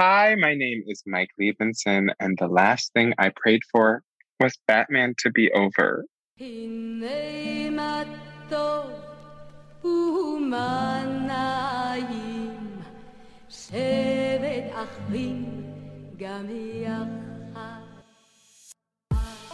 Hi, 0.00 0.36
my 0.36 0.54
name 0.54 0.84
is 0.86 1.02
Mike 1.06 1.30
Liebenson, 1.40 2.10
and 2.20 2.38
the 2.38 2.46
last 2.46 2.92
thing 2.92 3.14
I 3.18 3.32
prayed 3.34 3.62
for 3.72 4.04
was 4.38 4.56
Batman 4.68 5.14
to 5.18 5.30
be 5.32 5.50
over. 5.50 6.04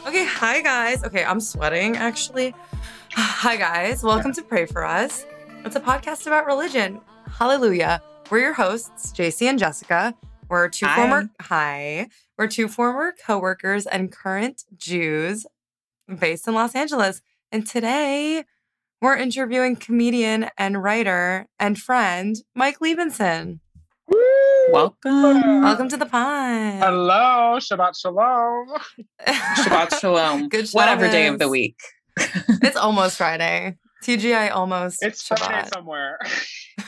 Okay, 0.07 0.27
hi 0.27 0.61
guys. 0.61 1.03
Okay, 1.05 1.25
I'm 1.25 1.41
sweating 1.41 1.97
actually. 1.97 2.55
Hi 3.15 3.57
guys, 3.57 4.03
welcome 4.03 4.35
to 4.35 4.43
Pray 4.43 4.67
for 4.67 4.85
Us. 4.85 5.25
It's 5.65 5.77
a 5.77 5.81
podcast 5.81 6.27
about 6.27 6.45
religion. 6.45 7.01
Hallelujah. 7.31 8.03
We're 8.31 8.41
your 8.41 8.53
hosts, 8.53 9.11
JC 9.13 9.49
and 9.49 9.59
Jessica. 9.59 10.15
We're 10.55 10.69
two 10.69 10.87
Hi. 10.87 10.95
former 10.95 11.31
hi. 11.41 12.07
We're 12.39 12.47
two 12.47 12.69
former 12.69 13.13
coworkers 13.27 13.87
and 13.89 14.13
current 14.13 14.63
Jews 14.77 15.47
based 16.21 16.47
in 16.47 16.55
Los 16.55 16.77
Angeles. 16.77 17.23
And 17.51 17.67
today 17.67 18.45
we're 19.03 19.17
interviewing 19.17 19.75
comedian 19.75 20.49
and 20.57 20.81
writer 20.81 21.49
and 21.59 21.77
friend 21.77 22.37
Mike 22.55 22.79
Liebenson. 22.79 23.59
Welcome. 24.71 25.63
Welcome 25.63 25.89
to 25.89 25.97
the 25.97 26.07
pod. 26.07 26.75
Hello, 26.79 27.59
Shabbat 27.59 28.01
Shalom. 28.01 28.69
Shabbat 29.27 29.99
Shalom. 29.99 30.49
Good 30.51 30.69
Whatever 30.71 31.09
day 31.09 31.27
of 31.27 31.41
the 31.41 31.49
week. 31.49 31.81
It's 32.17 32.77
almost 32.77 33.17
Friday. 33.19 33.77
TGI 34.05 34.53
almost. 34.53 35.03
It's 35.03 35.29
Shabbat. 35.29 35.39
Friday 35.47 35.69
somewhere. 35.75 36.19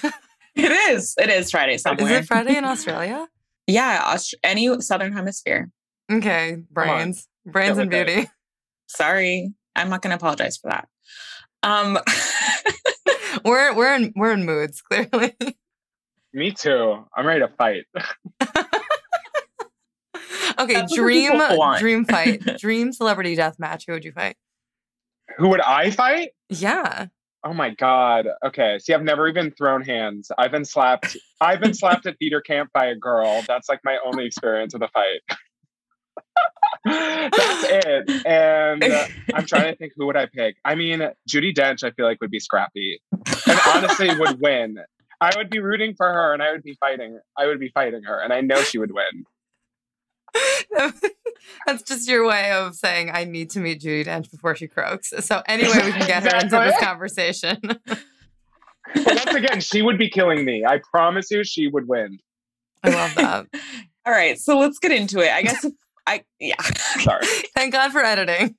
It 0.55 0.73
is. 0.91 1.15
It 1.19 1.29
is 1.29 1.51
Friday 1.51 1.77
somewhere. 1.77 2.11
Is 2.11 2.19
it 2.21 2.27
Friday 2.29 2.57
in 2.57 2.65
Australia? 2.65 3.29
Yeah, 3.67 4.03
Aust- 4.05 4.35
any 4.43 4.81
southern 4.81 5.13
hemisphere. 5.13 5.71
Okay, 6.11 6.59
brains, 6.71 7.29
brains 7.45 7.77
Get 7.77 7.83
and 7.83 7.91
with 7.91 8.01
it. 8.01 8.07
beauty. 8.07 8.29
Sorry, 8.89 9.53
I'm 9.75 9.89
not 9.89 10.03
going 10.03 10.11
to 10.11 10.17
apologize 10.17 10.57
for 10.57 10.71
that. 10.71 10.89
Um, 11.63 11.99
We're 13.45 13.75
we're 13.75 13.95
in 13.95 14.13
we're 14.17 14.33
in 14.33 14.47
moods 14.47 14.81
clearly. 14.91 15.37
Me 16.33 16.53
too. 16.53 17.05
I'm 17.15 17.27
ready 17.27 17.41
to 17.41 17.49
fight. 17.49 17.85
okay, 20.59 20.75
That's 20.75 20.95
dream 20.95 21.41
dream 21.79 22.05
fight, 22.05 22.43
dream 22.59 22.93
celebrity 22.93 23.35
death 23.35 23.57
match. 23.59 23.85
Who 23.87 23.93
would 23.93 24.05
you 24.05 24.13
fight? 24.13 24.37
Who 25.39 25.49
would 25.49 25.61
I 25.61 25.91
fight? 25.91 26.31
Yeah, 26.49 27.07
Oh 27.47 27.55
my 27.55 27.71
god. 27.71 28.27
Okay. 28.45 28.81
See, 28.81 28.93
I've 28.93 29.05
never 29.05 29.29
even 29.29 29.53
thrown 29.53 29.83
hands. 29.83 30.33
I've 30.37 30.51
been 30.51 30.65
slapped. 30.65 31.17
I've 31.41 31.61
been 31.61 31.75
slapped 31.75 32.05
at 32.07 32.19
theater 32.19 32.41
camp 32.41 32.71
by 32.75 32.87
a 32.87 32.97
girl. 32.97 33.41
That's 33.47 33.69
like 33.69 33.79
my 33.85 33.99
only 34.05 34.27
experience 34.27 34.75
with 34.75 34.83
a 34.83 34.89
fight. 34.89 35.21
That's 36.85 37.65
it. 37.69 38.27
And 38.27 38.83
uh, 38.83 39.07
I'm 39.33 39.47
trying 39.47 39.71
to 39.71 39.77
think 39.77 39.93
who 39.97 40.07
would 40.07 40.17
I 40.17 40.27
pick. 40.27 40.57
I 40.65 40.75
mean, 40.75 41.01
Judi 41.31 41.55
Dench, 41.55 41.85
I 41.85 41.93
feel 41.93 42.05
like 42.05 42.21
would 42.21 42.33
be 42.33 42.41
scrappy, 42.41 43.01
and 43.13 43.61
honestly 43.69 44.11
would 44.19 44.41
win. 44.41 44.79
I 45.21 45.31
would 45.37 45.49
be 45.49 45.61
rooting 45.61 45.95
for 45.97 46.13
her, 46.13 46.33
and 46.33 46.43
I 46.43 46.51
would 46.51 46.65
be 46.65 46.77
fighting. 46.81 47.21
I 47.39 47.47
would 47.47 47.61
be 47.61 47.69
fighting 47.69 48.03
her, 48.03 48.21
and 48.21 48.33
I 48.33 48.41
know 48.41 48.61
she 48.63 48.79
would 48.79 48.93
win. 48.93 49.25
That's 51.67 51.83
just 51.83 52.09
your 52.09 52.27
way 52.27 52.53
of 52.53 52.75
saying 52.75 53.11
I 53.13 53.25
need 53.25 53.51
to 53.51 53.61
meet 53.61 53.81
Judi 53.81 54.07
Dench 54.07 54.31
before 54.31 54.57
she 54.57 54.67
croaks. 54.67 55.13
So 55.21 55.43
anyway, 55.47 55.75
we 55.85 55.93
can 55.93 56.07
get 56.07 56.23
her 56.25 56.39
into 56.39 56.59
this 56.59 56.79
conversation. 56.81 57.59
But 58.95 59.07
once 59.07 59.35
again, 59.35 59.61
she 59.61 59.83
would 59.83 59.99
be 59.99 60.09
killing 60.09 60.45
me. 60.45 60.65
I 60.65 60.81
promise 60.93 61.31
you, 61.31 61.45
she 61.45 61.67
would 61.67 61.89
win. 61.89 62.19
I 62.83 62.91
love 62.91 63.15
that. 63.17 63.47
all 64.07 64.13
right, 64.13 64.39
so 64.39 64.59
let's 64.59 64.79
get 64.79 64.93
into 64.93 65.21
it. 65.21 65.33
I 65.33 65.43
guess 65.43 65.67
I 66.07 66.23
yeah, 66.39 66.61
Sorry. 67.01 67.27
Thank 67.55 67.73
God 67.73 67.93
for 67.93 68.03
editing. 68.03 68.55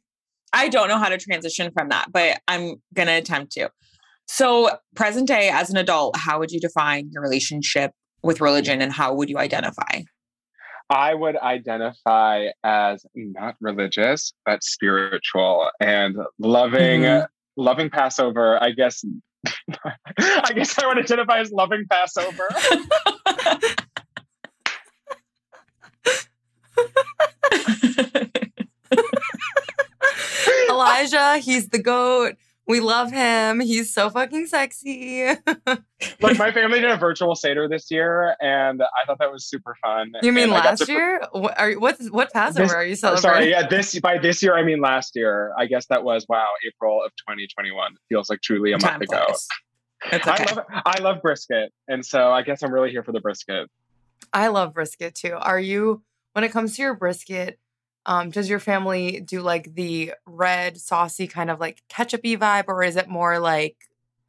I 0.53 0.69
don't 0.69 0.87
know 0.87 0.97
how 0.97 1.09
to 1.09 1.17
transition 1.17 1.71
from 1.71 1.89
that, 1.89 2.11
but 2.11 2.39
I'm 2.47 2.75
going 2.93 3.07
to 3.07 3.13
attempt 3.13 3.53
to. 3.53 3.69
So, 4.27 4.69
present 4.95 5.27
day 5.27 5.49
as 5.49 5.69
an 5.69 5.77
adult, 5.77 6.17
how 6.17 6.39
would 6.39 6.51
you 6.51 6.59
define 6.59 7.09
your 7.11 7.21
relationship 7.21 7.91
with 8.23 8.41
religion 8.41 8.81
and 8.81 8.91
how 8.91 9.13
would 9.13 9.29
you 9.29 9.37
identify? 9.37 10.01
I 10.89 11.13
would 11.13 11.37
identify 11.37 12.47
as 12.63 13.05
not 13.15 13.55
religious, 13.59 14.33
but 14.45 14.63
spiritual 14.63 15.69
and 15.81 16.15
loving, 16.39 17.01
Mhm. 17.01 17.27
loving 17.57 17.89
Passover. 17.89 18.61
I 18.61 18.71
guess. 18.71 19.03
I 20.19 20.51
guess 20.55 20.77
I 20.79 20.87
would 20.87 20.97
identify 20.97 21.39
as 21.39 21.51
loving 21.51 21.85
Passover. 21.89 22.47
Elijah, 30.69 31.37
he's 31.37 31.69
the 31.69 31.79
goat. 31.79 32.35
We 32.67 32.81
love 32.81 33.11
him. 33.11 33.59
He's 33.61 33.93
so 33.93 34.09
fucking 34.09 34.47
sexy. 34.47 35.25
like 36.21 36.37
my 36.37 36.51
family 36.51 36.81
did 36.81 36.89
a 36.91 36.97
virtual 36.97 37.33
seder 37.33 37.69
this 37.69 37.89
year, 37.89 38.35
and 38.41 38.81
I 38.81 39.05
thought 39.05 39.19
that 39.19 39.31
was 39.31 39.45
super 39.47 39.75
fun. 39.81 40.11
You 40.21 40.33
mean 40.33 40.45
And 40.45 40.51
last 40.51 40.85
to- 40.85 40.91
year? 40.91 41.21
What 41.31 41.57
are 41.59 41.71
what 41.73 41.97
what 42.11 42.33
Passover 42.33 42.63
This- 42.65 42.73
are 42.73 42.83
you 42.85 42.91
Oh, 42.93 42.95
celebrating? 43.15 43.21
Sorry, 43.31 43.49
yeah. 43.51 43.67
This 43.67 43.97
by 43.99 44.17
this 44.17 44.43
year 44.43 44.55
I 44.57 44.63
mean 44.63 44.81
last 44.81 45.15
year. 45.15 45.53
I 45.57 45.65
guess 45.65 45.85
that 45.87 46.03
was 46.03 46.25
wow, 46.27 46.47
April 46.67 47.01
of 47.03 47.11
2021. 47.27 47.95
Feels 48.09 48.29
like 48.29 48.41
truly 48.41 48.71
a 48.71 48.75
month 48.75 48.83
Time 48.83 49.01
ago. 49.01 49.25
It's 50.11 50.27
okay. 50.27 50.43
I 50.43 50.53
love 50.53 50.65
I 50.85 50.99
love 50.99 51.21
brisket, 51.21 51.71
and 51.87 52.05
so 52.05 52.31
I 52.31 52.41
guess 52.41 52.61
I'm 52.63 52.73
really 52.73 52.91
here 52.91 53.03
for 53.03 53.13
the 53.13 53.21
brisket. 53.21 53.69
I 54.33 54.47
love 54.49 54.73
brisket 54.73 55.15
too. 55.15 55.33
Are 55.39 55.59
you 55.59 56.03
when 56.33 56.43
it 56.43 56.51
comes 56.51 56.75
to 56.75 56.81
your 56.81 56.93
brisket? 56.95 57.59
Um, 58.07 58.29
does 58.29 58.49
your 58.49 58.59
family 58.59 59.19
do 59.19 59.41
like 59.41 59.75
the 59.75 60.13
red 60.25 60.77
saucy 60.77 61.27
kind 61.27 61.51
of 61.51 61.59
like 61.59 61.83
ketchupy 61.89 62.37
vibe, 62.37 62.65
or 62.67 62.81
is 62.81 62.95
it 62.95 63.09
more 63.09 63.37
like 63.39 63.75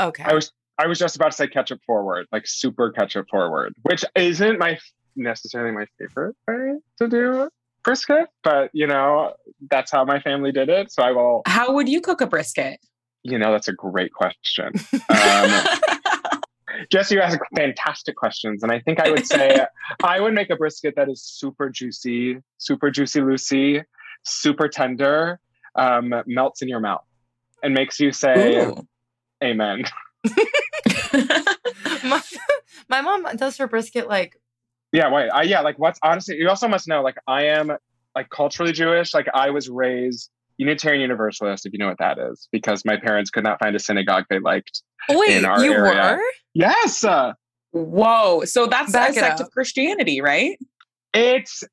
okay? 0.00 0.24
I 0.24 0.34
was 0.34 0.52
I 0.78 0.86
was 0.86 0.98
just 0.98 1.16
about 1.16 1.30
to 1.30 1.36
say 1.36 1.46
ketchup 1.46 1.80
forward, 1.86 2.26
like 2.32 2.46
super 2.46 2.90
ketchup 2.90 3.28
forward, 3.30 3.74
which 3.82 4.04
isn't 4.16 4.58
my 4.58 4.78
necessarily 5.16 5.72
my 5.72 5.86
favorite 5.98 6.36
way 6.46 6.78
to 6.98 7.08
do 7.08 7.48
brisket, 7.84 8.28
but 8.42 8.70
you 8.72 8.86
know 8.86 9.32
that's 9.70 9.90
how 9.90 10.04
my 10.04 10.20
family 10.20 10.52
did 10.52 10.68
it. 10.68 10.92
So 10.92 11.02
I 11.02 11.12
will. 11.12 11.42
How 11.46 11.72
would 11.72 11.88
you 11.88 12.00
cook 12.00 12.20
a 12.20 12.26
brisket? 12.26 12.80
You 13.22 13.38
know, 13.38 13.52
that's 13.52 13.68
a 13.68 13.72
great 13.72 14.12
question. 14.12 14.72
Um, 15.10 15.50
Jesse, 16.90 17.14
you 17.14 17.20
ask 17.20 17.38
fantastic 17.56 18.16
questions, 18.16 18.62
and 18.62 18.72
I 18.72 18.80
think 18.80 19.00
I 19.00 19.10
would 19.10 19.26
say 19.26 19.66
I 20.02 20.20
would 20.20 20.34
make 20.34 20.50
a 20.50 20.56
brisket 20.56 20.94
that 20.96 21.08
is 21.08 21.22
super 21.22 21.70
juicy, 21.70 22.38
super 22.58 22.90
juicy, 22.90 23.20
Lucy, 23.20 23.82
super 24.24 24.68
tender, 24.68 25.40
um, 25.74 26.14
melts 26.26 26.62
in 26.62 26.68
your 26.68 26.80
mouth, 26.80 27.04
and 27.62 27.74
makes 27.74 27.98
you 27.98 28.12
say 28.12 28.64
Ooh. 28.64 28.86
"Amen." 29.42 29.84
my, 32.04 32.22
my 32.88 33.00
mom 33.00 33.26
does 33.36 33.56
her 33.56 33.66
brisket 33.66 34.08
like 34.08 34.40
Yeah, 34.92 35.10
wait. 35.12 35.30
I, 35.30 35.42
yeah, 35.42 35.60
like 35.60 35.78
what's 35.78 35.98
honestly, 36.02 36.36
you 36.36 36.48
also 36.48 36.68
must 36.68 36.88
know, 36.88 37.02
like, 37.02 37.16
I 37.26 37.44
am 37.44 37.72
like 38.14 38.30
culturally 38.30 38.72
Jewish. 38.72 39.14
Like, 39.14 39.28
I 39.32 39.50
was 39.50 39.68
raised 39.68 40.30
Unitarian 40.58 41.00
Universalist, 41.00 41.64
if 41.66 41.72
you 41.72 41.78
know 41.78 41.88
what 41.88 41.98
that 41.98 42.18
is, 42.18 42.48
because 42.52 42.84
my 42.84 42.96
parents 42.96 43.30
could 43.30 43.44
not 43.44 43.58
find 43.58 43.74
a 43.74 43.78
synagogue 43.78 44.24
they 44.28 44.38
liked. 44.40 44.82
wait, 45.08 45.36
In 45.38 45.44
our 45.44 45.64
you 45.64 45.72
area. 45.72 46.16
were? 46.16 46.22
Yes, 46.54 47.04
uh, 47.04 47.32
Whoa. 47.72 48.44
So 48.44 48.66
that's 48.66 48.92
Back 48.92 49.10
a 49.10 49.14
sect 49.14 49.40
of 49.40 49.50
Christianity, 49.50 50.20
right? 50.20 50.58
it's 51.14 51.64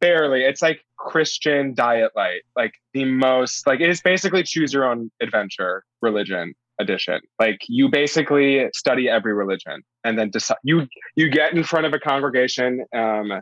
barely. 0.00 0.42
It's 0.42 0.62
like 0.62 0.80
Christian 0.96 1.74
diet 1.74 2.12
light, 2.14 2.42
like 2.56 2.74
the 2.94 3.04
most, 3.04 3.66
like, 3.66 3.80
it 3.80 3.88
is 3.88 4.00
basically 4.00 4.42
choose 4.44 4.72
your 4.72 4.84
own 4.88 5.10
adventure 5.20 5.84
religion 6.00 6.54
edition. 6.80 7.20
Like, 7.40 7.58
you 7.68 7.88
basically 7.88 8.66
study 8.74 9.08
every 9.08 9.34
religion 9.34 9.82
and 10.04 10.18
then 10.18 10.30
decide. 10.30 10.58
You 10.62 10.86
you 11.16 11.28
get 11.28 11.52
in 11.54 11.64
front 11.64 11.86
of 11.86 11.92
a 11.92 11.98
congregation. 11.98 12.84
Um, 12.94 13.32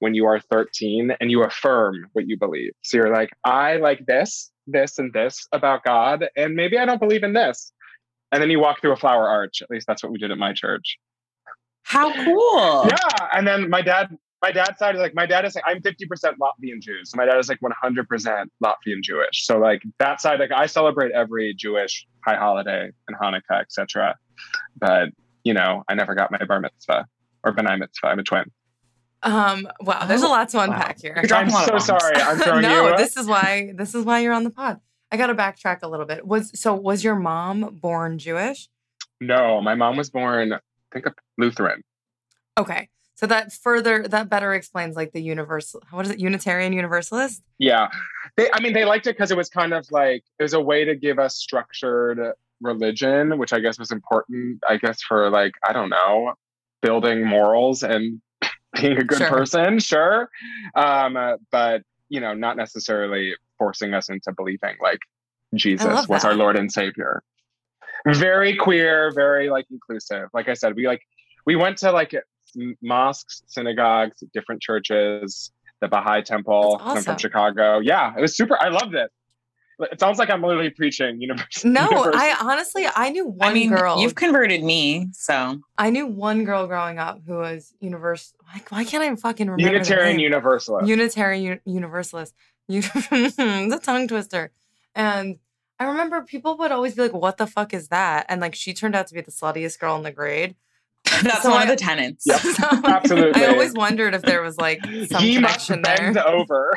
when 0.00 0.14
you 0.14 0.26
are 0.26 0.40
13 0.40 1.12
and 1.20 1.30
you 1.30 1.42
affirm 1.44 2.06
what 2.12 2.26
you 2.26 2.36
believe. 2.36 2.72
So 2.82 2.96
you're 2.96 3.12
like, 3.12 3.30
I 3.44 3.76
like 3.76 4.04
this, 4.06 4.50
this, 4.66 4.98
and 4.98 5.12
this 5.12 5.46
about 5.52 5.84
God, 5.84 6.26
and 6.36 6.54
maybe 6.54 6.78
I 6.78 6.84
don't 6.84 7.00
believe 7.00 7.22
in 7.22 7.32
this. 7.32 7.72
And 8.32 8.42
then 8.42 8.50
you 8.50 8.60
walk 8.60 8.80
through 8.80 8.92
a 8.92 8.96
flower 8.96 9.28
arch. 9.28 9.62
At 9.62 9.70
least 9.70 9.86
that's 9.86 10.02
what 10.02 10.12
we 10.12 10.18
did 10.18 10.30
at 10.30 10.38
my 10.38 10.52
church. 10.52 10.98
How 11.82 12.12
cool. 12.24 12.86
Yeah. 12.86 13.28
And 13.32 13.46
then 13.46 13.68
my 13.68 13.82
dad, 13.82 14.16
my 14.40 14.52
dad's 14.52 14.78
side 14.78 14.94
is 14.94 15.00
like, 15.00 15.14
my 15.14 15.26
dad 15.26 15.44
is 15.44 15.56
like, 15.56 15.64
I'm 15.66 15.82
50% 15.82 15.98
Latvian 16.40 16.80
Jew. 16.80 17.04
So 17.04 17.16
my 17.16 17.24
dad 17.24 17.38
is 17.38 17.48
like 17.48 17.58
100% 17.60 18.44
Latvian 18.64 19.02
Jewish. 19.02 19.44
So 19.44 19.58
like 19.58 19.82
that 19.98 20.20
side, 20.20 20.38
like 20.38 20.52
I 20.52 20.66
celebrate 20.66 21.10
every 21.12 21.54
Jewish 21.54 22.06
high 22.24 22.36
holiday 22.36 22.90
and 23.08 23.16
Hanukkah, 23.18 23.60
etc. 23.60 24.16
But 24.76 25.08
you 25.42 25.54
know, 25.54 25.82
I 25.88 25.94
never 25.94 26.14
got 26.14 26.30
my 26.30 26.44
bar 26.44 26.60
mitzvah 26.60 27.06
or 27.44 27.52
b'nai 27.52 27.78
mitzvah. 27.78 28.06
I'm 28.06 28.18
a 28.18 28.22
twin. 28.22 28.50
Um, 29.22 29.68
wow, 29.80 30.06
there's 30.06 30.22
a 30.22 30.26
Oh, 30.26 30.30
lot 30.30 30.48
to 30.50 30.56
wow. 30.58 30.64
unpack 30.64 31.00
here. 31.00 31.12
You're 31.14 31.24
dropping 31.24 31.48
I'm 31.48 31.54
a 31.54 31.66
lot 31.66 31.74
of 31.74 31.82
so 31.82 31.92
bombs. 31.92 32.02
sorry. 32.02 32.16
I'm 32.16 32.38
throwing 32.42 32.62
no, 32.62 32.88
you. 32.90 32.96
this 32.96 33.16
is 33.16 33.26
why 33.26 33.72
this 33.74 33.94
is 33.94 34.04
why 34.04 34.20
you're 34.20 34.32
on 34.32 34.44
the 34.44 34.50
pod. 34.50 34.80
I 35.12 35.16
got 35.16 35.26
to 35.26 35.34
backtrack 35.34 35.78
a 35.82 35.88
little 35.88 36.06
bit. 36.06 36.26
Was 36.26 36.58
so 36.58 36.74
was 36.74 37.04
your 37.04 37.16
mom 37.16 37.78
born 37.80 38.18
Jewish? 38.18 38.68
No, 39.20 39.60
my 39.60 39.74
mom 39.74 39.96
was 39.96 40.08
born, 40.08 40.52
I 40.54 40.58
think, 40.92 41.06
a 41.06 41.14
Lutheran. 41.36 41.82
Okay. 42.58 42.88
So 43.16 43.26
that 43.26 43.52
further 43.52 44.08
that 44.08 44.30
better 44.30 44.54
explains 44.54 44.96
like 44.96 45.12
the 45.12 45.20
universal 45.20 45.82
what 45.90 46.06
is 46.06 46.12
it 46.12 46.18
Unitarian 46.20 46.72
Universalist? 46.72 47.42
Yeah, 47.58 47.88
they. 48.38 48.50
I 48.50 48.60
mean, 48.60 48.72
they 48.72 48.86
liked 48.86 49.06
it 49.06 49.16
because 49.16 49.30
it 49.30 49.36
was 49.36 49.50
kind 49.50 49.74
of 49.74 49.86
like 49.90 50.24
it 50.38 50.42
was 50.42 50.54
a 50.54 50.60
way 50.60 50.84
to 50.86 50.94
give 50.96 51.18
us 51.18 51.36
structured 51.36 52.18
religion, 52.62 53.36
which 53.36 53.52
I 53.52 53.60
guess 53.60 53.78
was 53.78 53.90
important. 53.90 54.60
I 54.66 54.78
guess 54.78 55.02
for 55.02 55.28
like 55.28 55.52
I 55.68 55.74
don't 55.74 55.90
know, 55.90 56.32
building 56.80 57.26
morals 57.26 57.82
and 57.82 58.22
being 58.80 58.98
a 58.98 59.04
good 59.04 59.18
Sure. 59.18 59.28
person. 59.28 59.78
Sure, 59.78 60.28
um, 60.74 61.16
uh, 61.16 61.36
but 61.50 61.82
you 62.08 62.20
know, 62.20 62.34
not 62.34 62.56
necessarily 62.56 63.34
forcing 63.58 63.94
us 63.94 64.08
into 64.08 64.32
believing 64.32 64.76
like 64.82 64.98
Jesus 65.54 66.08
was 66.08 66.24
our 66.24 66.34
Lord 66.34 66.56
and 66.56 66.70
Savior. 66.70 67.22
Very 68.06 68.56
queer, 68.56 69.12
very 69.14 69.50
like 69.50 69.66
inclusive. 69.70 70.28
Like 70.32 70.48
I 70.48 70.54
said, 70.54 70.74
we 70.74 70.86
like 70.86 71.02
we 71.46 71.56
went 71.56 71.78
to 71.78 71.92
like 71.92 72.14
mosques, 72.82 73.42
synagogues, 73.46 74.22
different 74.32 74.62
churches, 74.62 75.52
the 75.80 75.88
Baha'i 75.88 76.22
Temple. 76.22 76.78
That's 76.78 76.98
I'm 76.98 77.02
from. 77.04 77.18
Chicago. 77.18 77.78
Yeah, 77.80 78.14
it 78.16 78.20
was 78.20 78.36
super. 78.36 78.56
I 78.60 78.68
loved 78.68 78.94
it. 78.94 79.10
It 79.92 79.98
sounds 80.00 80.18
like 80.18 80.30
I'm 80.30 80.42
literally 80.42 80.70
preaching 80.70 81.20
university. 81.20 81.68
No, 81.68 81.88
I 81.90 82.36
honestly 82.40 82.86
I 82.94 83.10
knew 83.10 83.26
one 83.26 83.48
I 83.50 83.54
mean, 83.54 83.70
girl. 83.70 83.98
you've 84.00 84.14
converted 84.14 84.62
me, 84.62 85.08
so 85.12 85.60
I 85.78 85.90
knew 85.90 86.06
one 86.06 86.44
girl 86.44 86.66
growing 86.66 86.98
up 86.98 87.20
who 87.26 87.34
was 87.38 87.74
univers. 87.80 88.32
Like, 88.52 88.70
why 88.70 88.84
can't 88.84 89.02
I 89.02 89.14
fucking 89.16 89.48
remember 89.48 89.62
the 89.68 89.72
Unitarian 89.72 90.16
name? 90.16 90.24
Universalist. 90.24 90.86
Unitarian 90.88 91.42
U- 91.42 91.60
Universalist. 91.72 92.34
The 92.68 93.80
tongue 93.82 94.06
twister. 94.08 94.52
And 94.94 95.38
I 95.78 95.84
remember 95.84 96.22
people 96.22 96.56
would 96.58 96.72
always 96.72 96.94
be 96.94 97.02
like, 97.02 97.12
"What 97.14 97.36
the 97.38 97.46
fuck 97.46 97.72
is 97.74 97.88
that?" 97.88 98.26
And 98.28 98.40
like, 98.40 98.54
she 98.54 98.74
turned 98.74 98.94
out 98.94 99.06
to 99.08 99.14
be 99.14 99.20
the 99.22 99.30
sluttiest 99.32 99.78
girl 99.78 99.96
in 99.96 100.02
the 100.02 100.12
grade. 100.12 100.54
that's 101.22 101.42
So 101.42 101.50
one 101.50 101.60
I- 101.60 101.62
of 101.62 101.68
the 101.70 101.76
tenants. 101.76 102.24
Yep. 102.26 102.40
So 102.42 102.66
Absolutely. 102.84 103.42
I 103.44 103.46
always 103.48 103.72
wondered 103.72 104.14
if 104.14 104.22
there 104.22 104.42
was 104.42 104.58
like 104.58 104.80
some 104.84 105.22
he 105.22 105.38
must 105.38 105.66
connection 105.68 105.82
there. 105.82 106.12
bend 106.12 106.18
over. 106.18 106.76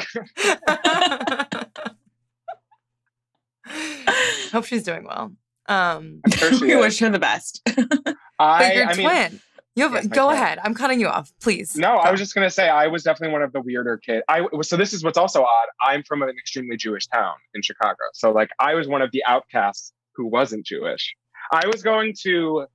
Hope 4.52 4.66
she's 4.66 4.84
doing 4.84 5.04
well. 5.06 5.32
Um, 5.68 6.22
I'm 6.26 6.32
sure 6.32 6.52
we 6.62 6.74
is. 6.74 6.80
wish 6.80 7.00
her 7.00 7.10
the 7.10 7.20
best. 7.20 7.62
but 7.76 8.16
I, 8.40 8.74
your 8.74 8.86
I 8.88 8.96
mean, 8.96 9.08
twin. 9.10 9.40
You 9.76 9.84
have 9.86 9.94
Yes, 9.94 10.08
go 10.08 10.26
twin. 10.28 10.36
ahead. 10.38 10.60
I'm 10.64 10.76
cutting 10.76 11.00
you 11.00 11.08
off, 11.08 11.32
please. 11.42 11.76
No, 11.76 11.96
I 11.96 12.12
was 12.12 12.20
just 12.20 12.36
gonna 12.36 12.50
say 12.52 12.70
I 12.70 12.88
was 12.88 13.02
definitely 13.04 13.34
one 13.34 13.42
of 13.42 13.54
the 13.54 13.62
weirder 13.62 13.98
kids. 13.98 14.24
I 14.28 14.42
was 14.52 14.70
so 14.70 14.78
this 14.78 14.94
is 14.94 15.04
what's 15.04 15.18
also 15.18 15.42
odd. 15.42 15.68
I'm 15.82 16.04
from 16.04 16.22
an 16.22 16.30
extremely 16.30 16.78
Jewish 16.78 17.08
town 17.08 17.34
in 17.56 17.62
Chicago, 17.64 17.98
so 18.14 18.32
like 18.32 18.50
I 18.60 18.76
was 18.76 18.88
one 18.88 19.02
of 19.02 19.10
the 19.12 19.24
outcasts 19.28 19.94
who 20.16 20.28
wasn't 20.28 20.66
Jewish. 20.66 21.16
I 21.52 21.66
was 21.68 21.82
going 21.82 22.14
to, 22.22 22.68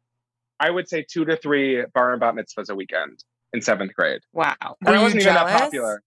I 0.60 0.70
would 0.70 0.88
say 0.88 1.04
two 1.08 1.24
to 1.24 1.36
three 1.36 1.84
bar 1.94 2.10
and 2.12 2.20
bat 2.20 2.34
mitzvahs 2.34 2.68
a 2.68 2.74
weekend 2.74 3.22
in 3.52 3.62
seventh 3.62 3.94
grade. 3.94 4.20
wow. 4.32 4.54
Were 4.60 4.74
And 4.86 4.96
I 4.96 5.02
wasn't 5.02 5.22
even 5.22 5.34
that 5.34 5.56
popular. 5.60 6.02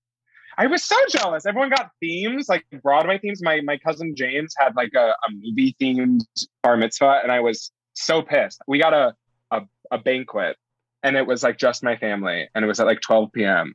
I 0.57 0.67
was 0.67 0.83
so 0.83 0.95
jealous. 1.09 1.45
Everyone 1.45 1.69
got 1.69 1.91
themes, 1.99 2.49
like 2.49 2.65
Broadway 2.81 3.17
themes. 3.17 3.41
My 3.41 3.61
my 3.61 3.77
cousin 3.77 4.15
James 4.15 4.53
had 4.57 4.75
like 4.75 4.91
a, 4.95 5.15
a 5.27 5.31
movie 5.31 5.75
themed 5.79 6.21
bar 6.63 6.77
mitzvah, 6.77 7.21
and 7.23 7.31
I 7.31 7.39
was 7.39 7.71
so 7.93 8.21
pissed. 8.21 8.61
We 8.67 8.79
got 8.79 8.93
a, 8.93 9.15
a 9.51 9.61
a 9.91 9.97
banquet, 9.97 10.57
and 11.03 11.15
it 11.15 11.25
was 11.25 11.43
like 11.43 11.57
just 11.57 11.83
my 11.83 11.95
family, 11.95 12.49
and 12.53 12.63
it 12.65 12.67
was 12.67 12.79
at 12.79 12.85
like 12.85 13.01
12 13.01 13.31
p.m. 13.33 13.73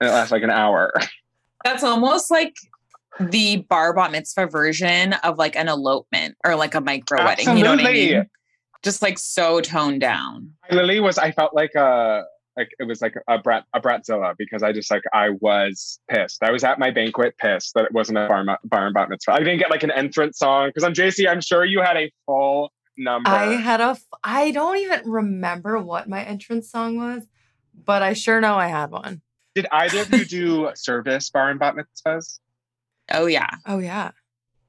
and 0.00 0.08
it 0.08 0.12
lasted 0.12 0.34
like 0.34 0.42
an 0.42 0.50
hour. 0.50 0.92
That's 1.64 1.82
almost 1.82 2.30
like 2.30 2.54
the 3.20 3.56
bar 3.68 3.94
bat 3.94 4.12
mitzvah 4.12 4.46
version 4.46 5.14
of 5.14 5.38
like 5.38 5.56
an 5.56 5.68
elopement 5.68 6.36
or 6.44 6.56
like 6.56 6.74
a 6.74 6.80
micro 6.80 7.24
wedding. 7.24 7.56
You 7.56 7.64
know 7.64 7.70
what 7.70 7.86
I 7.86 7.92
mean? 7.92 8.30
Just 8.82 9.00
like 9.00 9.18
so 9.18 9.60
toned 9.60 10.00
down. 10.00 10.52
I 10.70 10.74
literally 10.74 11.00
was. 11.00 11.16
I 11.16 11.32
felt 11.32 11.54
like 11.54 11.74
a 11.74 12.24
like 12.56 12.70
it 12.78 12.84
was 12.84 13.02
like 13.02 13.14
a 13.28 13.38
brat 13.38 13.64
a 13.74 13.80
bratzilla 13.80 14.34
because 14.38 14.62
I 14.62 14.72
just 14.72 14.90
like 14.90 15.02
I 15.12 15.30
was 15.30 15.98
pissed. 16.08 16.42
I 16.42 16.50
was 16.50 16.64
at 16.64 16.78
my 16.78 16.90
banquet 16.90 17.36
pissed 17.38 17.74
that 17.74 17.84
it 17.84 17.92
wasn't 17.92 18.18
a 18.18 18.28
bar, 18.28 18.44
bar 18.64 18.86
and 18.86 18.94
bat 18.94 19.08
mitzvah. 19.08 19.32
I 19.32 19.38
didn't 19.38 19.58
get 19.58 19.70
like 19.70 19.82
an 19.82 19.90
entrance 19.90 20.38
song 20.38 20.68
because 20.68 20.84
I'm 20.84 20.92
JC. 20.94 21.28
I'm 21.28 21.40
sure 21.40 21.64
you 21.64 21.80
had 21.80 21.96
a 21.96 22.12
full 22.26 22.72
number. 22.96 23.28
I 23.30 23.54
had 23.56 23.80
a. 23.80 23.84
f- 23.84 24.04
I 24.22 24.50
don't 24.50 24.76
even 24.78 25.08
remember 25.10 25.78
what 25.78 26.08
my 26.08 26.22
entrance 26.22 26.70
song 26.70 26.96
was, 26.96 27.26
but 27.74 28.02
I 28.02 28.12
sure 28.12 28.40
know 28.40 28.54
I 28.54 28.68
had 28.68 28.90
one. 28.90 29.20
Did 29.54 29.66
either 29.70 30.00
of 30.02 30.10
you 30.12 30.24
do 30.24 30.70
service 30.74 31.30
bar 31.30 31.50
and 31.50 31.58
bat 31.58 31.74
mitzvahs? 31.74 32.38
Oh 33.12 33.26
yeah. 33.26 33.50
Oh 33.66 33.78
yeah. 33.78 34.12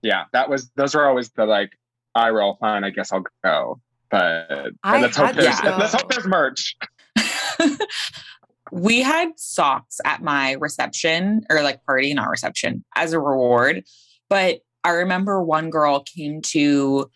Yeah, 0.01 0.25
that 0.33 0.49
was 0.49 0.69
those 0.75 0.93
were 0.95 1.07
always 1.07 1.29
the 1.31 1.45
like 1.45 1.71
I 2.13 2.29
roll 2.29 2.57
fine. 2.59 2.83
I 2.83 2.89
guess 2.89 3.11
I'll 3.11 3.23
go. 3.43 3.79
But 4.11 4.71
and 4.83 5.01
let's 5.01 5.17
hope 5.17 5.27
had 5.27 5.35
there's 5.35 5.61
let's 5.63 5.93
hope 5.93 6.09
there's 6.09 6.27
merch. 6.27 6.75
we 8.71 9.01
had 9.01 9.29
socks 9.37 9.99
at 10.05 10.21
my 10.21 10.53
reception 10.53 11.41
or 11.49 11.61
like 11.61 11.83
party, 11.85 12.13
not 12.13 12.29
reception, 12.29 12.83
as 12.95 13.13
a 13.13 13.19
reward. 13.19 13.83
But 14.29 14.59
I 14.83 14.91
remember 14.91 15.41
one 15.41 15.69
girl 15.69 16.01
came 16.01 16.41
to 16.43 17.09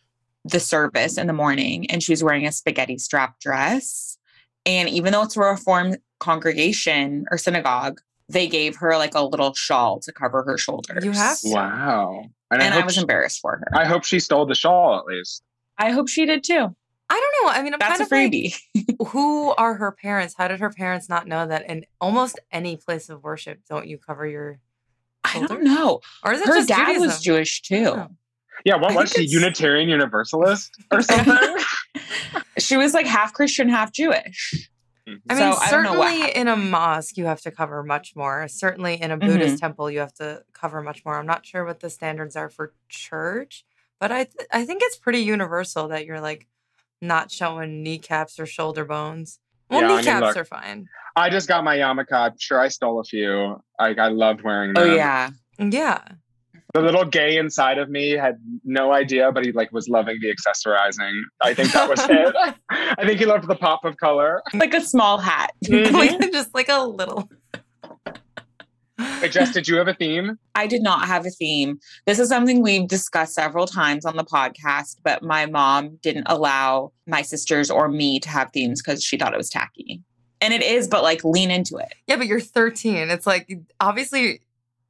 the 0.45 0.59
service 0.59 1.18
in 1.18 1.27
the 1.27 1.33
morning 1.33 1.89
and 1.91 2.01
she 2.01 2.12
was 2.12 2.24
wearing 2.24 2.45
a 2.45 2.51
spaghetti 2.51 2.97
strap 2.97 3.39
dress. 3.39 4.18
And 4.65 4.89
even 4.89 5.13
though 5.13 5.24
it's 5.24 5.38
a 5.38 5.41
reformed 5.41 5.97
congregation 6.19 7.25
or 7.31 7.38
synagogue, 7.38 8.00
they 8.27 8.47
gave 8.47 8.75
her 8.77 8.95
like 8.97 9.15
a 9.15 9.24
little 9.24 9.53
shawl 9.53 10.00
to 10.01 10.12
cover 10.12 10.44
her 10.44 10.57
shoulders. 10.57 11.03
You 11.03 11.12
have 11.12 11.39
to. 11.39 11.50
Wow. 11.50 12.25
And 12.51 12.62
I, 12.62 12.68
hope 12.68 12.86
was 12.86 12.95
she- 12.95 13.01
embarrassed 13.01 13.39
for 13.41 13.57
her. 13.57 13.68
I 13.74 13.86
hope 13.86 14.03
she 14.03 14.19
stole 14.19 14.45
the 14.45 14.56
shawl 14.56 15.00
at 15.00 15.06
least. 15.06 15.44
I 15.77 15.91
hope 15.91 16.09
she 16.09 16.25
did 16.25 16.44
too. 16.44 16.75
I 17.09 17.19
don't 17.19 17.45
know. 17.45 17.51
I 17.59 17.63
mean, 17.63 17.73
I'm 17.73 17.79
That's 17.79 17.97
kind 18.09 18.23
a 18.23 18.27
of 18.27 18.33
like, 18.33 19.07
who 19.09 19.51
are 19.56 19.73
her 19.75 19.91
parents? 19.91 20.35
How 20.38 20.47
did 20.47 20.59
her 20.59 20.69
parents 20.69 21.09
not 21.09 21.27
know 21.27 21.47
that 21.47 21.69
in 21.69 21.85
almost 22.00 22.39
any 22.51 22.77
place 22.77 23.09
of 23.09 23.23
worship, 23.23 23.59
don't 23.69 23.88
you 23.88 23.97
cover 23.97 24.27
your, 24.27 24.59
I 25.23 25.45
don't 25.47 25.63
know. 25.63 26.01
or 26.23 26.33
is 26.33 26.41
it 26.41 26.47
Her 26.47 26.56
just 26.56 26.67
dad 26.69 27.00
was 27.00 27.19
Jewish 27.21 27.61
too. 27.61 27.85
Oh. 27.95 28.07
Yeah, 28.65 28.75
what 28.75 28.91
I 28.91 28.95
was 28.95 29.11
she? 29.11 29.21
it's- 29.23 29.31
Unitarian 29.33 29.89
Universalist 29.89 30.71
or 30.91 31.01
something? 31.01 31.56
She 32.57 32.75
was 32.77 32.94
like 32.94 33.06
half 33.06 33.33
Christian, 33.33 33.69
half 33.69 33.91
Jewish. 33.94 34.69
I 35.29 35.35
So 35.35 35.50
mean, 35.50 35.55
I 35.62 35.71
don't 35.71 35.83
know 35.83 35.97
what 35.97 36.09
certainly 36.12 36.35
in 36.35 36.47
a 36.50 36.55
mosque 36.57 37.17
you 37.17 37.25
have 37.25 37.41
to 37.41 37.51
cover 37.51 37.83
much 37.83 38.15
more. 38.15 38.47
Certainly 38.50 39.01
in 39.01 39.12
a 39.12 39.17
Buddhist 39.17 39.55
Mm-hmm. 39.55 39.55
temple 39.55 39.89
you 39.89 40.00
have 40.00 40.13
to 40.15 40.44
cover 40.53 40.81
much 40.81 41.03
more. 41.05 41.17
I'm 41.17 41.25
not 41.25 41.45
sure 41.45 41.65
what 41.65 41.79
the 41.79 41.89
standards 41.89 42.35
are 42.35 42.50
for 42.50 42.73
church, 42.89 43.65
but 44.00 44.12
I 44.12 44.25
th- 44.25 44.47
I 44.51 44.65
think 44.65 44.81
it's 44.83 44.97
pretty 44.97 45.19
universal 45.19 45.88
that 45.88 46.05
you're 46.05 46.19
like 46.21 46.47
not 47.01 47.31
showing 47.31 47.84
kneecaps 47.84 48.40
or 48.40 48.46
shoulder 48.46 48.86
bones. 48.86 49.40
Well, 49.69 49.81
Yeah, 49.81 49.86
I 49.86 49.90
mean, 49.90 49.98
kneecaps 49.98 50.22
look, 50.22 50.38
are 50.38 50.46
fine. 50.46 50.88
I 51.16 51.30
just 51.30 51.48
got 51.48 51.63
my 51.63 51.78
yarmulke. 51.78 52.12
I'm 52.12 52.34
sure 52.40 52.60
I 52.60 52.68
stole 52.69 53.00
a 53.00 53.04
few. 53.04 53.62
Like 53.80 54.00
I 54.00 54.08
loved 54.08 54.41
wearing 54.44 54.74
them. 54.74 54.84
Oh 54.89 54.94
yeah. 54.94 55.29
Yeah. 55.60 56.01
The 56.74 56.82
little 56.82 57.03
gay 57.06 57.38
inside 57.38 57.79
of 57.79 57.89
me 57.89 58.12
had 58.12 58.38
no 58.63 58.94
idea, 58.94 59.32
but 59.32 59.44
he 59.44 59.51
like 59.51 59.72
was 59.72 59.89
loving 59.89 60.20
the 60.22 60.34
accessorizing. 60.34 61.20
I 61.41 61.53
think 61.53 61.72
that 61.74 61.89
was 61.89 62.00
it. 62.08 62.36
I 62.70 63.06
think 63.06 63.20
he 63.20 63.25
loved 63.25 63.48
the 63.48 63.56
pop 63.56 63.86
of 63.86 63.98
color. 63.98 64.41
Like 64.53 64.74
a 64.75 64.82
small 64.82 65.18
hat. 65.18 65.51
Mhm. 65.65 66.32
just 66.32 66.53
like 66.53 66.70
a 66.70 66.84
little. 66.84 67.29
Wait, 69.21 69.31
Jess, 69.31 69.51
did 69.53 69.67
you 69.67 69.75
have 69.75 69.88
a 69.89 69.93
theme? 69.93 70.38
I 70.55 70.65
did 70.65 70.81
not 70.81 71.05
have 71.07 71.25
a 71.25 71.29
theme. 71.29 71.79
This 72.05 72.19
is 72.19 72.29
something 72.29 72.61
we've 72.61 72.88
discussed 72.88 73.33
several 73.33 73.67
times 73.67 74.05
on 74.05 74.15
the 74.15 74.23
podcast, 74.23 74.97
but 75.03 75.21
my 75.23 75.45
mom 75.45 75.97
didn't 76.01 76.23
allow 76.27 76.93
my 77.05 77.21
sisters 77.21 77.69
or 77.69 77.89
me 77.89 78.19
to 78.21 78.29
have 78.29 78.51
themes 78.53 78.81
because 78.81 79.03
she 79.03 79.17
thought 79.17 79.33
it 79.33 79.38
was 79.38 79.49
tacky. 79.49 80.01
And 80.39 80.53
it 80.53 80.63
is, 80.63 80.88
but 80.88 81.03
like 81.03 81.23
lean 81.25 81.51
into 81.51 81.75
it. 81.77 81.93
Yeah, 82.07 82.15
but 82.15 82.27
you're 82.27 82.39
13. 82.39 83.09
It's 83.09 83.27
like 83.27 83.51
obviously 83.81 84.39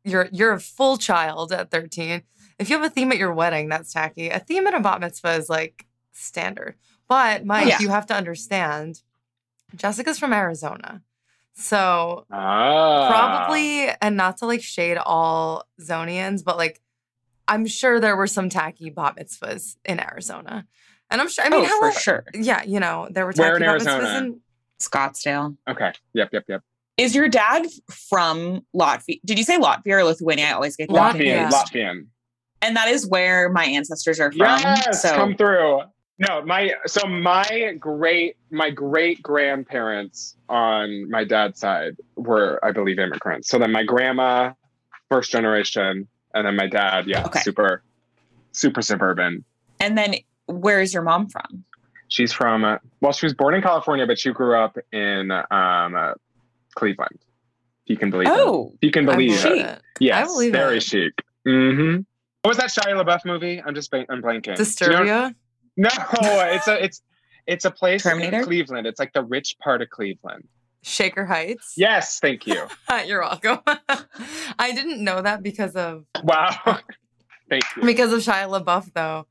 you're 0.03 0.29
you're 0.31 0.53
a 0.53 0.59
full 0.59 0.97
child 0.97 1.51
at 1.51 1.71
13. 1.71 2.21
If 2.59 2.69
you 2.69 2.77
have 2.77 2.85
a 2.85 2.89
theme 2.93 3.11
at 3.11 3.17
your 3.17 3.33
wedding, 3.33 3.67
that's 3.67 3.91
tacky. 3.93 4.29
A 4.29 4.39
theme 4.39 4.67
at 4.67 4.75
a 4.75 4.79
bat 4.79 4.99
mitzvah 5.01 5.33
is 5.33 5.49
like 5.49 5.87
standard. 6.11 6.75
But 7.07 7.45
Mike, 7.45 7.67
Yeah. 7.67 7.79
you 7.79 7.89
have 7.89 8.05
to 8.07 8.13
understand, 8.15 9.01
Jessica's 9.75 10.19
from 10.19 10.33
Arizona. 10.33 11.01
So 11.59 12.25
Ah. 12.31 13.07
probably, 13.09 13.89
and 14.01 14.15
not 14.15 14.37
to 14.37 14.45
like 14.45 14.61
shade 14.63 14.97
all 14.97 15.65
Zonians, 15.81 16.43
but 16.43 16.57
like 16.57 16.81
I'm 17.47 17.65
sure 17.67 17.99
there 17.99 18.15
were 18.15 18.27
some 18.27 18.47
tacky 18.49 18.89
bat 18.89 19.17
mitzvahs 19.19 19.75
in 19.83 19.99
Arizona. 19.99 20.65
And 21.11 21.19
I'm 21.19 21.27
sure, 21.27 21.43
I 21.43 21.49
mean, 21.49 21.61
oh, 21.61 21.65
how 21.65 21.91
for 21.91 21.99
sure. 21.99 22.25
yeah, 22.33 22.63
you 22.63 22.79
know, 22.79 23.07
there 23.11 23.25
were 23.25 23.33
Where 23.35 23.57
tacky 23.59 23.63
in 23.65 23.69
bat 23.71 23.81
mitzvahs 23.81 24.03
Arizona? 24.03 24.17
in 24.19 24.41
Scottsdale. 24.79 25.57
Okay. 25.67 25.91
Yep, 26.13 26.29
yep, 26.31 26.43
yep. 26.47 26.61
Is 26.97 27.15
your 27.15 27.27
dad 27.27 27.65
from 27.89 28.65
Latvia? 28.75 29.19
Did 29.25 29.37
you 29.39 29.43
say 29.43 29.57
Latvia 29.57 29.93
or 29.99 30.03
Lithuania? 30.03 30.45
I 30.47 30.51
always 30.51 30.75
get 30.75 30.89
that 30.89 31.15
Latvia. 31.15 31.47
Latvian. 31.47 31.51
Latvian. 31.51 32.05
And 32.61 32.75
that 32.75 32.87
is 32.89 33.07
where 33.07 33.49
my 33.49 33.63
ancestors 33.65 34.19
are 34.19 34.31
from. 34.31 34.59
Yes, 34.61 35.01
so 35.01 35.15
come 35.15 35.35
through. 35.35 35.81
No, 36.19 36.43
my 36.43 36.71
so 36.85 37.07
my 37.07 37.73
great 37.79 38.35
my 38.51 38.69
great 38.69 39.23
grandparents 39.23 40.35
on 40.49 41.09
my 41.09 41.23
dad's 41.23 41.59
side 41.59 41.95
were, 42.17 42.59
I 42.63 42.71
believe, 42.73 42.99
immigrants. 42.99 43.47
So 43.49 43.57
then 43.57 43.71
my 43.71 43.83
grandma, 43.83 44.51
first 45.09 45.31
generation, 45.31 46.07
and 46.33 46.45
then 46.45 46.55
my 46.57 46.67
dad, 46.67 47.07
yeah, 47.07 47.25
Okay. 47.25 47.39
super, 47.39 47.83
super 48.51 48.81
suburban. 48.81 49.45
and 49.79 49.97
then 49.97 50.15
where 50.47 50.81
is 50.81 50.93
your 50.93 51.03
mom 51.03 51.29
from? 51.29 51.63
She's 52.09 52.33
from 52.33 52.65
uh, 52.65 52.77
well, 52.99 53.13
she 53.13 53.25
was 53.25 53.33
born 53.33 53.53
in 53.53 53.61
California, 53.61 54.05
but 54.05 54.19
she 54.19 54.31
grew 54.33 54.57
up 54.59 54.77
in 54.91 55.31
um, 55.31 55.95
uh, 55.95 56.13
Cleveland. 56.75 57.19
You 57.85 57.95
can 57.97 58.09
believe. 58.11 58.27
Oh, 58.29 58.71
If 58.75 58.79
you 58.81 58.91
can 58.91 59.05
believe 59.05 59.41
believe 59.41 59.61
it. 59.65 59.65
it. 59.69 59.81
Yes, 60.01 60.27
believe 60.27 60.51
very 60.51 60.77
it. 60.77 60.83
chic. 60.83 61.13
hmm 61.45 61.97
What 62.41 62.49
was 62.49 62.57
that 62.57 62.69
Shia 62.71 62.93
LaBeouf 63.01 63.23
movie? 63.25 63.61
I'm 63.65 63.73
just 63.73 63.93
I'm 63.93 64.21
blanking. 64.21 64.43
Do 64.57 64.85
you 64.85 64.91
know- 64.91 65.03
Disturbia. 65.05 65.35
No, 65.79 65.89
it's 66.21 66.67
a 66.67 66.83
it's 66.83 67.01
it's 67.47 67.65
a 67.65 67.71
place 67.71 68.03
Terminator? 68.03 68.39
in 68.39 68.43
Cleveland. 68.43 68.85
It's 68.85 68.99
like 68.99 69.13
the 69.13 69.23
rich 69.23 69.55
part 69.63 69.81
of 69.81 69.89
Cleveland. 69.89 70.47
Shaker 70.81 71.25
Heights. 71.25 71.73
Yes, 71.77 72.19
thank 72.19 72.45
you. 72.45 72.67
You're 73.05 73.21
welcome. 73.21 73.59
I 74.59 74.71
didn't 74.73 75.03
know 75.03 75.21
that 75.21 75.41
because 75.41 75.75
of 75.75 76.05
Wow. 76.23 76.49
thank 77.49 77.63
you. 77.75 77.83
because 77.83 78.11
of 78.13 78.19
Shia 78.19 78.47
LaBeouf, 78.63 78.93
though. 78.93 79.25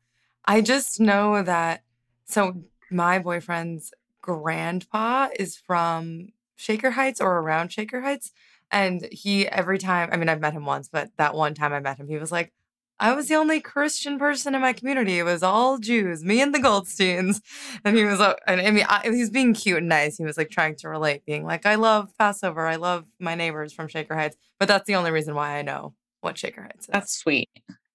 I 0.44 0.60
just 0.62 1.00
know 1.00 1.42
that. 1.42 1.82
So 2.26 2.64
my 2.90 3.18
boyfriend's 3.18 3.92
grandpa 4.22 5.28
is 5.38 5.56
from 5.56 6.28
Shaker 6.56 6.92
Heights 6.92 7.20
or 7.20 7.38
around 7.38 7.72
Shaker 7.72 8.00
Heights, 8.00 8.32
and 8.70 9.06
he 9.12 9.46
every 9.46 9.78
time. 9.78 10.08
I 10.12 10.16
mean, 10.16 10.28
I've 10.28 10.40
met 10.40 10.52
him 10.54 10.64
once, 10.66 10.88
but 10.88 11.10
that 11.18 11.34
one 11.34 11.54
time 11.54 11.72
I 11.72 11.80
met 11.80 11.98
him, 11.98 12.08
he 12.08 12.16
was 12.16 12.32
like. 12.32 12.52
I 13.00 13.12
was 13.14 13.28
the 13.28 13.36
only 13.36 13.60
Christian 13.60 14.18
person 14.18 14.54
in 14.54 14.60
my 14.60 14.72
community. 14.72 15.18
It 15.18 15.22
was 15.22 15.42
all 15.42 15.78
Jews, 15.78 16.24
me 16.24 16.40
and 16.40 16.54
the 16.54 16.58
Goldsteins. 16.58 17.40
And 17.84 17.96
he 17.96 18.04
was, 18.04 18.20
uh, 18.20 18.34
and 18.46 18.60
I 18.60 18.70
mean, 18.72 18.86
I, 18.88 19.02
he 19.04 19.20
was 19.20 19.30
being 19.30 19.54
cute 19.54 19.78
and 19.78 19.88
nice. 19.88 20.16
He 20.18 20.24
was 20.24 20.36
like 20.36 20.50
trying 20.50 20.74
to 20.76 20.88
relate, 20.88 21.24
being 21.24 21.44
like, 21.44 21.64
I 21.66 21.76
love 21.76 22.10
Passover. 22.18 22.66
I 22.66 22.76
love 22.76 23.04
my 23.20 23.34
neighbors 23.34 23.72
from 23.72 23.86
Shaker 23.88 24.14
Heights. 24.16 24.36
But 24.58 24.66
that's 24.68 24.86
the 24.86 24.96
only 24.96 25.10
reason 25.12 25.34
why 25.34 25.58
I 25.58 25.62
know 25.62 25.94
what 26.22 26.36
Shaker 26.38 26.62
Heights 26.62 26.86
is. 26.86 26.92
that's 26.92 27.14
sweet. 27.16 27.48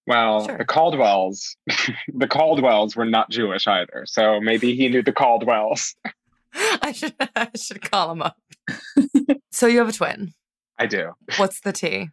Well, 0.08 0.46
Sure. 0.46 0.58
the 0.58 0.66
Caldwells, 0.66 1.56
the 2.14 2.28
Caldwells 2.28 2.96
were 2.96 3.06
not 3.06 3.30
Jewish 3.30 3.68
either. 3.68 4.04
So 4.06 4.40
maybe 4.42 4.76
he 4.76 4.90
knew 4.90 5.02
the 5.04 5.14
Caldwells. 5.14 5.96
I 6.54 6.92
should 6.92 7.14
I 7.36 7.50
should 7.56 7.90
call 7.90 8.12
him 8.12 8.22
up. 8.22 8.38
so 9.52 9.68
you 9.68 9.80
have 9.80 9.90
a 9.90 9.94
twin. 9.94 10.34
I 10.78 10.86
do. 10.88 11.12
What's 11.38 11.60
the 11.62 11.72
T? 11.74 12.10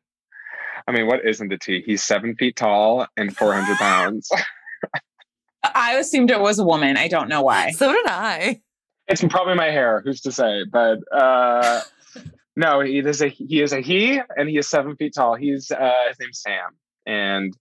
I 0.86 0.92
mean, 0.92 1.06
what 1.06 1.26
isn't 1.26 1.48
the 1.48 1.58
T? 1.58 1.82
He's 1.84 2.02
seven 2.02 2.34
feet 2.36 2.56
tall 2.56 3.06
and 3.16 3.36
400 3.36 3.76
pounds. 3.78 4.30
I 5.62 5.94
assumed 5.94 6.30
it 6.30 6.40
was 6.40 6.58
a 6.58 6.64
woman. 6.64 6.96
I 6.96 7.08
don't 7.08 7.28
know 7.28 7.42
why. 7.42 7.70
So 7.72 7.92
did 7.92 8.06
I. 8.06 8.60
It's 9.08 9.22
probably 9.24 9.54
my 9.54 9.70
hair. 9.70 10.02
Who's 10.04 10.20
to 10.22 10.32
say? 10.32 10.64
But 10.70 10.98
uh, 11.12 11.82
no, 12.56 12.80
he 12.80 12.98
is 12.98 13.20
a 13.20 13.28
he 13.28 13.60
is 13.60 13.72
a 13.72 13.80
he, 13.80 14.20
and 14.36 14.48
he 14.48 14.56
is 14.56 14.68
seven 14.68 14.96
feet 14.96 15.14
tall. 15.14 15.34
He's 15.34 15.70
uh, 15.70 15.92
his 16.08 16.18
name's 16.20 16.40
Sam, 16.40 16.76
and 17.06 17.54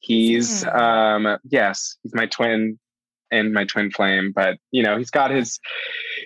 he's 0.00 0.64
um 0.64 1.38
yes, 1.44 1.96
he's 2.02 2.14
my 2.14 2.26
twin 2.26 2.78
and 3.30 3.52
my 3.52 3.64
twin 3.64 3.90
flame. 3.90 4.32
But 4.34 4.58
you 4.70 4.82
know, 4.82 4.96
he's 4.96 5.10
got 5.10 5.30
his 5.30 5.58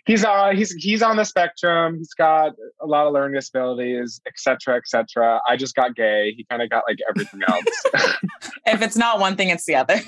he's 0.07 0.25
uh 0.25 0.51
he's 0.55 0.73
he's 0.73 1.03
on 1.03 1.17
the 1.17 1.25
spectrum. 1.25 1.97
He's 1.99 2.15
got 2.15 2.53
a 2.81 2.87
lot 2.87 3.07
of 3.07 3.13
learning 3.13 3.35
disabilities, 3.35 4.21
etc., 4.27 4.77
etc. 4.77 5.41
I 5.49 5.57
just 5.57 5.75
got 5.75 5.95
gay. 5.95 6.33
He 6.37 6.45
kind 6.51 6.63
of 6.63 6.71
got 6.71 6.85
like 6.89 6.99
everything 7.09 7.41
else. 7.49 8.15
If 8.69 8.83
it's 8.83 8.97
not 8.97 9.21
one 9.21 9.37
thing, 9.37 9.51
it's 9.51 9.65
the 9.65 9.77
other. 9.77 10.01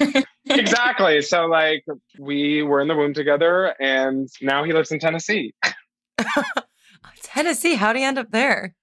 exactly. 0.47 1.23
So 1.23 1.47
like 1.47 1.85
we 2.19 2.63
were 2.63 2.81
in 2.81 2.89
the 2.89 2.97
womb 2.97 3.15
together, 3.15 3.73
and 3.81 4.29
now 4.43 4.65
he 4.65 4.73
lives 4.73 4.91
in 4.91 4.99
Tennessee. 4.99 5.55
Tennessee. 7.23 7.75
How'd 7.77 7.95
he 7.97 8.03
end 8.03 8.19
up 8.19 8.31
there? 8.33 8.75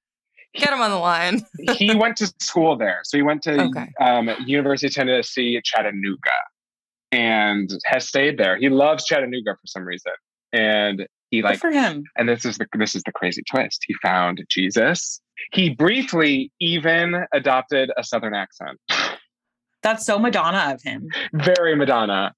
Get 0.56 0.72
him 0.72 0.80
on 0.80 0.92
the 0.92 0.98
line. 0.98 1.46
he 1.78 1.94
went 1.94 2.16
to 2.18 2.34
school 2.40 2.78
there. 2.78 3.00
So 3.04 3.18
he 3.18 3.24
went 3.24 3.42
to 3.44 3.64
Okay. 3.64 3.92
um, 4.00 4.30
University 4.46 4.88
of 4.88 4.94
Tennessee, 4.94 5.60
Chattanooga, 5.64 6.32
and 7.12 7.70
has 7.86 8.08
stayed 8.08 8.38
there. 8.38 8.56
He 8.58 8.70
loves 8.70 9.06
Chattanooga 9.06 9.56
for 9.56 9.68
some 9.68 9.84
reason, 9.84 10.14
and 10.56 11.06
he 11.30 11.42
Good 11.42 11.48
like. 11.48 11.60
for 11.60 11.72
him. 11.72 12.04
And 12.18 12.30
this 12.30 12.46
is 12.46 12.58
the 12.58 12.68
this 12.78 12.96
is 12.96 13.04
the 13.04 13.12
crazy 13.12 13.44
twist. 13.50 13.84
He 13.88 13.94
found 14.02 14.44
Jesus. 14.50 15.20
He 15.52 15.70
briefly 15.70 16.52
even 16.60 17.26
adopted 17.34 17.92
a 17.98 18.04
Southern 18.04 18.34
accent. 18.34 18.80
That's 19.84 20.06
so 20.06 20.18
Madonna 20.18 20.74
of 20.74 20.82
him. 20.82 21.10
Very 21.34 21.76
Madonna. 21.76 22.34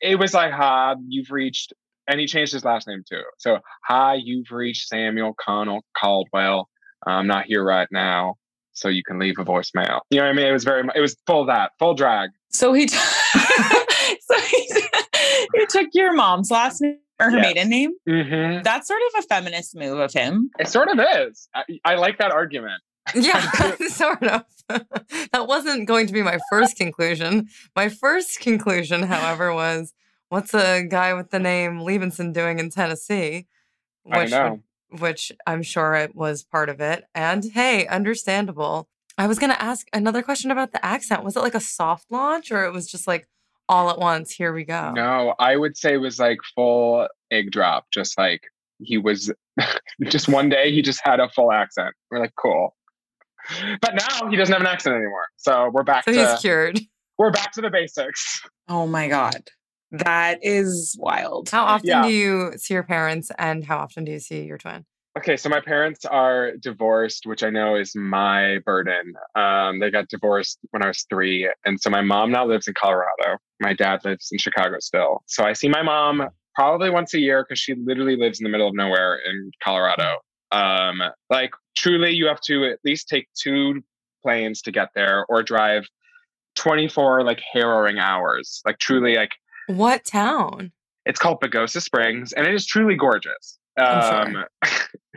It 0.00 0.18
was 0.18 0.34
like, 0.34 0.52
"Ha, 0.52 0.96
you've 1.08 1.30
reached," 1.30 1.72
and 2.06 2.20
he 2.20 2.26
changed 2.26 2.52
his 2.52 2.64
last 2.64 2.86
name 2.86 3.02
too. 3.08 3.22
So, 3.38 3.58
"Hi, 3.86 4.14
you've 4.14 4.50
reached 4.50 4.88
Samuel 4.88 5.34
Connell 5.40 5.84
Caldwell. 5.96 6.68
I'm 7.06 7.26
not 7.26 7.46
here 7.46 7.64
right 7.64 7.88
now." 7.90 8.36
So 8.74 8.88
you 8.88 9.02
can 9.04 9.18
leave 9.18 9.38
a 9.38 9.44
voicemail. 9.44 10.00
You 10.08 10.20
know 10.20 10.24
what 10.24 10.30
I 10.30 10.32
mean? 10.32 10.46
It 10.46 10.52
was 10.52 10.64
very, 10.64 10.88
it 10.94 11.00
was 11.00 11.14
full 11.26 11.42
of 11.42 11.46
that, 11.48 11.72
full 11.78 11.92
drag. 11.92 12.30
So 12.48 12.72
he, 12.72 12.86
t- 12.86 12.96
so 13.36 14.40
he, 14.40 14.72
he 15.54 15.66
took 15.66 15.88
your 15.92 16.14
mom's 16.14 16.50
last 16.50 16.80
name 16.80 16.96
or 17.22 17.30
her 17.30 17.36
Yes. 17.38 17.46
maiden 17.46 17.68
name. 17.70 17.90
hmm 18.06 18.62
That's 18.62 18.86
sort 18.88 19.00
of 19.14 19.24
a 19.24 19.26
feminist 19.26 19.74
move 19.76 19.98
of 19.98 20.12
him. 20.12 20.50
It 20.58 20.68
sort 20.68 20.88
of 20.88 20.98
is. 21.28 21.48
I, 21.54 21.62
I 21.84 21.94
like 21.96 22.18
that 22.18 22.30
argument. 22.32 22.80
Yeah, 23.14 23.50
sort 23.88 24.22
of. 24.22 24.44
that 24.68 25.46
wasn't 25.46 25.86
going 25.88 26.06
to 26.06 26.12
be 26.12 26.22
my 26.22 26.38
first 26.50 26.76
conclusion. 26.76 27.48
My 27.76 27.88
first 27.88 28.40
conclusion, 28.40 29.02
however, 29.02 29.52
was 29.54 29.92
what's 30.28 30.54
a 30.54 30.82
guy 30.84 31.12
with 31.14 31.30
the 31.30 31.38
name 31.38 31.80
Levinson 31.80 32.32
doing 32.32 32.58
in 32.58 32.70
Tennessee? 32.70 33.46
I 34.10 34.18
Which 34.22 34.30
know. 34.30 34.60
which 34.98 35.32
I'm 35.46 35.62
sure 35.62 35.94
it 35.94 36.14
was 36.14 36.42
part 36.42 36.68
of 36.68 36.80
it. 36.80 37.04
And 37.14 37.44
hey, 37.54 37.86
understandable. 37.86 38.88
I 39.18 39.26
was 39.26 39.38
going 39.38 39.52
to 39.52 39.62
ask 39.62 39.86
another 39.92 40.22
question 40.22 40.50
about 40.50 40.72
the 40.72 40.84
accent. 40.84 41.22
Was 41.24 41.36
it 41.36 41.42
like 41.42 41.54
a 41.54 41.60
soft 41.60 42.06
launch 42.10 42.50
or 42.50 42.64
it 42.64 42.72
was 42.72 42.90
just 42.90 43.06
like 43.06 43.28
all 43.72 43.90
at 43.90 43.98
once, 43.98 44.30
here 44.30 44.52
we 44.52 44.64
go? 44.64 44.92
No, 44.92 45.34
I 45.38 45.56
would 45.56 45.76
say 45.76 45.94
it 45.94 45.98
was 45.98 46.18
like 46.20 46.38
full 46.54 47.08
egg 47.30 47.50
drop. 47.50 47.86
Just 47.92 48.18
like 48.18 48.42
he 48.82 48.98
was, 48.98 49.32
just 50.04 50.28
one 50.28 50.48
day 50.48 50.70
he 50.72 50.82
just 50.82 51.00
had 51.02 51.20
a 51.20 51.28
full 51.30 51.50
accent. 51.52 51.94
We're 52.10 52.20
like, 52.20 52.34
cool. 52.36 52.76
But 53.80 53.94
now 53.94 54.28
he 54.30 54.36
doesn't 54.36 54.52
have 54.52 54.60
an 54.60 54.68
accent 54.68 54.94
anymore. 54.96 55.26
So 55.36 55.70
we're 55.72 55.82
back 55.82 56.04
So 56.04 56.12
to 56.12 56.18
he's 56.30 56.40
cured. 56.40 56.78
we're 57.18 57.30
back 57.32 57.52
to 57.52 57.60
the 57.60 57.70
basics. 57.70 58.40
Oh 58.68 58.86
my 58.86 59.08
God. 59.08 59.42
That 59.90 60.38
is 60.42 60.96
wild. 60.98 61.50
How 61.50 61.64
often 61.64 61.88
Yeah. 61.88 62.02
do 62.02 62.08
you 62.08 62.52
see 62.56 62.74
your 62.74 62.82
parents 62.84 63.30
and 63.38 63.64
how 63.64 63.78
often 63.78 64.04
do 64.04 64.12
you 64.12 64.20
see 64.20 64.44
your 64.44 64.58
twin? 64.58 64.84
Okay, 65.18 65.36
so 65.36 65.50
my 65.50 65.60
parents 65.60 66.06
are 66.06 66.52
divorced, 66.56 67.26
which 67.26 67.42
I 67.42 67.50
know 67.50 67.76
is 67.76 67.94
my 67.94 68.60
burden. 68.64 69.12
Um, 69.34 69.78
they 69.78 69.90
got 69.90 70.08
divorced 70.08 70.58
when 70.70 70.82
I 70.82 70.86
was 70.88 71.04
three, 71.10 71.50
and 71.66 71.78
so 71.78 71.90
my 71.90 72.00
mom 72.00 72.30
now 72.30 72.46
lives 72.46 72.66
in 72.66 72.72
Colorado. 72.74 73.36
My 73.60 73.74
dad 73.74 74.02
lives 74.06 74.28
in 74.32 74.38
Chicago 74.38 74.76
still. 74.80 75.22
So 75.26 75.44
I 75.44 75.52
see 75.52 75.68
my 75.68 75.82
mom 75.82 76.28
probably 76.54 76.88
once 76.88 77.12
a 77.12 77.18
year 77.18 77.44
because 77.44 77.58
she 77.60 77.74
literally 77.74 78.16
lives 78.16 78.40
in 78.40 78.44
the 78.44 78.50
middle 78.50 78.68
of 78.68 78.74
nowhere 78.74 79.16
in 79.16 79.50
Colorado. 79.62 80.16
Um, 80.50 81.02
like 81.28 81.50
truly, 81.76 82.12
you 82.12 82.26
have 82.26 82.40
to 82.42 82.64
at 82.64 82.78
least 82.82 83.08
take 83.08 83.28
two 83.38 83.82
planes 84.22 84.62
to 84.62 84.72
get 84.72 84.88
there, 84.94 85.26
or 85.28 85.42
drive 85.42 85.84
twenty 86.54 86.88
four 86.88 87.22
like 87.22 87.40
harrowing 87.52 87.98
hours. 87.98 88.62
Like 88.64 88.78
truly, 88.78 89.16
like 89.16 89.32
What 89.66 90.06
town? 90.06 90.72
it's 91.04 91.20
called 91.20 91.40
Pagosa 91.42 91.82
Springs, 91.82 92.32
and 92.32 92.46
it 92.46 92.54
is 92.54 92.66
truly 92.66 92.96
gorgeous. 92.96 93.58
I'm 93.76 94.36
Um, 94.36 94.44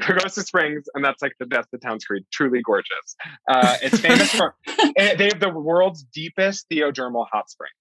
Pagosa 0.01 0.43
Springs, 0.43 0.85
and 0.93 1.03
that's 1.03 1.21
like 1.21 1.33
the 1.39 1.45
best 1.45 1.69
the 1.71 1.77
town's 1.77 2.05
creed. 2.05 2.23
Truly 2.31 2.61
gorgeous. 2.61 3.15
Uh, 3.49 3.77
it's 3.81 3.99
famous 3.99 4.31
for 4.33 4.55
eh, 4.97 5.15
they 5.15 5.25
have 5.25 5.39
the 5.39 5.49
world's 5.49 6.03
deepest 6.03 6.67
geothermal 6.71 7.25
hot 7.31 7.49
springs. 7.49 7.71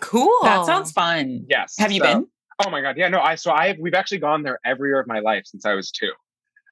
Cool. 0.00 0.34
That 0.42 0.66
sounds 0.66 0.92
fun. 0.92 1.44
Yes. 1.48 1.74
Have 1.78 1.92
you 1.92 2.00
so- 2.00 2.06
been? 2.12 2.26
Oh 2.64 2.70
my 2.70 2.80
god, 2.80 2.96
yeah, 2.96 3.08
no. 3.08 3.18
I 3.18 3.34
so 3.34 3.50
I 3.50 3.76
we've 3.80 3.94
actually 3.94 4.18
gone 4.18 4.42
there 4.42 4.60
every 4.64 4.90
year 4.90 5.00
of 5.00 5.06
my 5.08 5.18
life 5.20 5.44
since 5.46 5.64
I 5.64 5.72
was 5.74 5.90
two, 5.90 6.12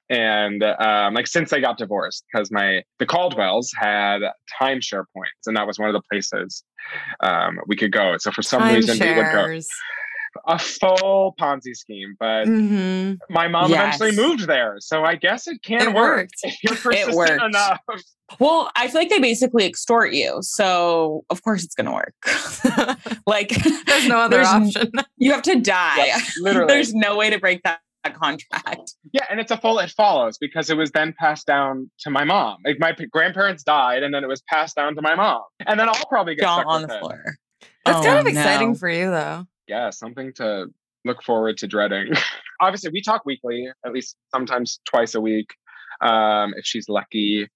and 0.09 0.63
um, 0.63 1.15
like 1.15 1.27
since 1.27 1.51
I 1.51 1.59
got 1.59 1.77
divorced 1.77 2.23
because 2.31 2.49
my 2.51 2.83
the 2.99 3.05
Caldwells 3.05 3.71
had 3.75 4.19
timeshare 4.61 5.03
points, 5.13 5.47
and 5.47 5.57
that 5.57 5.67
was 5.67 5.79
one 5.79 5.89
of 5.89 5.93
the 5.93 6.01
places 6.09 6.63
um, 7.21 7.59
we 7.67 7.75
could 7.75 7.91
go. 7.91 8.15
So 8.19 8.31
for 8.31 8.41
some 8.43 8.63
reason 8.63 8.99
we 8.99 9.15
would 9.15 9.15
go 9.15 9.45
Timeshares. 9.47 9.67
A 10.47 10.57
full 10.59 11.35
Ponzi 11.39 11.75
scheme, 11.75 12.15
but 12.19 12.45
hmm 12.45 13.13
my 13.29 13.47
mom 13.47 13.69
Yes. 13.71 13.95
eventually 14.01 14.15
moved 14.27 14.47
there, 14.47 14.75
so 14.79 15.03
I 15.03 15.15
guess 15.15 15.47
it 15.47 15.61
can 15.63 15.81
It 15.81 15.87
work 15.93 16.17
worked. 16.17 16.33
if 16.43 16.57
you're 16.63 16.75
persistent 16.75 17.15
worked. 17.15 17.43
enough. 17.43 17.79
Well, 18.39 18.71
I 18.75 18.87
feel 18.87 19.01
like 19.01 19.09
they 19.09 19.19
basically 19.19 19.65
extort 19.65 20.13
you. 20.13 20.37
So, 20.41 21.25
of 21.29 21.43
course, 21.43 21.63
it's 21.65 21.75
going 21.75 21.87
to 21.87 21.91
work. 21.91 22.97
like, 23.27 23.49
There's 23.85 24.07
no 24.07 24.19
other 24.19 24.37
there's- 24.37 24.47
option. 24.77 24.91
You 25.17 25.33
have 25.33 25.41
to 25.43 25.59
die. 25.59 26.05
Yep, 26.07 26.21
literally, 26.39 26.67
There's 26.73 26.93
no 26.93 27.17
way 27.17 27.29
to 27.29 27.37
break 27.39 27.61
that, 27.63 27.79
that 28.03 28.15
contract. 28.15 28.93
yeah, 29.11 29.25
and 29.29 29.39
it's 29.39 29.51
a 29.51 29.57
full. 29.57 29.77
It 29.79 29.89
follows 29.91 30.37
because 30.39 30.69
it 30.69 30.77
was 30.77 30.91
then 30.91 31.13
passed 31.19 31.45
down 31.45 31.91
to 31.99 32.09
my 32.09 32.23
mom. 32.23 32.57
Like 32.65 32.79
my 32.79 32.93
p- 32.93 33.05
grandparents 33.07 33.63
died, 33.63 34.01
and 34.01 34.13
then 34.13 34.23
it 34.23 34.27
was 34.27 34.41
passed 34.43 34.75
down 34.77 34.95
to 34.95 35.01
my 35.01 35.13
mom, 35.15 35.41
and 35.67 35.79
then 35.79 35.87
I'll 35.89 36.05
probably 36.09 36.35
get 36.35 36.43
Don't 36.43 36.55
stuck 36.61 36.67
on 36.67 36.81
with 36.81 36.89
the 36.89 36.95
it. 36.95 36.99
floor. 36.99 37.23
That's 37.85 37.97
Oh, 37.99 38.03
kind 38.03 38.19
of 38.19 38.27
exciting 38.27 38.69
no. 38.69 38.75
for 38.75 38.89
you, 38.89 39.11
though. 39.11 39.45
Yeah, 39.71 39.89
something 39.89 40.33
to 40.33 40.65
look 41.05 41.23
forward 41.23 41.55
to 41.59 41.67
dreading. 41.67 42.11
Obviously, 42.59 42.89
we 42.91 43.01
talk 43.01 43.25
weekly, 43.25 43.69
at 43.85 43.93
least 43.93 44.17
sometimes 44.29 44.81
twice 44.85 45.15
a 45.15 45.21
week, 45.21 45.47
um, 46.01 46.53
if 46.57 46.65
she's 46.65 46.89
lucky. 46.89 47.47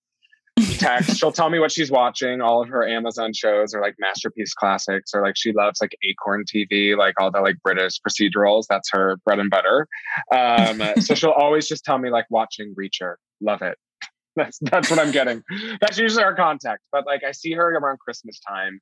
text. 0.77 1.17
She'll 1.17 1.33
tell 1.33 1.49
me 1.49 1.59
what 1.59 1.73
she's 1.73 1.91
watching. 1.91 2.39
All 2.39 2.61
of 2.61 2.69
her 2.69 2.87
Amazon 2.87 3.33
shows 3.33 3.73
are 3.73 3.81
like 3.81 3.95
masterpiece 3.99 4.53
classics, 4.53 5.11
or 5.13 5.23
like 5.23 5.35
she 5.35 5.51
loves 5.51 5.81
like 5.81 5.93
Acorn 6.09 6.45
TV, 6.45 6.95
like 6.97 7.15
all 7.19 7.31
the 7.31 7.41
like 7.41 7.57
British 7.65 7.99
procedurals. 7.99 8.63
That's 8.69 8.89
her 8.91 9.17
bread 9.25 9.39
and 9.39 9.49
butter. 9.49 9.85
Um, 10.33 10.81
so 11.01 11.15
she'll 11.15 11.31
always 11.31 11.67
just 11.67 11.83
tell 11.83 11.97
me 11.97 12.09
like 12.09 12.27
watching 12.29 12.73
Reacher. 12.79 13.15
Love 13.41 13.61
it. 13.61 13.77
That's 14.37 14.57
that's 14.61 14.89
what 14.89 14.99
I'm 14.99 15.11
getting. 15.11 15.43
That's 15.81 15.97
usually 15.97 16.23
our 16.23 16.35
contact. 16.35 16.81
But 16.93 17.05
like 17.05 17.23
I 17.25 17.31
see 17.31 17.53
her 17.53 17.73
around 17.73 17.99
Christmas 17.99 18.39
time, 18.39 18.79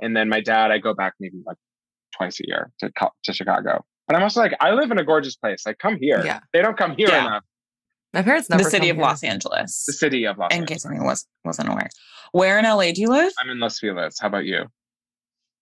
and 0.00 0.16
then 0.16 0.28
my 0.28 0.40
dad, 0.40 0.72
I 0.72 0.78
go 0.78 0.94
back 0.94 1.14
maybe 1.20 1.38
like 1.46 1.56
twice 2.16 2.40
a 2.40 2.44
year 2.46 2.70
to 2.80 2.90
to 3.24 3.32
Chicago. 3.32 3.84
But 4.06 4.16
I'm 4.16 4.22
also 4.22 4.40
like, 4.40 4.54
I 4.60 4.72
live 4.72 4.90
in 4.90 4.98
a 4.98 5.04
gorgeous 5.04 5.36
place. 5.36 5.64
Like, 5.64 5.78
come 5.78 5.96
here. 6.00 6.22
Yeah. 6.24 6.40
They 6.52 6.60
don't 6.60 6.76
come 6.76 6.94
here 6.96 7.08
Yeah. 7.08 7.26
enough. 7.26 7.44
My 8.12 8.22
parents 8.22 8.50
never 8.50 8.62
the 8.64 8.68
city 8.70 8.88
come 8.88 8.90
of 8.90 8.96
here. 8.96 9.04
Los 9.06 9.24
Angeles. 9.24 9.84
The 9.86 9.92
city 9.92 10.24
of 10.26 10.36
Los 10.38 10.52
in 10.52 10.58
Angeles. 10.62 10.82
case 10.82 10.86
anyone 10.90 11.06
was 11.06 11.26
wasn't 11.44 11.68
aware. 11.70 11.88
Where 12.32 12.58
in 12.58 12.64
LA 12.64 12.92
do 12.92 13.00
you 13.00 13.08
live? 13.08 13.32
I'm 13.40 13.48
in 13.50 13.58
Los 13.58 13.78
Feliz. 13.78 14.18
How 14.20 14.26
about 14.28 14.44
you? 14.44 14.66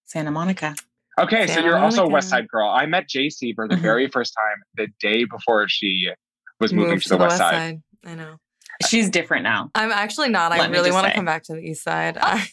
Santa 0.04 0.30
Monica. 0.30 0.74
Okay, 1.18 1.46
so 1.48 1.60
you're 1.60 1.76
also 1.78 2.04
a 2.04 2.08
West 2.08 2.28
Side 2.30 2.48
girl. 2.48 2.68
I 2.68 2.86
met 2.86 3.06
JC 3.08 3.52
for 3.54 3.68
the 3.68 3.74
Mhm. 3.76 3.80
very 3.80 4.08
first 4.08 4.34
time 4.34 4.62
the 4.74 4.86
day 5.00 5.24
before 5.24 5.68
she 5.68 6.10
was 6.60 6.72
moving 6.72 6.92
Moved 6.92 7.02
to 7.04 7.08
the, 7.10 7.16
West 7.18 7.36
Side. 7.38 7.82
I 8.06 8.14
know. 8.14 8.36
She's 8.88 9.10
different 9.10 9.42
now. 9.42 9.70
I'm 9.74 9.92
actually 9.92 10.30
not. 10.30 10.52
I 10.52 10.58
Let 10.58 10.70
me 10.70 10.78
really 10.78 10.90
want 10.90 11.06
to 11.06 11.12
come 11.12 11.26
back 11.26 11.42
to 11.44 11.52
the 11.54 11.60
East 11.60 11.82
Side. 11.84 12.16
I, 12.20 12.46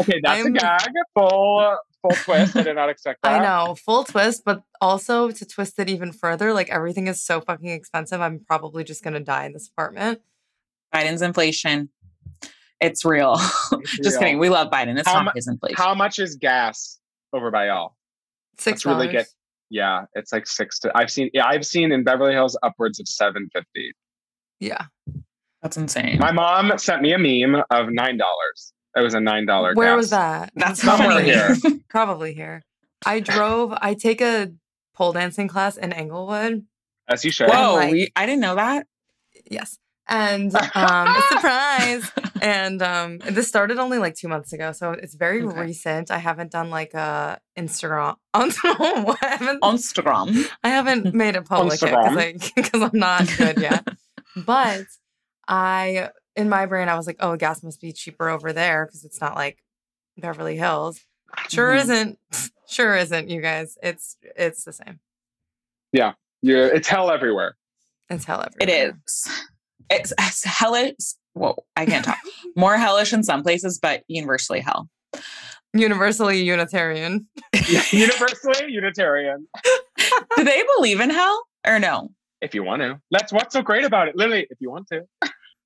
Okay, 0.00 0.20
that's 0.22 0.44
I'm- 0.44 0.46
a 0.54 0.58
gag. 0.58 0.90
Full 1.16 1.78
full 2.02 2.10
twist. 2.24 2.56
I 2.56 2.62
did 2.62 2.76
not 2.76 2.88
expect 2.88 3.20
that. 3.22 3.40
I 3.40 3.44
know, 3.44 3.74
full 3.74 4.04
twist, 4.04 4.42
but 4.44 4.62
also 4.80 5.30
to 5.30 5.44
twist 5.46 5.78
it 5.78 5.88
even 5.88 6.12
further, 6.12 6.52
like 6.52 6.70
everything 6.70 7.06
is 7.06 7.22
so 7.22 7.40
fucking 7.40 7.68
expensive. 7.68 8.20
I'm 8.20 8.40
probably 8.40 8.84
just 8.84 9.02
gonna 9.04 9.20
die 9.20 9.46
in 9.46 9.52
this 9.52 9.68
apartment. 9.68 10.20
Biden's 10.94 11.22
inflation. 11.22 11.90
It's 12.80 13.04
real. 13.04 13.34
It's 13.72 13.96
Just 13.96 14.10
real. 14.12 14.18
kidding. 14.20 14.38
We 14.38 14.48
love 14.48 14.70
Biden. 14.70 14.98
It's 14.98 15.08
How 15.08 15.14
not 15.16 15.24
mu- 15.24 15.30
his 15.34 15.48
inflation. 15.48 15.76
How 15.76 15.94
much 15.94 16.18
is 16.20 16.36
gas 16.36 16.98
over 17.32 17.50
by 17.50 17.66
y'all? 17.66 17.96
Six 18.58 18.84
Let's 18.84 18.86
really 18.86 19.06
dollars. 19.08 19.24
get- 19.24 19.34
Yeah, 19.70 20.04
it's 20.14 20.32
like 20.32 20.46
six 20.46 20.78
to. 20.80 20.92
I've 20.94 21.10
seen. 21.10 21.28
Yeah, 21.34 21.46
I've 21.46 21.66
seen 21.66 21.90
in 21.92 22.04
Beverly 22.04 22.32
Hills 22.34 22.56
upwards 22.62 23.00
of 23.00 23.08
seven 23.08 23.50
fifty. 23.52 23.92
Yeah. 24.60 24.84
That's 25.62 25.76
insane. 25.76 26.18
My 26.20 26.30
mom 26.30 26.78
sent 26.78 27.02
me 27.02 27.12
a 27.12 27.18
meme 27.18 27.60
of 27.70 27.88
nine 27.90 28.16
dollars. 28.16 28.72
It 28.96 29.00
was 29.00 29.14
a 29.14 29.20
nine 29.20 29.46
dollar. 29.46 29.74
Where 29.74 29.96
was 29.96 30.10
that? 30.10 30.50
That's 30.56 30.82
somewhere 30.82 31.10
funny. 31.10 31.24
here. 31.26 31.56
Probably 31.88 32.34
here. 32.34 32.62
I 33.06 33.20
drove. 33.20 33.72
I 33.80 33.94
take 33.94 34.20
a 34.20 34.52
pole 34.94 35.12
dancing 35.12 35.46
class 35.48 35.76
in 35.76 35.92
Inglewood. 35.92 36.64
As 37.08 37.24
you 37.24 37.30
should. 37.30 37.48
Whoa, 37.50 37.74
like- 37.74 37.92
we, 37.92 38.08
I 38.16 38.26
didn't 38.26 38.40
know 38.40 38.56
that. 38.56 38.86
Yes. 39.50 39.78
And 40.10 40.54
um, 40.56 41.08
a 41.08 41.22
surprise. 41.28 42.10
And 42.40 42.82
um, 42.82 43.18
this 43.18 43.48
started 43.48 43.78
only 43.78 43.98
like 43.98 44.14
two 44.14 44.28
months 44.28 44.52
ago, 44.52 44.70
so 44.70 44.92
it's 44.92 45.16
very 45.16 45.42
Okay. 45.42 45.60
recent. 45.60 46.12
I 46.12 46.18
haven't 46.18 46.52
done 46.52 46.70
like 46.70 46.94
a 46.94 47.40
Instagram. 47.58 48.14
I 48.32 49.16
haven't. 49.22 49.60
Instagram. 49.60 50.48
I 50.62 50.68
haven't 50.68 51.14
made 51.14 51.34
it 51.34 51.44
public 51.46 51.82
yet 51.82 52.52
because 52.54 52.80
I'm 52.80 52.90
not 52.96 53.28
good 53.36 53.58
yet. 53.60 53.88
but 54.36 54.84
I, 55.48 56.10
in 56.38 56.48
my 56.48 56.64
brain, 56.64 56.88
I 56.88 56.96
was 56.96 57.06
like, 57.06 57.16
oh, 57.20 57.36
gas 57.36 57.62
must 57.62 57.80
be 57.82 57.92
cheaper 57.92 58.30
over 58.30 58.52
there 58.54 58.86
because 58.86 59.04
it's 59.04 59.20
not 59.20 59.34
like 59.34 59.58
Beverly 60.16 60.56
Hills. 60.56 61.00
Sure 61.48 61.72
Mhm. 61.72 61.80
isn't. 61.82 62.18
Sure 62.70 62.94
isn't, 62.94 63.30
you 63.30 63.40
guys. 63.40 63.78
It's 63.82 64.18
it's 64.36 64.64
the 64.64 64.74
same. 64.74 65.00
Yeah, 65.90 66.12
it's 66.42 66.86
hell 66.86 67.10
everywhere. 67.10 67.56
It's 68.10 68.26
hell 68.26 68.44
everywhere. 68.44 68.92
is. 69.06 69.28
It's, 69.88 70.12
it's 70.18 70.44
hellish. 70.44 70.94
Whoa, 71.32 71.56
I 71.76 71.86
can't 71.86 72.04
talk. 72.04 72.18
More 72.56 72.76
hellish 72.76 73.14
in 73.14 73.22
some 73.24 73.42
places, 73.42 73.78
but 73.80 74.02
universally 74.06 74.60
hell. 74.60 74.90
Universally 75.72 76.42
Unitarian. 76.42 77.26
Universally 77.90 78.66
Unitarian. 78.70 79.46
Do 80.36 80.44
they 80.44 80.62
believe 80.76 81.00
in 81.00 81.08
hell 81.08 81.42
or 81.66 81.78
no? 81.78 82.10
If 82.42 82.54
you 82.54 82.62
want 82.64 82.82
to. 82.82 83.00
That's 83.10 83.32
what's 83.32 83.54
so 83.54 83.62
great 83.62 83.84
about 83.86 84.08
it. 84.08 84.14
Literally, 84.16 84.46
if 84.50 84.58
you 84.60 84.70
want 84.70 84.88
to. 84.88 85.06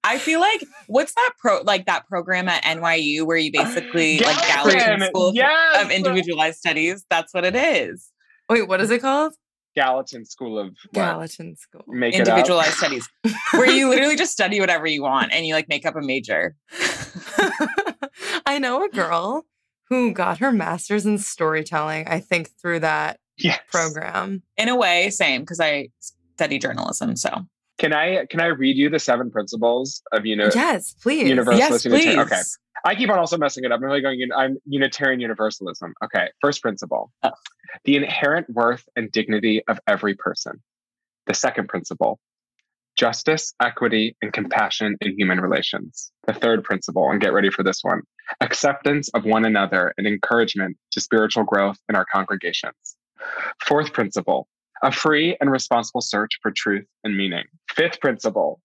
I 0.04 0.18
feel 0.18 0.40
like 0.40 0.64
what's 0.88 1.14
that 1.14 1.30
pro 1.38 1.60
like 1.62 1.86
that 1.86 2.06
program 2.08 2.48
at 2.48 2.62
NYU 2.64 3.24
where 3.26 3.36
you 3.36 3.52
basically 3.52 4.18
like 4.20 4.36
Gallatin, 4.48 4.78
Gallatin 4.78 5.08
School 5.08 5.28
of- 5.28 5.34
yes! 5.34 5.84
of 5.84 5.90
Individualized 5.90 6.58
Studies? 6.58 7.04
That's 7.08 7.32
what 7.32 7.44
it 7.44 7.54
is. 7.56 8.10
Wait, 8.48 8.66
what 8.68 8.80
is 8.80 8.90
it 8.90 9.00
called? 9.00 9.34
Gallatin 9.74 10.24
School 10.26 10.58
of 10.58 10.66
what? 10.66 10.92
Gallatin 10.92 11.56
School. 11.56 11.84
Make. 11.86 12.14
Individualized 12.14 12.74
Studies, 12.74 13.08
where 13.52 13.70
you 13.70 13.88
literally 13.90 14.16
just 14.16 14.32
study 14.32 14.60
whatever 14.60 14.86
you 14.86 15.02
want 15.02 15.32
and 15.32 15.46
you 15.46 15.54
like 15.54 15.68
make 15.68 15.86
up 15.86 15.96
a 15.96 16.02
major. 16.02 16.56
I 18.46 18.58
know 18.58 18.84
a 18.84 18.88
girl 18.88 19.46
who 19.88 20.12
got 20.12 20.38
her 20.38 20.52
master's 20.52 21.06
in 21.06 21.18
storytelling, 21.18 22.06
I 22.08 22.20
think, 22.20 22.50
through 22.60 22.80
that 22.80 23.18
Yes. 23.38 23.60
program. 23.70 24.42
In 24.58 24.68
a 24.68 24.76
way, 24.76 25.08
same 25.10 25.40
because 25.40 25.58
I 25.58 25.88
study 26.36 26.58
journalism. 26.58 27.16
So 27.16 27.30
Can 27.82 27.92
I 27.92 28.26
can 28.26 28.40
I 28.40 28.46
read 28.46 28.76
you 28.76 28.88
the 28.90 29.00
seven 29.00 29.28
principles 29.28 30.02
of 30.12 30.24
you 30.24 30.36
know? 30.36 30.50
yes, 30.54 30.94
please. 31.02 31.28
Universalist 31.28 31.84
yes, 31.84 31.92
please. 31.92 32.16
Okay. 32.16 32.40
I 32.84 32.94
keep 32.94 33.10
on 33.10 33.18
also 33.18 33.36
messing 33.36 33.64
it 33.64 33.72
up. 33.72 33.80
I'm 33.80 33.84
really 33.84 34.00
going. 34.00 34.20
un- 34.22 34.30
I'm 34.32 34.56
Unitarian 34.66 35.18
Universalism. 35.18 35.92
Okay. 36.04 36.28
First 36.40 36.62
principle: 36.62 37.10
Oh. 37.24 37.32
the 37.84 37.96
inherent 37.96 38.48
worth 38.50 38.84
and 38.94 39.10
dignity 39.10 39.64
of 39.66 39.80
every 39.88 40.14
person. 40.14 40.62
The 41.26 41.34
second 41.34 41.68
principle: 41.68 42.20
justice, 42.96 43.52
equity, 43.60 44.16
and 44.22 44.32
compassion 44.32 44.94
in 45.00 45.18
human 45.18 45.40
relations. 45.40 46.12
The 46.28 46.34
third 46.34 46.62
principle, 46.62 47.10
and 47.10 47.20
get 47.20 47.32
ready 47.32 47.50
for 47.50 47.64
this 47.64 47.80
one: 47.82 48.02
acceptance 48.40 49.08
of 49.08 49.24
one 49.24 49.44
another 49.44 49.92
and 49.98 50.06
encouragement 50.06 50.76
to 50.92 51.00
spiritual 51.00 51.42
growth 51.42 51.78
in 51.88 51.96
our 51.96 52.04
congregations. 52.04 52.96
Fourth 53.66 53.92
principle: 53.92 54.46
a 54.82 54.92
free 54.92 55.36
and 55.40 55.50
responsible 55.50 56.00
search 56.00 56.38
for 56.42 56.50
truth 56.50 56.86
and 57.04 57.16
meaning. 57.16 57.44
Fifth 57.70 58.00
principle: 58.00 58.60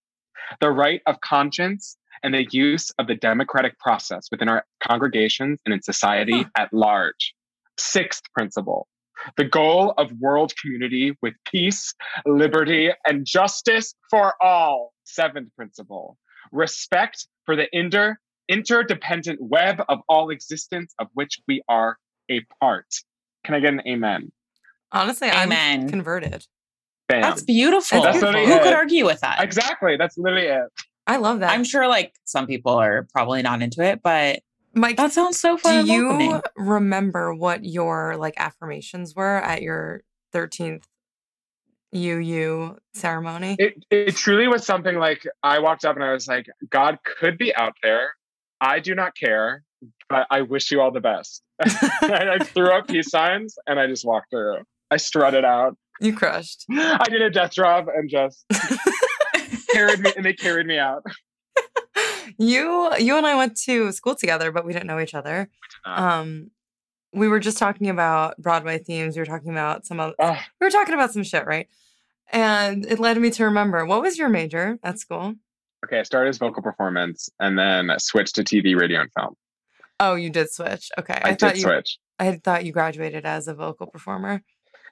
the 0.61 0.71
right 0.71 1.01
of 1.05 1.19
conscience 1.21 1.97
and 2.23 2.33
the 2.33 2.47
use 2.51 2.89
of 2.97 3.07
the 3.07 3.15
democratic 3.15 3.77
process 3.79 4.27
within 4.31 4.49
our 4.49 4.65
congregations 4.81 5.59
and 5.65 5.73
in 5.73 5.81
society 5.81 6.45
at 6.57 6.73
large. 6.73 7.33
Sixth 7.77 8.23
principle 8.33 8.87
the 9.35 9.45
goal 9.45 9.93
of 9.97 10.11
world 10.19 10.53
community 10.61 11.17
with 11.21 11.33
peace, 11.45 11.93
liberty, 12.25 12.91
and 13.05 13.25
justice 13.25 13.95
for 14.09 14.33
all. 14.41 14.93
Seventh 15.03 15.49
principle 15.55 16.17
respect 16.51 17.27
for 17.45 17.55
the 17.55 17.67
inter- 17.73 18.17
interdependent 18.47 19.41
web 19.41 19.81
of 19.89 19.99
all 20.07 20.29
existence 20.29 20.93
of 20.99 21.07
which 21.13 21.39
we 21.47 21.61
are 21.67 21.97
a 22.29 22.41
part. 22.61 22.87
Can 23.43 23.55
I 23.55 23.59
get 23.59 23.73
an 23.73 23.81
amen? 23.87 24.31
Honestly, 24.91 25.29
Amen. 25.29 25.81
I'm 25.81 25.89
converted. 25.89 26.45
Bam. 27.07 27.21
that's 27.21 27.41
beautiful. 27.41 28.01
That's 28.01 28.21
literally 28.21 28.47
Who 28.47 28.53
it. 28.53 28.63
could 28.63 28.73
argue 28.73 29.05
with 29.05 29.21
that? 29.21 29.41
exactly. 29.41 29.95
That's 29.97 30.17
literally 30.17 30.47
it. 30.47 30.67
I 31.05 31.17
love 31.17 31.39
that. 31.39 31.51
I'm 31.51 31.63
sure 31.63 31.87
like 31.87 32.13
some 32.25 32.47
people 32.47 32.73
are 32.73 33.07
probably 33.13 33.41
not 33.41 33.61
into 33.61 33.81
it, 33.81 34.01
but 34.03 34.41
Mike, 34.73 34.97
that 34.97 35.13
sounds 35.13 35.39
so 35.39 35.57
fun. 35.57 35.85
do 35.85 35.91
you 35.91 36.41
remember 36.55 37.33
what 37.33 37.63
your 37.65 38.17
like 38.17 38.33
affirmations 38.37 39.15
were 39.15 39.37
at 39.37 39.61
your 39.61 40.01
13th 40.33 40.83
UU 41.95 42.77
ceremony? 42.93 43.55
it 43.57 43.85
it 43.89 44.15
truly 44.17 44.47
was 44.47 44.65
something 44.65 44.97
like 44.97 45.25
I 45.41 45.59
walked 45.59 45.85
up 45.85 45.95
and 45.95 46.03
I 46.03 46.11
was 46.11 46.27
like, 46.27 46.45
God 46.69 46.99
could 47.05 47.37
be 47.37 47.55
out 47.55 47.73
there. 47.81 48.11
I 48.59 48.79
do 48.79 48.93
not 48.93 49.15
care, 49.15 49.63
but 50.09 50.27
I 50.29 50.41
wish 50.41 50.71
you 50.71 50.81
all 50.81 50.91
the 50.91 50.99
best. 50.99 51.41
and 51.59 52.29
I 52.29 52.39
threw 52.39 52.71
up 52.71 52.87
peace 52.87 53.09
signs 53.09 53.57
and 53.65 53.79
I 53.79 53.87
just 53.87 54.05
walked 54.05 54.29
through. 54.29 54.57
I 54.91 54.97
strutted 54.97 55.45
out. 55.45 55.77
you 55.99 56.13
crushed. 56.15 56.65
I 56.71 57.05
did 57.09 57.21
a 57.21 57.29
death 57.29 57.53
drop 57.55 57.87
and 57.93 58.09
just 58.09 58.45
carried 59.71 59.99
me 59.99 60.11
and 60.15 60.25
they 60.25 60.33
carried 60.33 60.67
me 60.67 60.77
out. 60.77 61.03
you 62.37 62.91
you 62.99 63.17
and 63.17 63.25
I 63.25 63.35
went 63.35 63.57
to 63.61 63.91
school 63.91 64.15
together, 64.15 64.51
but 64.51 64.65
we 64.65 64.73
didn't 64.73 64.87
know 64.87 64.99
each 64.99 65.13
other. 65.13 65.49
Um, 65.85 66.51
we 67.13 67.27
were 67.27 67.39
just 67.39 67.57
talking 67.57 67.89
about 67.89 68.37
Broadway 68.37 68.77
themes. 68.77 69.15
We 69.15 69.21
were 69.21 69.25
talking 69.25 69.51
about 69.51 69.85
some 69.85 69.99
other, 69.99 70.13
Ugh. 70.19 70.37
we 70.59 70.65
were 70.67 70.71
talking 70.71 70.93
about 70.93 71.11
some 71.11 71.23
shit, 71.23 71.45
right? 71.45 71.67
And 72.31 72.85
it 72.85 72.99
led 72.99 73.17
me 73.17 73.29
to 73.31 73.45
remember 73.45 73.85
what 73.85 74.01
was 74.01 74.17
your 74.17 74.29
major 74.29 74.77
at 74.83 74.99
school? 74.99 75.35
okay, 75.85 75.99
I 75.99 76.03
started 76.03 76.29
as 76.29 76.37
vocal 76.37 76.61
performance 76.63 77.29
and 77.39 77.57
then 77.57 77.91
switched 77.99 78.35
to 78.35 78.43
TV, 78.43 78.77
radio, 78.77 79.01
and 79.01 79.11
film. 79.17 79.35
Oh, 79.99 80.15
you 80.15 80.29
did 80.29 80.51
switch. 80.51 80.89
Okay, 80.99 81.19
I, 81.23 81.33
thought 81.35 81.53
did 81.53 81.57
you. 81.57 81.63
switch. 81.63 81.97
I 82.19 82.33
thought 82.33 82.65
you 82.65 82.71
graduated 82.71 83.25
as 83.25 83.47
a 83.47 83.53
vocal 83.53 83.87
performer. 83.87 84.43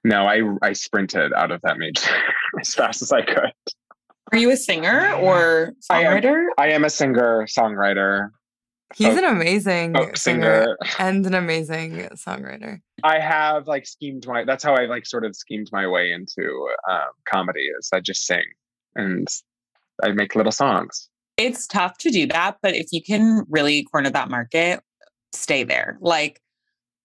No, 0.05 0.27
I 0.27 0.41
I 0.61 0.73
sprinted 0.73 1.33
out 1.33 1.51
of 1.51 1.61
that 1.63 1.77
major 1.77 2.09
as 2.61 2.73
fast 2.75 3.01
as 3.01 3.11
I 3.11 3.21
could. 3.23 3.51
Are 4.31 4.37
you 4.37 4.51
a 4.51 4.57
singer 4.57 5.13
or 5.13 5.73
I 5.89 6.03
am. 6.03 6.21
songwriter? 6.21 6.45
I 6.57 6.69
am 6.69 6.83
a 6.85 6.89
singer, 6.89 7.45
songwriter, 7.47 8.29
He's 8.95 9.07
Oh, 9.07 9.17
an 9.17 9.23
amazing 9.23 9.93
folk 9.95 10.15
singer, 10.15 10.77
singer. 10.79 10.99
and 10.99 11.25
an 11.25 11.33
amazing 11.33 12.07
songwriter. 12.13 12.81
I 13.03 13.19
have 13.19 13.67
like 13.67 13.87
schemed 13.87 14.27
my. 14.27 14.45
That's 14.45 14.63
how 14.63 14.75
I 14.75 14.85
like 14.85 15.07
sort 15.07 15.25
of 15.25 15.35
schemed 15.35 15.69
my 15.71 15.87
way 15.87 16.11
into 16.11 16.69
um, 16.89 17.09
comedy. 17.27 17.67
Is 17.79 17.89
I 17.91 17.99
just 17.99 18.25
sing 18.27 18.43
and 18.95 19.27
I 20.03 20.11
make 20.11 20.35
little 20.35 20.51
songs. 20.51 21.09
It's 21.37 21.65
tough 21.67 21.97
to 21.99 22.11
do 22.11 22.27
that, 22.27 22.57
but 22.61 22.75
if 22.75 22.87
you 22.91 23.01
can 23.03 23.43
really 23.49 23.83
corner 23.85 24.09
that 24.11 24.29
market, 24.29 24.81
stay 25.33 25.63
there. 25.63 25.97
Like, 25.99 26.39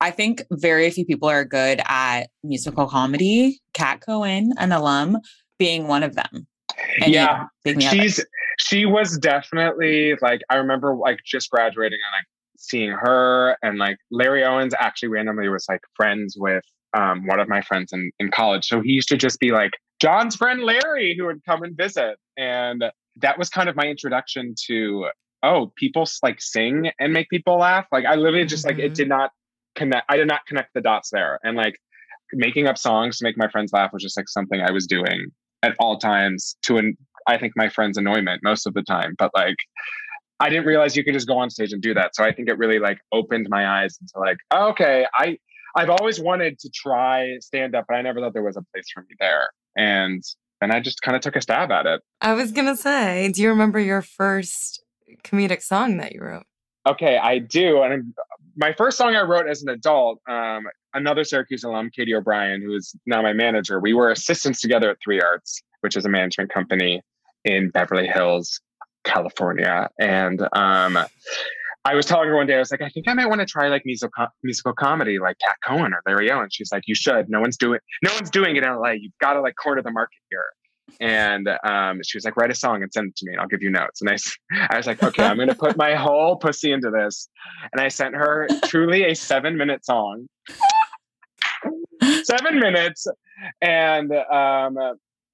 I 0.00 0.10
think 0.10 0.42
very 0.50 0.90
few 0.90 1.04
people 1.04 1.28
are 1.28 1.44
good 1.44 1.80
at 1.86 2.28
musical 2.42 2.86
comedy. 2.86 3.60
Cat 3.74 4.00
Cohen, 4.00 4.52
an 4.58 4.72
alum, 4.72 5.18
being 5.58 5.88
one 5.88 6.02
of 6.02 6.14
them. 6.14 6.46
And 7.02 7.12
yeah, 7.12 7.46
she's 7.64 8.24
she 8.58 8.86
was 8.86 9.18
definitely 9.18 10.14
like 10.22 10.40
I 10.48 10.56
remember 10.56 10.94
like 10.94 11.18
just 11.24 11.50
graduating 11.50 11.98
and 12.04 12.18
like 12.18 12.26
seeing 12.58 12.90
her 12.90 13.56
and 13.62 13.78
like 13.78 13.96
Larry 14.10 14.44
Owens 14.44 14.74
actually 14.78 15.08
randomly 15.08 15.48
was 15.48 15.66
like 15.68 15.80
friends 15.96 16.36
with 16.38 16.64
um, 16.94 17.26
one 17.26 17.40
of 17.40 17.48
my 17.48 17.62
friends 17.62 17.92
in, 17.92 18.10
in 18.18 18.30
college. 18.30 18.66
So 18.66 18.80
he 18.80 18.90
used 18.90 19.08
to 19.08 19.16
just 19.16 19.38
be 19.40 19.50
like 19.50 19.70
John's 20.00 20.36
friend 20.36 20.62
Larry 20.62 21.14
who 21.18 21.26
would 21.26 21.44
come 21.44 21.62
and 21.62 21.76
visit. 21.76 22.16
And 22.36 22.84
that 23.16 23.38
was 23.38 23.48
kind 23.48 23.68
of 23.68 23.76
my 23.76 23.86
introduction 23.86 24.54
to 24.66 25.08
oh, 25.42 25.72
people 25.76 26.06
like 26.22 26.40
sing 26.40 26.90
and 26.98 27.12
make 27.12 27.28
people 27.30 27.58
laugh. 27.58 27.86
Like 27.90 28.04
I 28.04 28.14
literally 28.14 28.46
just 28.46 28.66
mm-hmm. 28.66 28.76
like 28.76 28.84
it 28.84 28.88
mm-hmm. 28.88 28.94
did 28.94 29.08
not 29.08 29.30
connect 29.74 30.04
I 30.08 30.16
did 30.16 30.28
not 30.28 30.46
connect 30.46 30.74
the 30.74 30.80
dots 30.80 31.10
there. 31.10 31.38
And 31.42 31.56
like 31.56 31.76
making 32.32 32.66
up 32.66 32.78
songs 32.78 33.18
to 33.18 33.24
make 33.24 33.36
my 33.36 33.48
friends 33.48 33.72
laugh 33.72 33.92
was 33.92 34.02
just 34.02 34.16
like 34.16 34.28
something 34.28 34.60
I 34.60 34.70
was 34.70 34.86
doing 34.86 35.26
at 35.62 35.74
all 35.78 35.98
times 35.98 36.56
to 36.62 36.78
an 36.78 36.96
I 37.26 37.38
think 37.38 37.52
my 37.56 37.68
friends' 37.68 37.98
annoyment 37.98 38.40
most 38.42 38.66
of 38.66 38.74
the 38.74 38.82
time. 38.82 39.14
But 39.18 39.30
like 39.34 39.56
I 40.40 40.48
didn't 40.48 40.64
realize 40.64 40.96
you 40.96 41.04
could 41.04 41.14
just 41.14 41.28
go 41.28 41.38
on 41.38 41.50
stage 41.50 41.72
and 41.72 41.82
do 41.82 41.92
that. 41.94 42.16
So 42.16 42.24
I 42.24 42.32
think 42.32 42.48
it 42.48 42.56
really 42.56 42.78
like 42.78 42.98
opened 43.12 43.48
my 43.50 43.82
eyes 43.82 43.98
into 44.00 44.18
like, 44.18 44.38
oh, 44.50 44.70
okay, 44.70 45.06
I 45.14 45.36
I've 45.76 45.90
always 45.90 46.20
wanted 46.20 46.58
to 46.60 46.70
try 46.74 47.36
stand 47.40 47.74
up, 47.74 47.84
but 47.88 47.94
I 47.94 48.02
never 48.02 48.20
thought 48.20 48.32
there 48.32 48.42
was 48.42 48.56
a 48.56 48.64
place 48.72 48.86
for 48.92 49.02
me 49.02 49.14
there. 49.20 49.50
And 49.76 50.22
then 50.60 50.72
I 50.72 50.80
just 50.80 51.02
kind 51.02 51.16
of 51.16 51.22
took 51.22 51.36
a 51.36 51.40
stab 51.40 51.70
at 51.70 51.86
it. 51.86 52.00
I 52.20 52.32
was 52.32 52.52
gonna 52.52 52.76
say, 52.76 53.30
do 53.32 53.42
you 53.42 53.50
remember 53.50 53.78
your 53.78 54.02
first 54.02 54.82
comedic 55.22 55.62
song 55.62 55.98
that 55.98 56.12
you 56.12 56.22
wrote? 56.22 56.44
Okay, 56.88 57.18
I 57.18 57.38
do. 57.38 57.82
And 57.82 58.14
my 58.56 58.72
first 58.72 58.96
song 58.96 59.14
I 59.14 59.22
wrote 59.22 59.48
as 59.48 59.62
an 59.62 59.68
adult, 59.68 60.20
um, 60.28 60.64
another 60.94 61.24
Syracuse 61.24 61.64
alum, 61.64 61.90
Katie 61.94 62.14
O'Brien, 62.14 62.62
who 62.62 62.74
is 62.74 62.94
now 63.06 63.22
my 63.22 63.32
manager, 63.32 63.80
we 63.80 63.92
were 63.92 64.10
assistants 64.10 64.60
together 64.60 64.90
at 64.90 64.96
Three 65.02 65.20
Arts, 65.20 65.62
which 65.80 65.96
is 65.96 66.04
a 66.04 66.08
management 66.08 66.50
company 66.50 67.02
in 67.44 67.70
Beverly 67.70 68.06
Hills. 68.06 68.60
California. 69.04 69.88
And 69.98 70.42
um, 70.52 70.98
I 71.84 71.94
was 71.94 72.06
telling 72.06 72.28
her 72.28 72.36
one 72.36 72.46
day, 72.46 72.56
I 72.56 72.58
was 72.58 72.70
like, 72.70 72.82
I 72.82 72.88
think 72.88 73.08
I 73.08 73.14
might 73.14 73.26
want 73.26 73.40
to 73.40 73.46
try 73.46 73.68
like 73.68 73.82
musical 73.84 74.26
musical 74.42 74.72
comedy, 74.72 75.18
like 75.18 75.38
Cat 75.38 75.56
Cohen 75.64 75.92
or 75.94 76.02
Larry 76.06 76.30
Owen. 76.30 76.48
She's 76.50 76.70
like, 76.72 76.84
you 76.86 76.94
should. 76.94 77.28
No 77.28 77.40
one's 77.40 77.56
doing 77.56 77.80
no 78.02 78.12
one's 78.14 78.30
doing 78.30 78.56
it 78.56 78.64
in 78.64 78.70
LA. 78.70 78.90
You've 78.90 79.16
got 79.20 79.34
to 79.34 79.40
like 79.40 79.54
corner 79.56 79.82
the 79.82 79.90
market 79.90 80.18
here. 80.30 80.44
And 81.00 81.48
um, 81.64 82.00
she 82.02 82.16
was 82.16 82.24
like, 82.24 82.36
write 82.36 82.50
a 82.50 82.54
song 82.54 82.82
and 82.82 82.92
send 82.92 83.08
it 83.08 83.16
to 83.16 83.26
me, 83.26 83.32
and 83.32 83.40
I'll 83.40 83.48
give 83.48 83.62
you 83.62 83.70
notes. 83.70 84.00
And 84.00 84.10
I, 84.10 84.16
I 84.70 84.76
was 84.76 84.86
like, 84.86 85.02
okay, 85.02 85.24
I'm 85.24 85.36
going 85.36 85.48
to 85.48 85.54
put 85.54 85.76
my 85.76 85.94
whole 85.94 86.36
pussy 86.36 86.72
into 86.72 86.90
this. 86.90 87.28
And 87.72 87.80
I 87.80 87.88
sent 87.88 88.14
her 88.14 88.48
truly 88.64 89.04
a 89.04 89.14
seven 89.14 89.56
minute 89.56 89.84
song, 89.84 90.26
seven 92.22 92.58
minutes, 92.58 93.06
and 93.60 94.12
um, 94.12 94.76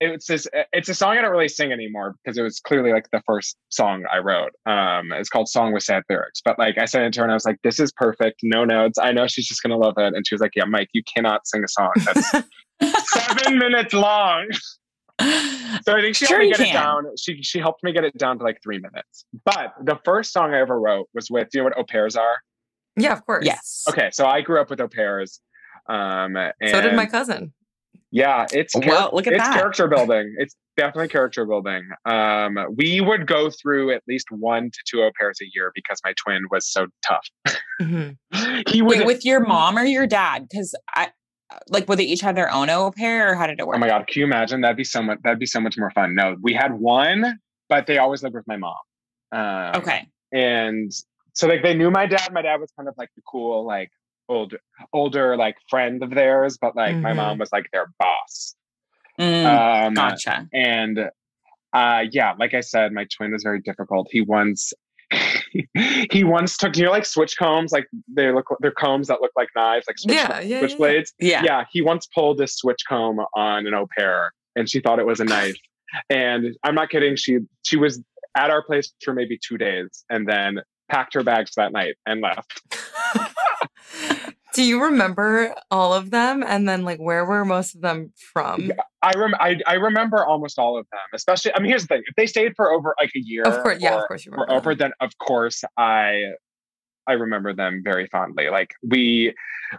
it's 0.01 0.27
this 0.27 0.47
it's 0.73 0.89
a 0.89 0.95
song 0.95 1.17
I 1.17 1.23
don't 1.23 1.31
really 1.31 1.49
sing 1.49 1.73
anymore 1.73 2.17
because 2.23 2.37
it 2.37 2.43
was 2.43 2.61
clearly 2.61 2.93
like 2.93 3.09
the 3.13 3.23
first 3.27 3.57
song 3.71 4.05
I 4.13 4.19
wrote. 4.19 4.53
Um, 4.67 5.13
it's 5.13 5.29
called 5.29 5.49
"Song 5.49 5.73
with 5.73 5.83
Sad 5.83 6.03
Lyrics." 6.11 6.41
But 6.45 6.59
like 6.59 6.79
I 6.79 6.85
sent 6.85 7.05
it 7.05 7.13
to 7.15 7.21
her 7.21 7.25
and 7.25 7.33
I 7.33 7.35
was 7.35 7.47
like, 7.47 7.59
"This 7.63 7.81
is 7.81 7.93
perfect, 7.93 8.41
no 8.43 8.65
notes. 8.65 8.99
I 8.99 9.13
know 9.13 9.27
she's 9.27 9.47
just 9.47 9.63
gonna 9.63 9.79
love 9.79 9.95
it." 9.97 10.15
And 10.15 10.27
she 10.27 10.35
was 10.35 10.41
like, 10.41 10.53
"Yeah, 10.55 10.65
Mike, 10.65 10.89
you 10.93 11.03
cannot 11.15 11.47
sing 11.47 11.65
a 11.65 11.69
song 11.69 11.93
that's 12.05 12.31
seven 13.11 13.59
minutes 13.59 13.95
long." 13.95 14.49
So 15.21 15.97
I 15.97 16.01
think 16.01 16.17
she 16.17 16.27
sure 16.27 16.39
helped 16.39 16.43
me 16.43 16.49
get 16.51 16.59
can. 16.59 16.67
it 16.67 16.73
down. 16.73 17.05
She 17.19 17.43
she 17.43 17.59
helped 17.59 17.83
me 17.83 17.93
get 17.93 18.05
it 18.05 18.17
down 18.19 18.39
to 18.39 18.45
like 18.45 18.63
three 18.63 18.79
minutes. 18.79 19.25
But 19.45 19.75
the 19.83 19.99
first 20.05 20.33
song 20.33 20.55
I 20.55 20.61
ever 20.61 20.79
wrote 20.81 21.09
was 21.15 21.31
with 21.31 21.49
do 21.51 21.59
you 21.59 21.63
know 21.63 21.71
what 21.71 21.79
au 21.79 21.85
pairs 21.85 22.17
are? 22.17 22.37
Yeah, 22.97 23.13
of 23.13 23.25
course. 23.27 23.45
Yes. 23.45 23.85
Okay, 23.89 24.11
so 24.13 24.27
I 24.27 24.41
grew 24.41 24.61
up 24.61 24.71
with 24.71 24.81
au 24.81 24.89
pairs. 24.89 25.41
Um, 25.89 26.37
so 26.67 26.81
did 26.81 26.95
my 26.95 27.07
cousin. 27.07 27.53
Yeah, 28.11 28.47
it's 28.53 28.75
well, 28.75 29.11
look 29.13 29.27
at 29.27 29.35
it's 29.35 29.43
that. 29.43 29.55
character 29.55 29.89
building. 29.95 30.35
It's 30.39 30.57
definitely 30.77 31.09
character 31.09 31.45
building. 31.45 31.89
Um, 32.05 32.59
we 32.77 33.01
would 33.01 33.27
go 33.27 33.51
through 33.51 33.93
at 33.93 34.03
least 34.09 34.29
one 34.31 34.71
to 34.71 34.79
two 34.89 35.03
au 35.03 35.11
pairs 35.19 35.39
a 35.43 35.47
year 35.55 35.73
because 35.75 36.01
my 36.05 36.15
twin 36.25 36.43
was 36.51 36.67
so 36.67 36.87
tough. 37.07 37.27
Mm-hmm. 37.81 38.61
he 38.69 38.83
would 38.83 38.99
Wait, 38.99 39.07
with 39.07 39.25
your 39.25 39.41
mom 39.41 39.77
or 39.77 39.85
your 39.85 40.07
dad? 40.07 40.47
Because 40.49 40.75
I 40.95 41.11
like 41.69 41.89
would 41.89 41.99
they 41.99 42.05
each 42.05 42.21
have 42.21 42.35
their 42.35 42.53
own 42.53 42.71
au 42.71 42.91
pair 42.91 43.33
or 43.33 43.35
how 43.35 43.47
did 43.47 43.59
it 43.59 43.67
work? 43.67 43.77
Oh 43.77 43.79
my 43.79 43.89
god, 43.89 44.07
can 44.07 44.21
you 44.21 44.27
imagine? 44.27 44.61
That'd 44.61 44.77
be 44.77 44.85
so 44.85 45.03
much. 45.03 45.19
That'd 45.23 45.39
be 45.39 45.47
so 45.47 45.61
much 45.61 45.79
more 45.79 45.91
fun. 45.91 46.15
No, 46.15 46.37
we 46.41 46.53
had 46.53 46.73
one, 46.73 47.39
but 47.69 47.87
they 47.87 47.99
always 47.99 48.23
lived 48.23 48.35
with 48.35 48.47
my 48.47 48.57
mom. 48.57 48.77
Um, 49.33 49.73
okay, 49.77 50.09
and 50.33 50.93
so 51.33 51.47
like 51.47 51.63
they 51.63 51.75
knew 51.75 51.91
my 51.91 52.07
dad. 52.07 52.33
My 52.33 52.43
dad 52.43 52.61
was 52.61 52.73
kind 52.77 52.89
of 52.89 52.95
like 52.99 53.11
the 53.17 53.23
cool 53.27 53.65
like 53.65 53.91
older 54.29 54.59
older 54.93 55.37
like 55.37 55.57
friend 55.69 56.03
of 56.03 56.11
theirs, 56.11 56.59
but 56.61 56.75
like 56.75 56.93
mm-hmm. 56.93 57.03
my 57.03 57.13
mom 57.13 57.39
was 57.39 57.51
like 57.53 57.67
their 57.73 57.87
boss. 57.99 58.57
Mm, 59.21 59.87
um, 59.87 59.95
gotcha. 59.95 60.49
And 60.53 61.11
uh, 61.73 62.05
yeah, 62.11 62.35
like 62.39 62.55
I 62.55 62.61
said, 62.61 62.93
my 62.93 63.07
twin 63.15 63.33
was 63.33 63.43
very 63.43 63.61
difficult. 63.61 64.09
He 64.11 64.21
once 64.21 64.73
he 66.11 66.25
once 66.25 66.57
took 66.57 66.77
you 66.77 66.85
know 66.85 66.91
like 66.91 67.07
switch 67.07 67.37
combs, 67.37 67.73
like 67.73 67.87
they 68.09 68.33
look 68.33 68.47
they're 68.61 68.71
combs 68.71 69.09
that 69.09 69.21
look 69.21 69.33
like 69.37 69.49
knives, 69.55 69.87
like 69.87 69.99
switch, 69.99 70.15
yeah, 70.15 70.41
yeah, 70.41 70.59
switch 70.61 70.73
yeah, 70.73 70.77
blades. 70.77 71.15
Yeah. 71.19 71.43
Yeah. 71.45 71.65
He 71.71 71.83
once 71.83 72.07
pulled 72.15 72.39
this 72.39 72.57
switch 72.57 72.81
comb 72.89 73.21
on 73.35 73.67
an 73.67 73.75
au 73.75 73.87
pair 73.97 74.33
and 74.57 74.69
she 74.69 74.81
thought 74.81 74.99
it 74.99 75.07
was 75.07 75.21
a 75.21 75.25
knife. 75.25 75.57
and 76.11 76.57
I'm 76.65 76.75
not 76.75 76.91
kidding, 76.91 77.17
she 77.17 77.39
she 77.63 77.77
was 77.77 78.03
at 78.37 78.51
our 78.51 78.63
place 78.63 78.93
for 79.03 79.15
maybe 79.15 79.39
two 79.47 79.57
days 79.59 80.05
and 80.11 80.29
then 80.29 80.61
packed 80.91 81.15
her 81.15 81.23
bags 81.23 81.53
that 81.57 81.73
night 81.73 81.95
and 82.07 82.21
left. 82.21 82.63
Do 84.57 84.65
you 84.65 84.83
remember 84.83 85.55
all 85.71 85.93
of 85.93 86.11
them? 86.11 86.43
And 86.43 86.69
then, 86.69 86.85
like, 86.85 86.99
where 86.99 87.25
were 87.25 87.45
most 87.45 87.75
of 87.75 87.83
them 87.83 88.13
from? 88.33 88.73
I 89.03 89.13
rem- 89.17 89.35
I, 89.39 89.57
I 89.67 89.75
remember 89.75 90.25
almost 90.25 90.59
all 90.59 90.79
of 90.79 90.87
them. 90.91 91.01
Especially, 91.15 91.53
I 91.55 91.61
mean, 91.61 91.69
here's 91.69 91.83
the 91.83 91.89
thing: 91.89 92.03
if 92.07 92.17
they 92.17 92.27
stayed 92.27 92.55
for 92.57 92.73
over 92.73 92.95
like 93.01 93.11
a 93.15 93.21
year, 93.21 93.43
of 93.43 93.63
course, 93.63 93.79
yeah, 93.81 94.01
of 94.01 94.09
course, 94.09 94.25
you 94.25 94.33
remember. 94.33 94.53
over, 94.53 94.75
then 94.75 94.93
of 95.01 95.17
course 95.19 95.63
I 95.77 96.23
I 97.07 97.13
remember 97.13 97.53
them 97.53 97.83
very 97.85 98.07
fondly. 98.07 98.49
Like 98.49 98.73
we 98.83 99.35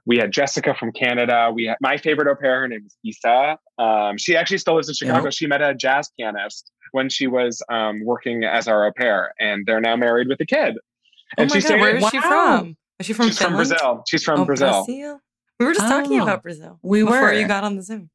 we 0.05 0.17
had 0.17 0.31
Jessica 0.31 0.75
from 0.75 0.91
Canada. 0.91 1.51
We 1.53 1.65
had 1.65 1.77
my 1.81 1.97
favorite 1.97 2.27
au 2.27 2.35
pair. 2.35 2.61
Her 2.61 2.67
name 2.67 2.85
is 2.85 2.97
Isa. 3.03 3.57
Um, 3.77 4.17
she 4.17 4.35
actually 4.35 4.59
still 4.59 4.75
lives 4.75 4.89
in 4.89 4.95
Chicago. 4.95 5.25
Yep. 5.25 5.33
She 5.33 5.47
met 5.47 5.61
a 5.61 5.73
jazz 5.73 6.09
pianist 6.17 6.71
when 6.91 7.09
she 7.09 7.27
was 7.27 7.61
um, 7.69 8.03
working 8.03 8.43
as 8.43 8.67
our 8.67 8.85
au 8.85 8.91
pair, 8.91 9.33
and 9.39 9.65
they're 9.65 9.81
now 9.81 9.95
married 9.95 10.27
with 10.27 10.39
a 10.39 10.45
kid. 10.45 10.75
Oh 10.77 11.41
and 11.41 11.51
oh 11.51 11.55
my 11.55 11.61
God, 11.61 11.79
where 11.79 11.95
is 11.97 12.03
wow. 12.03 12.09
she 12.09 12.21
from? 12.21 12.77
Is 12.99 13.05
she 13.05 13.13
from 13.13 13.27
She's 13.27 13.38
Finland? 13.38 13.67
from 13.67 13.77
Brazil. 13.77 14.03
She's 14.07 14.23
from 14.23 14.39
oh, 14.41 14.45
Brazil. 14.45 14.86
Brazil. 14.86 15.19
We 15.60 15.65
were 15.65 15.73
just 15.73 15.86
oh, 15.86 15.89
talking 15.89 16.19
about 16.19 16.43
Brazil. 16.43 16.79
We 16.81 17.01
before 17.01 17.21
were. 17.21 17.33
you 17.33 17.47
got 17.47 17.63
on 17.63 17.75
the 17.75 17.83
Zoom. 17.83 18.10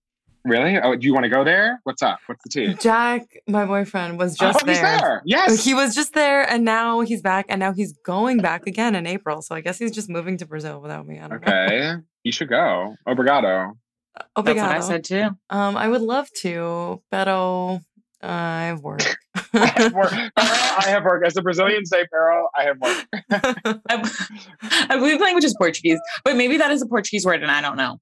Really? 0.44 0.76
Oh, 0.78 0.96
do 0.96 1.06
you 1.06 1.14
want 1.14 1.24
to 1.24 1.30
go 1.30 1.44
there? 1.44 1.80
What's 1.84 2.02
up? 2.02 2.18
What's 2.26 2.42
the 2.42 2.50
tea? 2.50 2.74
Jack, 2.74 3.22
my 3.46 3.64
boyfriend, 3.64 4.18
was 4.18 4.36
just 4.36 4.60
oh, 4.62 4.66
there. 4.66 4.74
He's 4.74 4.82
there. 4.82 5.22
Yes. 5.24 5.64
He 5.64 5.72
was 5.72 5.94
just 5.94 6.14
there 6.14 6.42
and 6.48 6.64
now 6.64 7.00
he's 7.00 7.22
back 7.22 7.46
and 7.48 7.60
now 7.60 7.72
he's 7.72 7.92
going 8.04 8.38
back 8.38 8.66
again 8.66 8.96
in 8.96 9.06
April. 9.06 9.40
So 9.42 9.54
I 9.54 9.60
guess 9.60 9.78
he's 9.78 9.92
just 9.92 10.08
moving 10.08 10.36
to 10.38 10.46
Brazil 10.46 10.80
without 10.80 11.06
me. 11.06 11.20
I 11.20 11.28
don't 11.28 11.44
okay. 11.46 11.78
know. 11.78 12.02
You 12.24 12.32
should 12.32 12.48
go. 12.48 12.96
Obrigado. 13.06 13.76
Obrigado. 14.36 14.44
That's 14.44 14.58
what 14.58 14.76
I 14.76 14.80
said 14.80 15.04
too. 15.04 15.30
Um, 15.50 15.76
I 15.76 15.88
would 15.88 16.02
love 16.02 16.28
to, 16.40 17.02
pero 17.10 17.74
uh, 17.74 17.78
I 18.22 18.66
have 18.66 18.80
work. 18.80 19.02
I 19.54 19.66
have 19.66 19.92
work. 19.92 20.12
I 20.36 20.84
have 20.86 21.04
work. 21.04 21.26
As 21.26 21.36
a 21.36 21.42
Brazilian 21.42 21.84
say, 21.84 22.06
Pero, 22.10 22.48
I 22.56 22.64
have 22.64 22.78
work. 22.80 23.06
I, 23.30 24.46
I 24.90 24.96
believe 24.96 25.20
language 25.20 25.44
is 25.44 25.54
Portuguese, 25.58 25.98
but 26.24 26.36
maybe 26.36 26.56
that 26.58 26.70
is 26.70 26.82
a 26.82 26.86
Portuguese 26.86 27.24
word 27.24 27.42
and 27.42 27.50
I 27.50 27.60
don't 27.60 27.76
know. 27.76 27.98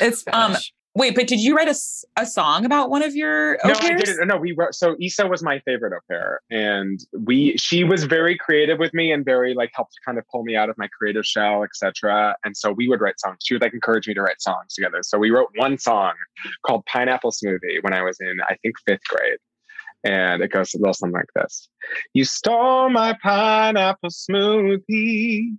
It's 0.00 0.20
Spanish. 0.20 0.56
Um, 0.56 0.62
wait, 0.94 1.14
but 1.14 1.26
did 1.26 1.40
you 1.40 1.56
write 1.56 1.68
a, 1.68 1.74
a 2.16 2.26
song 2.26 2.64
about 2.64 2.90
one 2.90 3.02
of 3.02 3.14
your 3.14 3.58
au 3.64 3.68
No. 3.68 3.74
I 3.80 3.94
didn't. 3.94 4.26
No, 4.26 4.36
we 4.36 4.54
wrote. 4.56 4.74
So 4.74 4.96
Isa 5.00 5.26
was 5.26 5.42
my 5.42 5.58
favorite 5.60 5.92
au 5.92 6.00
pair, 6.08 6.40
and 6.50 7.00
we 7.26 7.56
she 7.56 7.84
was 7.84 8.04
very 8.04 8.36
creative 8.38 8.78
with 8.78 8.94
me 8.94 9.10
and 9.12 9.24
very 9.24 9.54
like 9.54 9.70
helped 9.74 9.94
kind 10.04 10.18
of 10.18 10.24
pull 10.30 10.44
me 10.44 10.56
out 10.56 10.70
of 10.70 10.78
my 10.78 10.88
creative 10.96 11.26
shell, 11.26 11.64
etc. 11.64 12.36
And 12.44 12.56
so 12.56 12.72
we 12.72 12.88
would 12.88 13.00
write 13.00 13.18
songs. 13.18 13.38
She 13.42 13.54
would 13.54 13.62
like 13.62 13.74
encourage 13.74 14.06
me 14.06 14.14
to 14.14 14.22
write 14.22 14.40
songs 14.40 14.74
together. 14.74 15.00
So 15.02 15.18
we 15.18 15.30
wrote 15.30 15.48
one 15.56 15.76
song 15.78 16.12
called 16.64 16.84
Pineapple 16.86 17.32
Smoothie 17.32 17.82
when 17.82 17.92
I 17.92 18.02
was 18.02 18.16
in 18.20 18.36
I 18.48 18.56
think 18.62 18.76
fifth 18.86 19.04
grade. 19.08 19.38
And 20.04 20.42
it 20.42 20.52
goes 20.52 20.74
a 20.74 20.78
little 20.78 20.94
something 20.94 21.14
like 21.14 21.32
this 21.34 21.68
You 22.12 22.24
stole 22.24 22.90
my 22.90 23.16
pineapple 23.22 24.10
smoothie, 24.10 25.56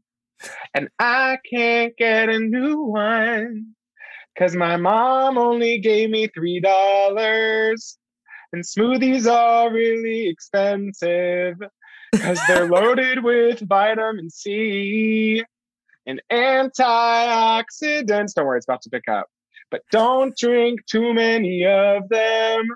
and 0.73 0.89
I 0.99 1.37
can't 1.49 1.95
get 1.97 2.29
a 2.29 2.39
new 2.39 2.81
one 2.81 3.75
because 4.33 4.55
my 4.55 4.77
mom 4.77 5.37
only 5.37 5.79
gave 5.79 6.09
me 6.09 6.27
$3. 6.27 7.97
And 8.53 8.63
smoothies 8.63 9.31
are 9.31 9.71
really 9.71 10.27
expensive 10.27 11.55
because 12.11 12.39
they're 12.47 12.65
loaded 12.69 13.23
with 13.23 13.61
vitamin 13.61 14.29
C 14.29 15.43
and 16.05 16.21
antioxidants. 16.31 18.33
Don't 18.33 18.45
worry, 18.45 18.57
it's 18.57 18.67
about 18.67 18.81
to 18.83 18.89
pick 18.89 19.07
up. 19.07 19.27
But 19.71 19.81
don't 19.91 20.37
drink 20.37 20.85
too 20.85 21.13
many 21.13 21.65
of 21.65 22.07
them 22.09 22.67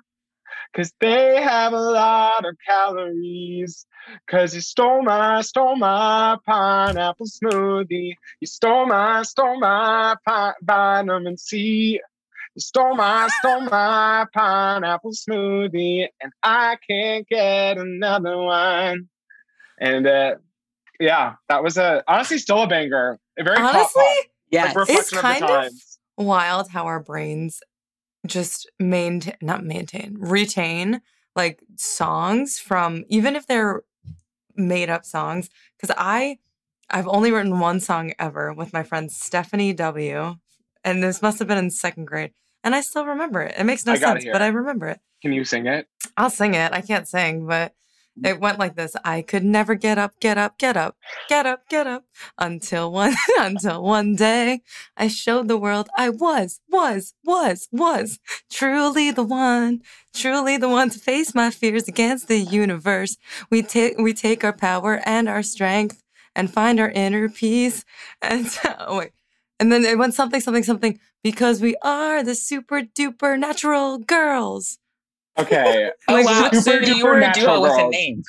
Cause 0.75 0.93
they 0.99 1.41
have 1.41 1.73
a 1.73 1.79
lot 1.79 2.45
of 2.45 2.55
calories. 2.65 3.85
Cause 4.29 4.53
you 4.53 4.61
stole 4.61 5.01
my, 5.01 5.41
stole 5.41 5.75
my 5.75 6.37
pineapple 6.45 7.25
smoothie. 7.25 8.13
You 8.39 8.47
stole 8.47 8.85
my, 8.85 9.23
stole 9.23 9.59
my 9.59 10.15
pi- 10.27 10.53
vitamin 10.61 11.37
C. 11.37 11.99
You 12.55 12.61
stole 12.61 12.95
my, 12.95 13.27
stole 13.39 13.61
my 13.61 14.25
pineapple 14.33 15.11
smoothie, 15.11 16.07
and 16.21 16.31
I 16.43 16.77
can't 16.87 17.27
get 17.27 17.77
another 17.77 18.37
one. 18.37 19.09
And 19.79 20.05
uh, 20.07 20.35
yeah, 20.99 21.33
that 21.47 21.63
was 21.63 21.77
a 21.77 22.03
honestly 22.07 22.37
still 22.37 22.63
a 22.63 22.67
banger. 22.67 23.19
A 23.37 23.43
very 23.43 23.57
Honestly, 23.57 24.03
pop, 24.03 24.25
Yes. 24.51 24.67
like 24.67 24.75
reflection 24.87 25.17
of 25.17 25.21
kind 25.23 25.43
of- 25.43 25.71
wild 26.17 26.69
how 26.69 26.85
our 26.85 26.99
brains 26.99 27.61
just 28.25 28.69
maintain, 28.79 29.35
not 29.41 29.63
maintain, 29.63 30.17
retain 30.19 31.01
like 31.35 31.61
songs 31.75 32.59
from 32.59 33.05
even 33.07 33.35
if 33.35 33.47
they're 33.47 33.83
made 34.55 34.89
up 34.89 35.05
songs. 35.05 35.49
Because 35.77 35.95
I, 35.97 36.39
I've 36.89 37.07
only 37.07 37.31
written 37.31 37.59
one 37.59 37.79
song 37.79 38.13
ever 38.19 38.53
with 38.53 38.73
my 38.73 38.83
friend 38.83 39.11
Stephanie 39.11 39.73
W. 39.73 40.35
And 40.83 41.03
this 41.03 41.21
must 41.21 41.39
have 41.39 41.47
been 41.47 41.57
in 41.57 41.71
second 41.71 42.05
grade. 42.05 42.31
And 42.63 42.75
I 42.75 42.81
still 42.81 43.05
remember 43.05 43.41
it. 43.41 43.55
It 43.57 43.63
makes 43.63 43.85
no 43.85 43.95
sense, 43.95 44.25
but. 44.31 44.41
I 44.41 44.47
remember 44.47 44.87
it. 44.87 44.99
Can 45.21 45.33
you 45.33 45.43
sing 45.45 45.65
it? 45.67 45.87
I'll 46.17 46.29
sing 46.29 46.53
it. 46.53 46.71
I 46.73 46.81
can't 46.81 47.07
sing, 47.07 47.45
but 47.45 47.73
it 48.23 48.39
went 48.39 48.59
like 48.59 48.75
this. 48.75 48.95
I 49.03 49.21
could 49.21 49.43
never 49.43 49.75
get 49.75 49.97
up, 49.97 50.19
get 50.19 50.37
up, 50.37 50.57
get 50.57 50.75
up, 50.75 50.97
get 51.27 51.45
up, 51.45 51.67
get 51.69 51.87
up 51.87 52.05
until 52.37 52.91
one 52.91 53.15
until 53.39 53.83
one 53.83 54.15
day 54.15 54.61
I 54.97 55.07
showed 55.07 55.47
the 55.47 55.57
world 55.57 55.89
I 55.97 56.09
was, 56.09 56.59
was, 56.69 57.13
was, 57.23 57.67
was 57.71 58.19
truly 58.49 59.11
the 59.11 59.23
one, 59.23 59.81
truly 60.13 60.57
the 60.57 60.69
one 60.69 60.89
to 60.89 60.99
face 60.99 61.33
my 61.33 61.49
fears 61.49 61.87
against 61.87 62.27
the 62.27 62.39
universe. 62.39 63.17
We 63.49 63.61
take 63.61 63.97
we 63.97 64.13
take 64.13 64.43
our 64.43 64.53
power 64.53 65.01
and 65.05 65.29
our 65.29 65.43
strength 65.43 66.03
and 66.35 66.51
find 66.51 66.79
our 66.79 66.89
inner 66.89 67.29
peace. 67.29 67.85
And 68.21 68.47
oh 68.79 68.99
wait. 68.99 69.11
And 69.59 69.71
then 69.71 69.83
it 69.83 69.97
went 69.97 70.13
something, 70.13 70.39
something, 70.39 70.63
something, 70.63 70.99
because 71.21 71.61
we 71.61 71.75
are 71.81 72.23
the 72.23 72.35
super 72.35 72.81
duper 72.81 73.37
natural 73.37 73.97
girls. 73.97 74.77
Okay. 75.39 75.91
Oh, 76.07 76.13
Like, 76.13 76.25
wow. 76.25 76.49
super 76.51 76.61
So 76.61 76.73
you 76.73 76.95
duper 76.95 77.03
were 77.03 77.17
a 77.17 77.19
natural 77.21 77.55
duo 77.57 77.61
with 77.61 77.85
a 77.85 77.89
name. 77.89 78.23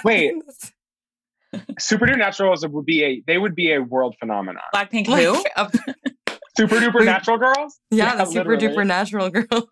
Wait. 0.04 0.34
Super 1.78 2.06
Duper 2.06 2.18
Naturals 2.18 2.66
would 2.66 2.84
be 2.84 3.04
a 3.04 3.22
they 3.28 3.38
would 3.38 3.54
be 3.54 3.72
a 3.72 3.78
world 3.80 4.16
phenomenon. 4.18 4.62
Blackpink 4.74 5.06
Like, 5.06 5.24
who? 5.24 5.34
Super 6.56 6.76
Duper 6.80 6.94
Wait. 7.00 7.04
Natural 7.04 7.38
Girls? 7.38 7.78
Yeah, 7.90 8.16
the 8.16 8.24
super 8.24 8.56
literally. 8.56 8.74
duper 8.76 8.86
natural 8.86 9.30
girls. 9.30 9.68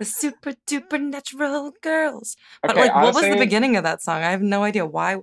the 0.00 0.04
super 0.04 0.52
duper 0.68 1.00
natural 1.00 1.72
girls. 1.82 2.36
But 2.62 2.72
Okay, 2.72 2.80
like 2.88 2.94
what 2.96 3.14
was 3.14 3.22
the 3.24 3.36
beginning 3.36 3.76
of 3.76 3.84
that 3.84 4.02
song? 4.02 4.22
I 4.22 4.30
have 4.32 4.42
no 4.42 4.64
idea 4.64 4.84
why 4.84 5.18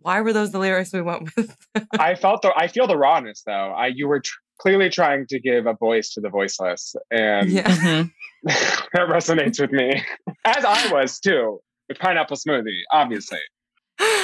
why 0.00 0.20
were 0.20 0.32
those 0.34 0.50
the 0.52 0.58
lyrics 0.58 0.92
we 0.92 1.00
went 1.00 1.34
with? 1.36 1.56
I 1.98 2.14
felt 2.14 2.42
the 2.42 2.52
I 2.56 2.68
feel 2.68 2.86
the 2.86 2.96
rawness 2.98 3.42
though. 3.46 3.52
I 3.72 3.86
you 3.86 4.08
were 4.08 4.20
tr- 4.20 4.34
clearly 4.62 4.88
trying 4.88 5.26
to 5.26 5.40
give 5.40 5.66
a 5.66 5.74
voice 5.74 6.10
to 6.10 6.20
the 6.20 6.30
voiceless, 6.30 6.94
and 7.10 7.50
yeah. 7.50 7.62
Mhm. 7.68 8.12
that 8.44 9.08
resonates 9.08 9.60
with 9.60 9.72
me, 9.72 10.02
as 10.44 10.64
I 10.64 10.92
was 10.92 11.18
too 11.18 11.60
with 11.88 11.98
Pineapple 11.98 12.36
Smoothie, 12.36 12.80
obviously. 12.92 13.40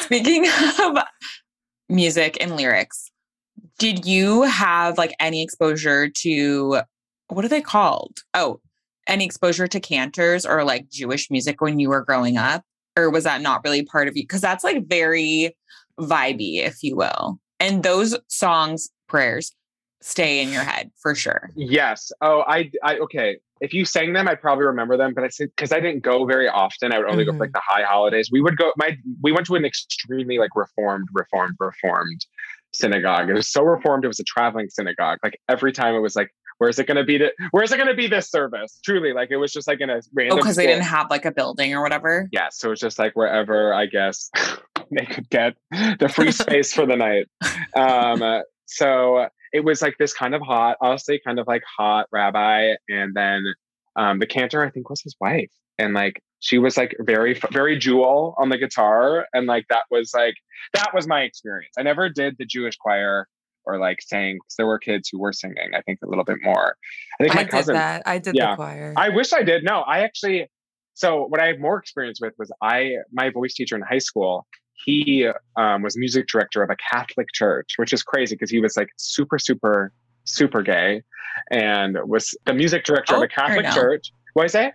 Speaking 0.00 0.46
of 0.80 0.98
music 1.88 2.36
and 2.40 2.56
lyrics, 2.56 3.10
did 3.78 4.06
you 4.06 4.42
have 4.42 4.96
like 4.96 5.14
any 5.20 5.42
exposure 5.42 6.08
to 6.08 6.80
what 7.28 7.44
are 7.44 7.48
they 7.48 7.60
called? 7.60 8.20
Oh, 8.34 8.60
any 9.08 9.24
exposure 9.24 9.66
to 9.66 9.80
cantors 9.80 10.46
or 10.46 10.64
like 10.64 10.88
Jewish 10.88 11.30
music 11.30 11.60
when 11.60 11.78
you 11.78 11.88
were 11.88 12.04
growing 12.04 12.36
up? 12.36 12.62
Or 12.96 13.10
was 13.10 13.24
that 13.24 13.40
not 13.40 13.62
really 13.64 13.82
part 13.82 14.08
of 14.08 14.16
you? 14.16 14.22
Because 14.22 14.40
that's 14.40 14.64
like 14.64 14.86
very 14.86 15.56
vibey, 16.00 16.58
if 16.58 16.82
you 16.82 16.96
will. 16.96 17.38
And 17.60 17.82
those 17.82 18.16
songs, 18.28 18.88
prayers, 19.08 19.52
stay 20.00 20.40
in 20.42 20.50
your 20.50 20.62
head 20.62 20.90
for 20.96 21.14
sure. 21.14 21.50
Yes. 21.54 22.12
Oh, 22.20 22.44
I, 22.46 22.70
I 22.82 22.98
okay. 22.98 23.38
If 23.60 23.74
you 23.74 23.84
sang 23.84 24.12
them, 24.12 24.28
I'd 24.28 24.40
probably 24.40 24.66
remember 24.66 24.96
them. 24.96 25.14
But 25.14 25.24
I 25.24 25.28
said 25.28 25.48
because 25.56 25.72
I 25.72 25.80
didn't 25.80 26.02
go 26.02 26.24
very 26.24 26.48
often. 26.48 26.92
I 26.92 26.98
would 26.98 27.08
only 27.08 27.24
go 27.24 27.32
for 27.32 27.40
like 27.40 27.52
the 27.52 27.62
high 27.66 27.82
holidays. 27.82 28.30
We 28.30 28.40
would 28.40 28.56
go. 28.56 28.72
My 28.76 28.96
we 29.22 29.32
went 29.32 29.46
to 29.46 29.56
an 29.56 29.64
extremely 29.64 30.38
like 30.38 30.54
reformed, 30.54 31.08
reformed, 31.12 31.56
reformed 31.58 32.26
synagogue. 32.72 33.28
It 33.28 33.34
was 33.34 33.48
so 33.48 33.62
reformed. 33.62 34.04
It 34.04 34.08
was 34.08 34.20
a 34.20 34.24
traveling 34.24 34.68
synagogue. 34.68 35.18
Like 35.22 35.40
every 35.48 35.72
time 35.72 35.94
it 35.94 36.00
was 36.00 36.14
like, 36.14 36.30
where's 36.58 36.78
it 36.78 36.86
going 36.86 36.96
to 36.96 37.04
be? 37.04 37.18
The, 37.18 37.32
where's 37.50 37.72
it 37.72 37.76
going 37.76 37.88
to 37.88 37.94
be 37.94 38.06
this 38.06 38.30
service? 38.30 38.78
Truly, 38.84 39.12
like 39.12 39.30
it 39.30 39.36
was 39.36 39.52
just 39.52 39.66
like 39.66 39.80
in 39.80 39.90
a 39.90 39.96
Oh, 39.96 40.36
because 40.36 40.56
they 40.56 40.66
didn't 40.66 40.84
have 40.84 41.10
like 41.10 41.24
a 41.24 41.32
building 41.32 41.74
or 41.74 41.82
whatever. 41.82 42.28
Yeah, 42.32 42.48
so 42.50 42.72
it's 42.72 42.80
just 42.80 42.98
like 42.98 43.16
wherever 43.16 43.74
I 43.74 43.86
guess 43.86 44.30
they 44.90 45.06
could 45.06 45.28
get 45.30 45.54
the 45.70 46.10
free 46.14 46.32
space 46.32 46.72
for 46.72 46.86
the 46.86 46.96
night. 46.96 47.26
Um, 47.74 48.22
uh, 48.22 48.40
so 48.66 49.28
it 49.52 49.60
was 49.64 49.82
like 49.82 49.96
this 49.98 50.12
kind 50.12 50.34
of 50.34 50.42
hot, 50.42 50.76
honestly, 50.80 51.20
kind 51.24 51.38
of 51.38 51.46
like 51.46 51.62
hot 51.76 52.06
rabbi, 52.12 52.74
and 52.88 53.14
then 53.14 53.44
um, 53.96 54.18
the 54.18 54.26
cantor 54.26 54.64
I 54.64 54.70
think 54.70 54.90
was 54.90 55.02
his 55.02 55.16
wife, 55.20 55.50
and 55.78 55.94
like 55.94 56.20
she 56.40 56.58
was 56.58 56.76
like 56.76 56.94
very 57.00 57.40
very 57.52 57.78
jewel 57.78 58.34
on 58.38 58.48
the 58.48 58.58
guitar, 58.58 59.26
and 59.32 59.46
like 59.46 59.66
that 59.70 59.82
was 59.90 60.12
like 60.14 60.34
that 60.74 60.90
was 60.94 61.06
my 61.06 61.22
experience. 61.22 61.74
I 61.78 61.82
never 61.82 62.08
did 62.08 62.36
the 62.38 62.46
Jewish 62.46 62.76
choir 62.76 63.26
or 63.64 63.78
like 63.78 64.00
sang 64.00 64.36
because 64.36 64.54
there 64.56 64.66
were 64.66 64.78
kids 64.78 65.08
who 65.12 65.18
were 65.20 65.32
singing. 65.32 65.74
I 65.74 65.82
think 65.82 65.98
a 66.02 66.08
little 66.08 66.24
bit 66.24 66.38
more. 66.42 66.74
I 67.20 67.24
think 67.24 67.36
I 67.36 67.42
my 67.42 67.62
did 67.62 67.74
that. 67.74 68.02
I 68.06 68.18
did 68.18 68.34
Yeah. 68.34 68.50
the 68.52 68.56
choir. 68.56 68.94
I 68.96 69.10
wish 69.10 69.32
I 69.32 69.42
did. 69.42 69.64
No, 69.64 69.80
I 69.80 70.00
actually. 70.00 70.50
So 70.94 71.26
what 71.26 71.40
I 71.40 71.46
have 71.46 71.60
more 71.60 71.78
experience 71.78 72.18
with 72.20 72.32
was 72.38 72.50
I 72.62 72.94
my 73.12 73.30
voice 73.30 73.54
teacher 73.54 73.76
in 73.76 73.82
high 73.82 73.98
school. 73.98 74.46
He 74.84 75.28
um, 75.56 75.82
was 75.82 75.96
music 75.96 76.26
director 76.28 76.62
of 76.62 76.70
a 76.70 76.76
Catholic 76.76 77.28
church, 77.32 77.74
which 77.76 77.92
is 77.92 78.02
crazy 78.02 78.34
because 78.34 78.50
he 78.50 78.60
was 78.60 78.76
like 78.76 78.88
super, 78.96 79.38
super, 79.38 79.92
super 80.24 80.62
gay, 80.62 81.02
and 81.50 81.98
was 82.04 82.34
the 82.46 82.54
music 82.54 82.84
director 82.84 83.14
of 83.14 83.20
Oh, 83.20 83.24
a 83.24 83.28
Catholic 83.28 83.64
no. 83.64 83.72
church. 83.72 84.10
What 84.34 84.44
I 84.44 84.46
say? 84.46 84.72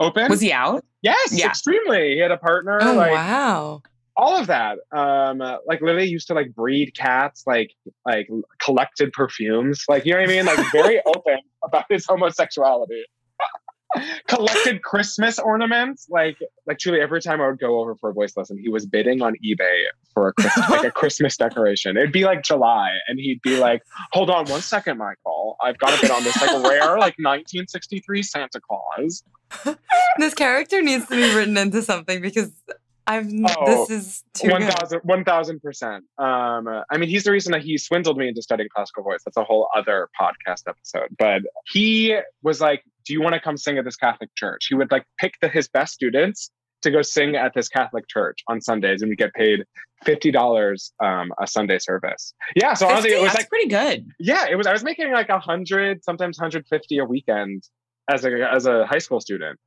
Open? 0.00 0.28
Was 0.28 0.40
he 0.40 0.52
out? 0.52 0.84
yes, 1.02 1.32
Yeah. 1.38 1.48
extremely. 1.48 2.14
He 2.14 2.18
had 2.18 2.30
a 2.30 2.36
partner. 2.38 2.78
oh 2.82 2.94
like 2.94 3.12
wow. 3.12 3.82
all 4.16 4.36
of 4.36 4.46
that. 4.48 4.78
Um, 4.92 5.38
like 5.38 5.80
literally 5.80 6.08
used 6.08 6.26
to 6.28 6.34
like 6.34 6.54
breed 6.54 6.94
cats, 6.96 7.44
like 7.46 7.70
like 8.06 8.28
collected 8.60 9.12
perfumes, 9.12 9.84
like 9.88 10.04
you 10.04 10.12
know 10.12 10.20
what 10.20 10.30
I 10.30 10.32
mean, 10.32 10.46
like 10.46 10.58
very 10.72 11.00
open 11.06 11.38
about 11.62 11.84
his 11.90 12.06
homosexuality. 12.06 13.04
Collected 14.28 14.82
Christmas 14.82 15.38
ornaments, 15.38 16.06
like 16.08 16.36
like 16.66 16.78
truly 16.78 17.00
every 17.00 17.20
time 17.20 17.40
I 17.40 17.48
would 17.48 17.58
go 17.58 17.80
over 17.80 17.94
for 17.96 18.10
a 18.10 18.12
voice 18.12 18.36
lesson, 18.36 18.58
he 18.58 18.68
was 18.68 18.86
bidding 18.86 19.22
on 19.22 19.34
eBay 19.44 19.84
for 20.12 20.28
a 20.28 20.32
Christmas, 20.32 20.70
like 20.70 20.84
a 20.84 20.90
Christmas 20.90 21.36
decoration. 21.36 21.96
It'd 21.96 22.12
be 22.12 22.24
like 22.24 22.42
July, 22.42 22.90
and 23.08 23.18
he'd 23.18 23.42
be 23.42 23.58
like, 23.58 23.82
"Hold 24.12 24.30
on 24.30 24.46
one 24.46 24.60
second, 24.60 24.98
Michael, 24.98 25.56
I've 25.62 25.78
got 25.78 25.94
to 25.94 26.00
bid 26.00 26.10
on 26.10 26.24
this 26.24 26.40
like 26.40 26.50
rare 26.62 26.98
like 26.98 27.16
1963 27.18 28.22
Santa 28.22 28.60
Claus." 28.60 29.24
This 30.16 30.32
character 30.32 30.80
needs 30.80 31.08
to 31.08 31.16
be 31.16 31.34
written 31.34 31.56
into 31.56 31.82
something 31.82 32.22
because 32.22 32.52
I've 33.06 33.28
Oh, 33.58 33.66
this 33.66 33.90
is 33.90 34.24
too 34.34 34.50
One 34.50 34.62
good. 34.62 34.72
thousand, 34.72 35.00
one 35.04 35.24
thousand 35.24 35.60
percent. 35.60 36.04
Um, 36.18 36.66
uh, 36.66 36.82
I 36.90 36.96
mean, 36.96 37.08
he's 37.08 37.24
the 37.24 37.32
reason 37.32 37.52
that 37.52 37.62
he 37.62 37.76
swindled 37.76 38.16
me 38.16 38.28
into 38.28 38.40
studying 38.42 38.68
classical 38.74 39.02
voice. 39.02 39.20
That's 39.24 39.36
a 39.36 39.44
whole 39.44 39.68
other 39.76 40.08
podcast 40.18 40.62
episode. 40.68 41.08
But 41.18 41.42
he 41.70 42.18
was 42.42 42.60
like, 42.60 42.82
"Do 43.04 43.12
you 43.12 43.20
want 43.20 43.34
to 43.34 43.40
come 43.40 43.56
sing 43.56 43.76
at 43.78 43.84
this 43.84 43.96
Catholic 43.96 44.30
church?" 44.36 44.66
He 44.68 44.74
would 44.74 44.90
like 44.90 45.04
pick 45.18 45.34
the, 45.40 45.48
his 45.48 45.68
best 45.68 45.92
students 45.92 46.50
to 46.82 46.90
go 46.90 47.02
sing 47.02 47.34
at 47.36 47.52
this 47.54 47.68
Catholic 47.68 48.08
church 48.08 48.40
on 48.48 48.60
Sundays, 48.60 49.02
and 49.02 49.08
we 49.10 49.16
get 49.16 49.32
paid 49.34 49.64
fifty 50.04 50.30
dollars 50.30 50.92
um, 51.02 51.32
a 51.40 51.46
Sunday 51.46 51.78
service. 51.78 52.34
Yeah, 52.56 52.74
so 52.74 52.88
honestly, 52.88 53.12
it 53.12 53.20
was 53.20 53.32
That's 53.32 53.40
like, 53.44 53.48
pretty 53.50 53.68
good. 53.68 54.06
yeah, 54.18 54.46
it 54.50 54.56
was. 54.56 54.66
I 54.66 54.72
was 54.72 54.82
making 54.84 55.12
like 55.12 55.28
a 55.28 55.38
hundred, 55.38 56.02
sometimes 56.04 56.38
hundred 56.38 56.66
fifty 56.68 56.98
a 56.98 57.04
weekend 57.04 57.64
as 58.10 58.24
a 58.24 58.30
as 58.50 58.66
a 58.66 58.86
high 58.86 58.98
school 58.98 59.20
student. 59.20 59.58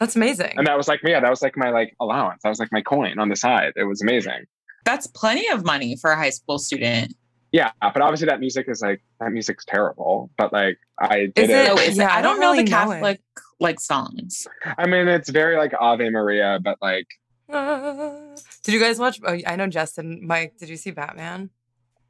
That's 0.00 0.14
amazing. 0.16 0.52
And 0.56 0.66
that 0.66 0.76
was 0.76 0.88
like, 0.88 1.00
yeah, 1.02 1.20
that 1.20 1.30
was 1.30 1.42
like 1.42 1.56
my 1.56 1.70
like 1.70 1.94
allowance. 2.00 2.42
That 2.42 2.50
was 2.50 2.58
like 2.58 2.70
my 2.72 2.82
coin 2.82 3.18
on 3.18 3.28
the 3.28 3.36
side. 3.36 3.72
It 3.76 3.84
was 3.84 4.02
amazing. 4.02 4.44
That's 4.84 5.06
plenty 5.06 5.48
of 5.48 5.64
money 5.64 5.96
for 5.96 6.10
a 6.10 6.16
high 6.16 6.30
school 6.30 6.58
student. 6.58 7.14
Yeah, 7.52 7.70
but 7.80 8.02
obviously 8.02 8.26
that 8.26 8.40
music 8.40 8.66
is 8.68 8.82
like 8.82 9.00
that 9.20 9.32
music's 9.32 9.64
terrible. 9.64 10.30
But 10.36 10.52
like 10.52 10.78
I 11.00 11.26
did 11.34 11.38
it. 11.38 11.50
it- 11.50 11.66
No, 11.68 11.76
is 11.78 11.96
yeah, 11.96 12.04
it? 12.04 12.10
I 12.10 12.18
I 12.18 12.22
don't 12.22 12.32
don't 12.34 12.40
know 12.40 12.50
really 12.52 12.64
the 12.64 12.70
know 12.70 12.90
it. 12.90 12.94
Catholic 12.94 13.20
like 13.60 13.80
songs. 13.80 14.46
I 14.76 14.86
mean, 14.86 15.08
it's 15.08 15.30
very 15.30 15.56
like 15.56 15.72
Ave 15.80 16.10
Maria, 16.10 16.58
but 16.62 16.76
like 16.82 17.06
Ah. 17.50 18.34
did 18.64 18.74
you 18.74 18.80
guys 18.80 18.98
watch? 18.98 19.20
Oh, 19.24 19.38
I 19.46 19.56
know 19.56 19.66
Justin. 19.68 20.26
Mike, 20.26 20.54
did 20.58 20.68
you 20.68 20.76
see 20.76 20.90
Batman? 20.90 21.50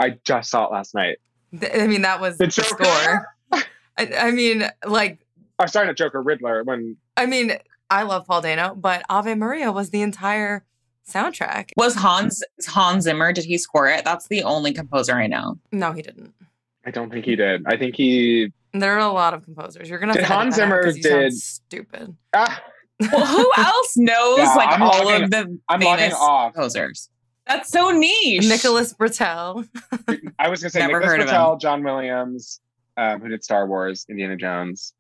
I 0.01 0.17
just 0.25 0.51
saw 0.51 0.67
it 0.67 0.73
last 0.73 0.95
night. 0.95 1.19
Th- 1.59 1.73
I 1.75 1.87
mean, 1.87 2.03
that 2.03 2.21
was 2.21 2.39
The 2.39 2.47
the, 2.47 2.51
score. 2.53 3.29
I, 3.99 4.11
I 4.19 4.31
mean, 4.31 4.69
like, 4.85 5.21
I'm 5.59 5.69
started 5.69 5.91
at 5.91 5.97
Joker 5.97 6.21
Riddler 6.23 6.65
when 6.65 6.97
I 7.17 7.27
mean, 7.27 7.53
I 7.91 8.03
love 8.03 8.27
Paul 8.27 8.41
Dano, 8.43 8.75
but 8.75 9.03
Ave 9.09 9.35
Maria 9.35 9.71
was 9.73 9.91
the 9.91 10.03
entire 10.03 10.65
soundtrack. 11.09 11.71
Was 11.77 11.95
Hans 11.95 12.43
Hans 12.67 13.05
Zimmer? 13.05 13.33
Did 13.33 13.45
he 13.45 13.59
score 13.59 13.89
it? 13.89 14.05
That's 14.05 14.27
the 14.29 14.43
only 14.43 14.73
composer 14.73 15.15
I 15.15 15.27
know. 15.29 15.59
No, 15.73 15.93
he 15.93 16.03
didn't. 16.03 16.35
I 16.85 16.91
don't 16.91 17.11
think 17.11 17.25
he 17.25 17.37
did. 17.37 17.63
I 17.67 17.77
think 17.77 17.97
he 17.97 18.53
There 18.73 18.95
are 18.95 18.99
a 18.99 19.13
lot 19.13 19.35
of 19.35 19.45
composers. 19.45 19.89
You're 19.89 19.99
gonna 19.99 20.13
have 20.13 20.21
Did 20.23 20.27
to 20.27 20.33
edit 20.33 20.37
Hans 20.43 20.57
that 20.57 20.63
out 20.63 20.67
Zimmer 20.69 20.83
'cause 20.83 20.97
you 20.97 21.03
sound 21.05 21.21
did- 21.23 21.33
stupid. 21.35 22.17
ah, 22.35 22.63
Well, 23.13 23.27
who 23.27 23.51
else 23.59 23.97
knows 23.97 24.39
Yeah, 24.39 24.55
like 24.55 24.69
I'm 24.71 24.83
all 24.83 25.05
logging- 25.05 25.25
of 25.25 25.31
the 25.31 25.59
I'm 25.69 25.81
famous 25.81 26.15
off. 26.15 26.55
composers? 26.55 27.11
That's 27.47 27.71
so 27.71 27.91
niche. 27.93 28.49
Nicholas 28.49 28.93
Britell. 28.95 29.69
I 30.39 30.49
was 30.49 30.61
gonna 30.63 30.71
say 30.71 30.81
Never 30.81 30.99
Nicholas 31.01 31.31
heard 31.31 31.31
of 31.31 31.61
John 31.61 31.85
Williams, 31.85 32.61
um, 32.97 33.21
who 33.21 33.29
did 33.29 33.45
Star 33.45 33.67
Wars, 33.69 34.05
Indiana 34.09 34.37
Jones, 34.37 34.95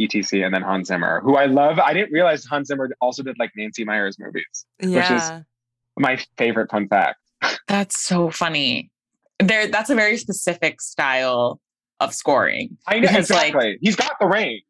etc., 0.00 0.44
and 0.46 0.54
then 0.54 0.62
Hans 0.62 0.88
Zimmer, 0.88 1.20
who 1.22 1.36
I 1.36 1.46
love. 1.46 1.78
I 1.78 1.92
didn't 1.92 2.12
realize 2.12 2.44
Hans 2.44 2.68
Zimmer 2.68 2.88
also 3.00 3.22
did 3.22 3.36
like 3.38 3.50
Nancy 3.56 3.84
Meyers 3.84 4.18
movies. 4.18 4.66
Yeah. 4.80 4.96
Which 5.00 5.10
is 5.10 5.30
my 5.98 6.18
favorite 6.36 6.70
fun 6.70 6.88
fact. 6.88 7.18
That's 7.66 7.98
so 8.00 8.30
funny. 8.30 8.90
There, 9.40 9.68
that's 9.68 9.90
a 9.90 9.94
very 9.94 10.16
specific 10.16 10.80
style 10.80 11.60
of 12.00 12.14
scoring. 12.14 12.76
I 12.86 12.96
know 12.96 13.08
Because, 13.08 13.30
like- 13.30 13.48
exactly. 13.48 13.78
He's 13.80 13.96
got 13.96 14.12
the 14.20 14.26
range. 14.26 14.62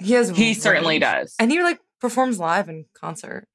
He 0.00 0.12
has 0.14 0.30
He 0.30 0.54
certainly 0.54 0.98
does. 0.98 1.34
And 1.38 1.50
he 1.50 1.62
like 1.62 1.80
performs 2.00 2.38
live 2.38 2.68
in 2.68 2.84
concert. 2.94 3.46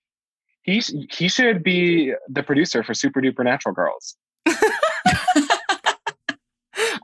He 0.64 0.82
he 1.10 1.28
should 1.28 1.64
be 1.64 2.14
the 2.30 2.44
producer 2.44 2.84
for 2.84 2.94
Super 2.94 3.22
Duper 3.22 3.44
Natural 3.44 3.74
Girls. 3.74 4.16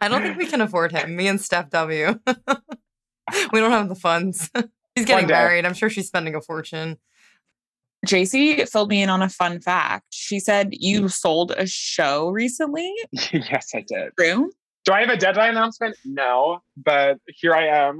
I 0.01 0.07
don't 0.07 0.21
think 0.21 0.37
we 0.37 0.45
can 0.45 0.61
afford 0.61 0.91
him. 0.91 1.15
Me 1.15 1.27
and 1.27 1.39
Steph 1.41 1.69
W. 1.71 2.19
we 3.53 3.59
don't 3.59 3.71
have 3.71 3.89
the 3.89 3.95
funds. 3.95 4.49
He's 4.95 5.05
getting 5.05 5.27
married. 5.27 5.65
I'm 5.65 5.73
sure 5.73 5.89
she's 5.89 6.07
spending 6.07 6.35
a 6.35 6.41
fortune. 6.41 6.97
JC 8.05 8.67
filled 8.69 8.89
me 8.89 9.01
in 9.01 9.09
on 9.09 9.21
a 9.21 9.29
fun 9.29 9.59
fact. 9.59 10.07
She 10.11 10.39
said 10.39 10.69
you 10.71 11.09
sold 11.09 11.51
a 11.57 11.67
show 11.67 12.29
recently. 12.29 12.91
yes, 13.11 13.71
I 13.75 13.83
did. 13.87 14.11
True. 14.17 14.51
Do 14.85 14.93
I 14.93 15.01
have 15.01 15.09
a 15.09 15.17
deadline 15.17 15.51
announcement? 15.51 15.95
No, 16.05 16.61
but 16.77 17.17
here 17.27 17.53
I 17.53 17.67
am. 17.67 17.99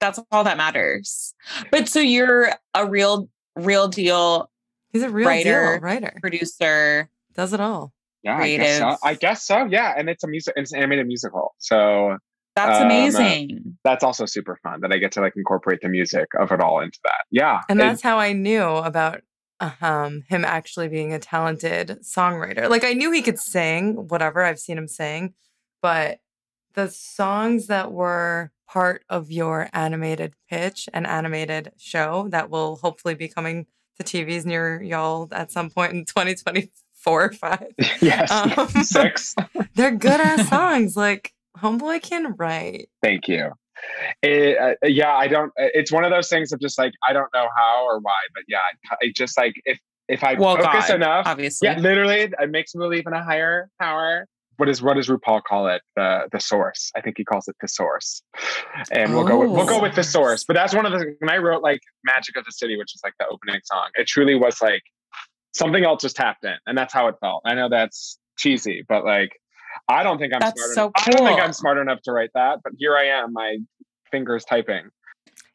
That's 0.00 0.18
all 0.32 0.44
that 0.44 0.56
matters. 0.56 1.34
But 1.70 1.88
so 1.88 2.00
you're 2.00 2.50
a 2.74 2.86
real, 2.86 3.28
real 3.54 3.88
deal 3.88 4.50
He's 4.96 5.02
a 5.02 5.10
real 5.10 5.28
Writer. 5.28 5.74
deal 5.74 5.80
writer. 5.82 6.16
producer. 6.22 7.10
Does 7.34 7.52
it 7.52 7.60
all. 7.60 7.92
Yeah, 8.22 8.38
I 8.38 8.56
guess, 8.56 8.78
so. 8.78 8.96
I 9.04 9.14
guess 9.14 9.42
so. 9.46 9.66
Yeah, 9.66 9.92
and 9.94 10.08
it's 10.08 10.24
a 10.24 10.26
music. 10.26 10.54
It's 10.56 10.72
an 10.72 10.78
animated 10.78 11.06
musical, 11.06 11.54
so 11.58 12.16
That's 12.56 12.80
Um, 12.80 12.86
amazing. 12.86 13.76
that's 13.84 14.02
also 14.02 14.26
super 14.26 14.58
fun 14.62 14.80
that 14.80 14.90
I 14.92 14.96
get 14.96 15.12
to 15.12 15.20
like 15.20 15.34
incorporate 15.36 15.80
the 15.82 15.88
music 15.88 16.26
of 16.38 16.50
it 16.50 16.60
all 16.60 16.80
into 16.80 16.98
that. 17.04 17.24
Yeah, 17.30 17.60
And 17.68 17.78
it- 17.78 17.82
that's 17.84 18.02
how 18.02 18.18
I 18.18 18.32
knew 18.32 18.64
about 18.64 19.20
um, 19.80 20.22
him 20.28 20.44
actually 20.44 20.88
being 20.88 21.14
a 21.14 21.18
talented 21.18 21.98
songwriter. 22.02 22.68
Like 22.68 22.84
I 22.84 22.92
knew 22.92 23.10
he 23.10 23.22
could 23.22 23.38
sing, 23.38 24.08
whatever 24.08 24.42
I've 24.42 24.58
seen 24.58 24.76
him 24.76 24.86
sing, 24.88 25.32
but 25.80 26.18
the 26.74 26.88
songs 26.88 27.68
that 27.68 27.90
were 27.92 28.50
part 28.68 29.02
of 29.08 29.30
your 29.30 29.68
animated 29.72 30.34
pitch 30.50 30.88
and 30.92 31.06
animated 31.06 31.72
show 31.78 32.28
that 32.32 32.50
will 32.50 32.76
hopefully 32.76 33.14
be 33.14 33.28
coming 33.28 33.64
to 33.98 34.04
TVs 34.04 34.44
near 34.44 34.82
y'all 34.82 35.26
at 35.32 35.50
some 35.52 35.70
point 35.70 35.92
in 35.92 36.04
2024 36.46 37.24
or 37.24 37.32
5. 37.32 37.66
yes, 38.02 38.30
Um, 38.30 38.68
six. 38.82 39.34
They're 39.74 39.92
good 39.96 40.20
ass 40.20 40.48
songs. 40.50 40.96
Like 40.98 41.32
Homeboy 41.58 42.02
can 42.02 42.34
write. 42.36 42.88
Thank 43.02 43.28
you. 43.28 43.52
It, 44.22 44.58
uh, 44.58 44.74
yeah, 44.86 45.14
I 45.14 45.28
don't. 45.28 45.52
It's 45.56 45.92
one 45.92 46.04
of 46.04 46.10
those 46.10 46.28
things 46.28 46.52
of 46.52 46.60
just 46.60 46.78
like 46.78 46.92
I 47.06 47.12
don't 47.12 47.28
know 47.34 47.46
how 47.56 47.84
or 47.86 48.00
why, 48.00 48.14
but 48.34 48.44
yeah, 48.48 48.58
I, 48.90 49.12
just 49.14 49.36
like 49.36 49.54
if 49.64 49.78
if 50.08 50.24
I 50.24 50.34
Well, 50.34 50.56
focus 50.56 50.88
God, 50.88 50.94
enough, 50.96 51.26
Obviously. 51.26 51.68
yeah, 51.68 51.78
literally, 51.78 52.32
it 52.38 52.50
makes 52.50 52.74
me 52.74 52.80
believe 52.80 53.04
in 53.06 53.12
a 53.12 53.22
higher 53.22 53.68
power. 53.80 54.26
What 54.56 54.70
is 54.70 54.80
what 54.80 54.94
does 54.94 55.08
RuPaul 55.08 55.42
call 55.42 55.68
it? 55.68 55.82
The 55.96 56.28
the 56.32 56.40
source. 56.40 56.90
I 56.96 57.02
think 57.02 57.18
he 57.18 57.24
calls 57.24 57.46
it 57.48 57.56
the 57.60 57.68
source. 57.68 58.22
And 58.90 59.14
we'll 59.14 59.26
go 59.26 59.40
with, 59.40 59.50
we'll 59.50 59.66
go 59.66 59.82
with 59.82 59.94
the 59.94 60.04
source. 60.04 60.44
But 60.44 60.54
that's 60.54 60.74
one 60.74 60.86
of 60.86 60.92
the 60.92 61.14
when 61.18 61.30
I 61.30 61.36
wrote 61.36 61.62
like 61.62 61.80
Magic 62.04 62.36
of 62.36 62.46
the 62.46 62.52
City, 62.52 62.78
which 62.78 62.94
is 62.94 63.02
like 63.04 63.12
the 63.18 63.26
opening 63.26 63.60
song. 63.64 63.88
It 63.96 64.06
truly 64.06 64.34
was 64.34 64.62
like 64.62 64.82
something 65.54 65.84
else 65.84 66.02
just 66.02 66.16
tapped 66.16 66.44
in, 66.44 66.56
and 66.66 66.76
that's 66.78 66.94
how 66.94 67.08
it 67.08 67.16
felt. 67.20 67.42
I 67.44 67.54
know 67.54 67.68
that's 67.68 68.18
cheesy, 68.38 68.82
but 68.88 69.04
like 69.04 69.38
I 69.88 70.02
don't 70.02 70.18
think 70.18 70.32
I'm 70.34 70.40
That's 70.40 70.60
smart. 70.60 70.74
so 70.74 70.82
enough. 70.84 70.92
I 71.06 71.10
don't 71.10 71.26
think. 71.26 71.40
I'm 71.40 71.52
smart 71.52 71.78
enough 71.78 72.00
to 72.02 72.12
write 72.12 72.30
that, 72.34 72.60
but 72.62 72.72
here 72.78 72.96
I 72.96 73.04
am, 73.06 73.32
my 73.32 73.58
fingers 74.10 74.44
typing. 74.44 74.90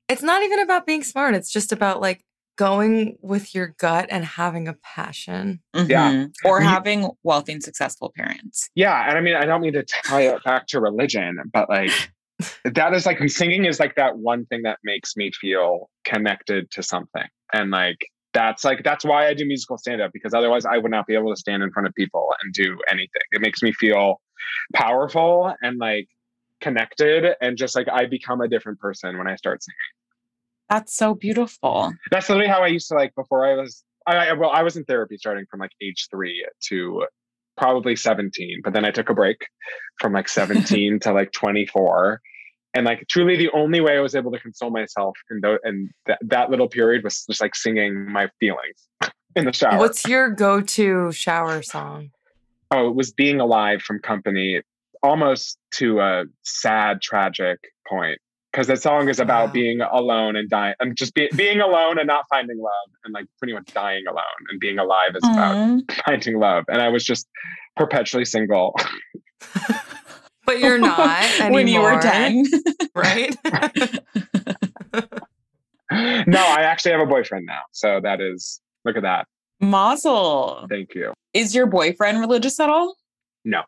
It's 0.10 0.22
not 0.24 0.44
even 0.44 0.60
about 0.60 0.86
being 0.86 1.04
smart. 1.04 1.36
It's 1.36 1.52
just 1.52 1.72
about 1.72 2.02
like 2.02 2.24
going 2.58 3.18
with 3.22 3.56
your 3.56 3.68
gut 3.80 4.08
and 4.12 4.26
having 4.26 4.68
a 4.68 4.74
passion. 4.74 5.62
Yeah. 5.74 6.12
Mhm. 6.12 6.34
Or 6.46 6.62
You- 6.62 6.68
having 6.68 7.10
wealthy 7.24 7.54
and 7.54 7.64
successful 7.64 8.12
parents. 8.16 8.70
Yeah, 8.76 9.08
and 9.08 9.18
I 9.18 9.22
mean, 9.22 9.36
I 9.36 9.46
don't 9.46 9.62
mean 9.62 9.74
to 9.74 9.84
tie 9.84 10.22
it 10.24 10.44
back 10.44 10.68
to 10.68 10.80
religion, 10.82 11.38
but 11.54 11.70
like 11.70 11.92
that 12.66 12.94
is 12.94 13.06
like 13.06 13.20
singing 13.30 13.66
is 13.66 13.80
like 13.80 13.96
that 13.96 14.18
one 14.18 14.46
thing 14.48 14.64
that 14.64 14.80
makes 14.84 15.16
me 15.16 15.32
feel 15.32 15.90
connected 16.04 16.70
to 16.72 16.84
something, 16.84 17.28
and 17.54 17.72
like 17.72 17.98
that's 18.34 18.63
like 18.63 18.84
that's 18.84 19.04
why 19.04 19.28
I 19.28 19.34
do 19.34 19.46
musical 19.46 19.78
stand 19.78 20.02
up 20.02 20.12
because 20.13 20.34
otherwise 20.34 20.65
I 20.65 20.78
would 20.78 20.91
not 20.91 21.08
be 21.08 21.15
able 21.15 21.34
to 21.34 21.39
stand 21.39 21.63
in 21.63 21.72
front 21.72 21.88
of 21.88 21.94
people 21.96 22.30
and 22.41 22.54
do 22.54 22.78
anything. 22.89 23.22
It 23.32 23.41
makes 23.41 23.62
me 23.62 23.74
feel 23.74 24.22
powerful 24.74 25.54
and 25.62 25.78
like 25.78 26.08
connected, 26.60 27.36
and 27.41 27.58
just 27.58 27.76
like 27.76 27.88
I 27.91 28.06
become 28.06 28.41
a 28.41 28.48
different 28.48 28.80
person 28.80 29.17
when 29.17 29.28
I 29.28 29.36
start 29.36 29.63
singing. 29.63 29.78
That's 30.70 30.96
so 30.96 31.13
beautiful. 31.13 31.94
That's 32.12 32.30
literally 32.30 32.50
how 32.50 32.63
I 32.63 32.67
used 32.67 32.88
to 32.89 32.96
like 32.96 33.13
before 33.15 33.46
I 33.46 33.56
was. 33.56 33.84
I, 34.08 34.30
I 34.30 34.34
well, 34.34 34.50
I 34.52 34.63
was 34.63 34.78
in 34.78 34.86
therapy 34.86 35.17
starting 35.17 35.46
from 35.50 35.60
like 35.60 35.72
age 35.82 36.08
three 36.10 36.46
to 36.70 37.06
probably 37.58 37.96
17, 37.96 38.62
but 38.63 38.74
then 38.74 38.86
I 38.86 38.91
took 38.91 39.10
a 39.10 39.13
break 39.13 39.38
from 40.00 40.13
like 40.13 40.30
17 40.30 41.00
to 41.02 41.13
like 41.13 41.32
24. 41.34 42.22
And 42.74 42.86
like 42.86 43.06
truly 43.10 43.36
the 43.36 43.50
only 43.52 43.82
way 43.82 43.98
I 43.98 44.02
was 44.02 44.16
able 44.16 44.32
to 44.32 44.40
console 44.40 44.70
myself 44.70 45.18
in 45.30 45.42
the, 45.42 45.60
in 45.66 45.90
that 46.08 46.20
that 46.22 46.50
little 46.50 46.70
period 46.70 47.04
was 47.04 47.26
just 47.26 47.42
like 47.42 47.56
singing 47.56 48.10
my 48.12 48.30
feelings 48.40 48.88
in 49.36 49.46
the 49.46 49.54
shower. 49.54 49.78
What's 49.78 50.08
your 50.08 50.30
go 50.30 50.62
to 50.62 51.12
shower 51.12 51.62
song? 51.62 52.12
oh, 52.72 52.90
it 52.90 52.96
was 52.96 53.12
being 53.12 53.40
alive 53.40 53.82
from 53.82 54.00
company 54.00 54.62
almost 55.04 55.58
to 55.76 56.00
a 56.00 56.24
sad, 56.44 57.02
tragic 57.02 57.60
point. 57.88 58.20
Because 58.52 58.68
that 58.68 58.82
song 58.82 59.08
is 59.08 59.20
about 59.20 59.48
Wow. 59.48 59.54
being 59.54 59.82
alone 59.82 60.36
and 60.36 60.50
dying 60.50 60.74
and 60.82 60.98
just 60.98 61.14
be, 61.14 61.30
being 61.38 61.62
alone 61.62 61.98
and 61.98 62.06
not 62.06 62.26
finding 62.30 62.58
love 62.60 62.90
and 63.06 63.14
like 63.14 63.26
pretty 63.40 63.54
much 63.54 63.74
dying 63.74 64.04
alone 64.08 64.24
and 64.50 64.60
being 64.60 64.78
alive 64.78 65.12
is 65.16 65.24
about 65.24 65.56
mm-hmm. 65.56 66.02
finding 66.06 66.38
love. 66.38 66.66
And 66.68 66.82
I 66.82 66.90
was 66.90 67.06
just 67.06 67.28
perpetually 67.78 68.26
single. 68.26 68.76
But 70.52 70.60
you're 70.60 70.78
not 70.80 71.24
anymore, 71.40 71.52
when 71.54 71.68
you 71.70 71.80
were 71.80 71.98
10. 71.98 72.46
right? 72.96 73.34
no, 76.28 76.40
I 76.40 76.64
actually 76.64 76.92
have 76.92 77.00
a 77.00 77.06
boyfriend 77.06 77.46
now. 77.46 77.62
So 77.72 78.02
that 78.04 78.20
is, 78.20 78.60
look 78.84 78.98
at 78.98 79.04
that. 79.04 79.28
Mazel. 79.62 80.68
Thank 80.70 80.94
you. 80.94 81.14
Is 81.34 81.56
your 81.56 81.68
boyfriend 81.68 82.20
religious 82.20 82.60
at 82.60 82.70
all? 82.70 82.98
No. 83.46 83.62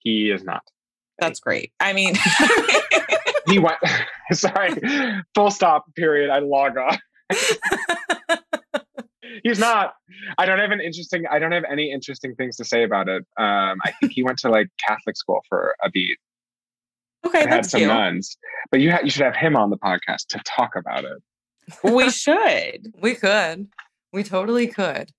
He 0.00 0.30
is 0.30 0.44
not. 0.44 0.62
That's 1.18 1.40
great. 1.40 1.72
I 1.80 1.94
mean, 1.94 2.14
He 3.46 3.58
went, 3.58 3.78
sorry, 4.32 4.80
full 5.34 5.50
stop, 5.50 5.86
period. 5.94 6.28
I 6.28 6.40
log 6.40 6.76
off. 6.76 6.98
He's 9.42 9.58
not. 9.58 9.94
I 10.38 10.46
don't 10.46 10.58
have 10.58 10.70
an 10.70 10.80
interesting, 10.80 11.24
I 11.30 11.38
don't 11.38 11.52
have 11.52 11.64
any 11.70 11.92
interesting 11.92 12.34
things 12.34 12.56
to 12.56 12.64
say 12.64 12.84
about 12.84 13.08
it. 13.08 13.24
Um, 13.38 13.78
I 13.84 13.92
think 14.00 14.12
he 14.12 14.22
went 14.22 14.38
to 14.38 14.50
like 14.50 14.68
Catholic 14.86 15.16
school 15.16 15.44
for 15.48 15.74
a 15.84 15.90
beat 15.90 16.18
okay, 17.24 17.40
had 17.40 17.50
that's 17.50 17.70
some 17.70 17.80
cute. 17.80 17.88
nuns. 17.88 18.36
But 18.70 18.80
you, 18.80 18.90
ha- 18.90 19.00
you 19.02 19.10
should 19.10 19.22
have 19.22 19.36
him 19.36 19.56
on 19.56 19.70
the 19.70 19.76
podcast 19.78 20.26
to 20.30 20.40
talk 20.44 20.72
about 20.76 21.04
it. 21.04 21.22
We 21.84 22.10
should. 22.10 22.92
we 23.00 23.14
could. 23.14 23.68
We 24.12 24.24
totally 24.24 24.66
could. 24.66 25.10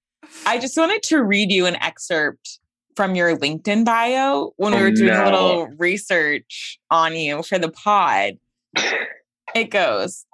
I 0.45 0.59
just 0.59 0.77
wanted 0.77 1.03
to 1.03 1.23
read 1.23 1.51
you 1.51 1.65
an 1.65 1.75
excerpt 1.77 2.59
from 2.95 3.15
your 3.15 3.35
LinkedIn 3.37 3.85
bio 3.85 4.51
when 4.57 4.73
we 4.73 4.81
were 4.81 4.91
doing 4.91 5.13
no. 5.13 5.23
a 5.23 5.31
little 5.31 5.67
research 5.77 6.79
on 6.91 7.15
you 7.15 7.43
for 7.43 7.59
the 7.59 7.69
pod. 7.69 8.33
It 9.55 9.69
goes 9.69 10.25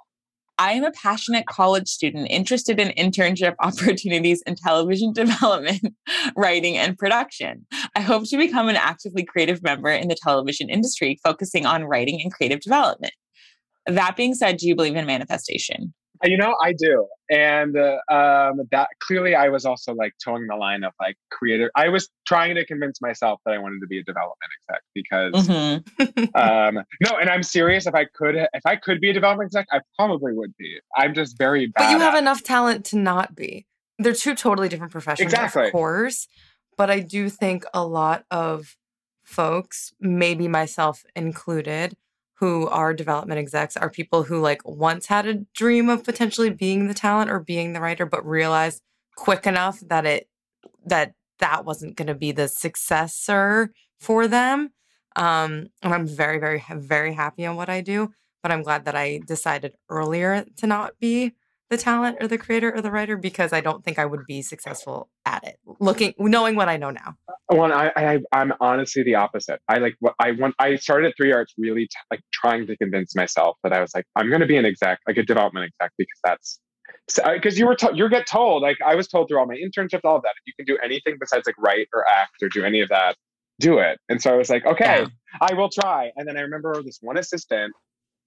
I 0.60 0.72
am 0.72 0.84
a 0.84 0.92
passionate 0.92 1.46
college 1.46 1.88
student 1.88 2.26
interested 2.28 2.78
in 2.78 2.88
internship 2.88 3.54
opportunities 3.60 4.42
in 4.46 4.56
television 4.56 5.12
development, 5.14 5.94
writing, 6.36 6.76
and 6.76 6.98
production. 6.98 7.66
I 7.96 8.02
hope 8.02 8.28
to 8.28 8.36
become 8.36 8.68
an 8.68 8.76
actively 8.76 9.24
creative 9.24 9.62
member 9.62 9.88
in 9.88 10.08
the 10.08 10.16
television 10.22 10.68
industry, 10.68 11.18
focusing 11.24 11.64
on 11.64 11.84
writing 11.84 12.20
and 12.22 12.30
creative 12.30 12.60
development. 12.60 13.14
That 13.86 14.16
being 14.16 14.34
said, 14.34 14.58
do 14.58 14.68
you 14.68 14.76
believe 14.76 14.96
in 14.96 15.06
manifestation? 15.06 15.94
You 16.22 16.36
know, 16.36 16.54
I 16.62 16.72
do. 16.74 17.06
And 17.30 17.76
uh, 17.76 17.96
um, 18.12 18.60
that 18.72 18.88
clearly 19.00 19.34
I 19.34 19.48
was 19.48 19.64
also 19.64 19.94
like 19.94 20.12
toeing 20.22 20.46
the 20.48 20.56
line 20.56 20.84
of 20.84 20.92
like 21.00 21.16
creative. 21.30 21.70
I 21.76 21.88
was 21.88 22.10
trying 22.26 22.56
to 22.56 22.66
convince 22.66 23.00
myself 23.00 23.40
that 23.46 23.54
I 23.54 23.58
wanted 23.58 23.80
to 23.80 23.86
be 23.86 24.00
a 24.00 24.02
development 24.02 24.50
exec 24.68 24.82
because 24.94 25.32
Mhm. 25.48 26.34
um, 26.78 26.84
no, 27.00 27.16
and 27.18 27.30
I'm 27.30 27.42
serious. 27.42 27.86
If 27.86 27.94
I 27.94 28.04
could, 28.14 28.34
if 28.36 28.66
I 28.66 28.76
could 28.76 29.00
be 29.00 29.10
a 29.10 29.12
development 29.12 29.48
exec, 29.48 29.66
I 29.72 29.80
probably 29.96 30.32
would 30.34 30.54
be. 30.58 30.78
I'm 30.96 31.14
just 31.14 31.38
very 31.38 31.66
bad. 31.68 31.84
But 31.84 31.90
you 31.92 31.98
have 32.00 32.14
at 32.14 32.18
it. 32.18 32.22
enough 32.22 32.42
talent 32.42 32.84
to 32.86 32.98
not 32.98 33.34
be. 33.34 33.66
They're 33.98 34.12
two 34.12 34.34
totally 34.34 34.68
different 34.68 34.92
professions, 34.92 35.32
Exactly. 35.32 35.66
of 35.66 35.72
course. 35.72 36.26
But 36.76 36.90
I 36.90 37.00
do 37.00 37.28
think 37.28 37.64
a 37.74 37.84
lot 37.84 38.24
of 38.30 38.76
folks, 39.22 39.92
maybe 40.00 40.48
myself 40.48 41.04
included, 41.14 41.96
who 42.40 42.66
are 42.68 42.94
development 42.94 43.38
execs 43.38 43.76
are 43.76 43.90
people 43.90 44.22
who 44.22 44.40
like 44.40 44.66
once 44.66 45.06
had 45.06 45.26
a 45.26 45.34
dream 45.54 45.90
of 45.90 46.02
potentially 46.02 46.48
being 46.48 46.88
the 46.88 46.94
talent 46.94 47.30
or 47.30 47.38
being 47.38 47.74
the 47.74 47.80
writer, 47.80 48.06
but 48.06 48.26
realized 48.26 48.80
quick 49.14 49.46
enough 49.46 49.80
that 49.80 50.06
it 50.06 50.28
that 50.86 51.12
that 51.38 51.66
wasn't 51.66 51.96
going 51.96 52.06
to 52.08 52.14
be 52.14 52.32
the 52.32 52.48
successor 52.48 53.72
for 54.00 54.26
them. 54.26 54.72
Um, 55.16 55.68
and 55.82 55.92
I'm 55.92 56.06
very, 56.06 56.38
very, 56.38 56.64
very 56.70 57.12
happy 57.12 57.44
on 57.44 57.56
what 57.56 57.68
I 57.68 57.82
do. 57.82 58.12
But 58.42 58.52
I'm 58.52 58.62
glad 58.62 58.86
that 58.86 58.96
I 58.96 59.20
decided 59.26 59.74
earlier 59.90 60.46
to 60.56 60.66
not 60.66 60.98
be 60.98 61.32
the 61.70 61.76
talent 61.76 62.16
or 62.20 62.26
the 62.26 62.36
creator 62.36 62.74
or 62.74 62.82
the 62.82 62.90
writer 62.90 63.16
because 63.16 63.52
I 63.52 63.60
don't 63.60 63.84
think 63.84 63.98
I 63.98 64.04
would 64.04 64.26
be 64.26 64.42
successful 64.42 65.08
at 65.24 65.44
it. 65.44 65.56
Looking, 65.78 66.14
knowing 66.18 66.56
what 66.56 66.68
I 66.68 66.76
know 66.76 66.90
now. 66.90 67.14
Uh, 67.28 67.56
well, 67.56 67.72
I, 67.72 67.92
I 67.96 68.18
I'm 68.32 68.52
honestly 68.60 69.04
the 69.04 69.14
opposite. 69.14 69.60
I 69.68 69.78
like 69.78 69.94
what 70.00 70.14
I 70.18 70.32
want. 70.32 70.56
I 70.58 70.76
started 70.76 71.14
Three 71.16 71.32
Arts 71.32 71.54
really 71.56 71.84
t- 71.84 71.96
like 72.10 72.20
trying 72.32 72.66
to 72.66 72.76
convince 72.76 73.14
myself 73.14 73.56
that 73.62 73.72
I 73.72 73.80
was 73.80 73.92
like 73.94 74.04
I'm 74.16 74.28
going 74.28 74.40
to 74.40 74.46
be 74.46 74.56
an 74.56 74.66
exec, 74.66 74.98
like 75.06 75.16
a 75.16 75.22
development 75.22 75.72
exec, 75.80 75.92
because 75.96 76.18
that's 76.24 76.60
because 77.24 77.58
you 77.58 77.66
were 77.66 77.76
to- 77.76 77.92
you 77.94 78.08
get 78.08 78.26
told 78.26 78.62
like 78.62 78.76
I 78.84 78.96
was 78.96 79.06
told 79.06 79.28
through 79.28 79.38
all 79.38 79.46
my 79.46 79.56
internships, 79.56 80.00
all 80.04 80.16
of 80.16 80.22
that. 80.22 80.34
If 80.44 80.46
you 80.46 80.52
can 80.58 80.66
do 80.66 80.78
anything 80.84 81.16
besides 81.20 81.46
like 81.46 81.56
write 81.58 81.88
or 81.94 82.04
act 82.08 82.42
or 82.42 82.48
do 82.48 82.64
any 82.64 82.80
of 82.80 82.88
that, 82.88 83.14
do 83.60 83.78
it. 83.78 83.98
And 84.08 84.20
so 84.20 84.32
I 84.32 84.36
was 84.36 84.50
like, 84.50 84.66
okay, 84.66 85.02
yeah. 85.02 85.06
I 85.40 85.54
will 85.54 85.68
try. 85.68 86.10
And 86.16 86.26
then 86.26 86.36
I 86.36 86.40
remember 86.40 86.82
this 86.82 86.98
one 87.00 87.16
assistant 87.16 87.72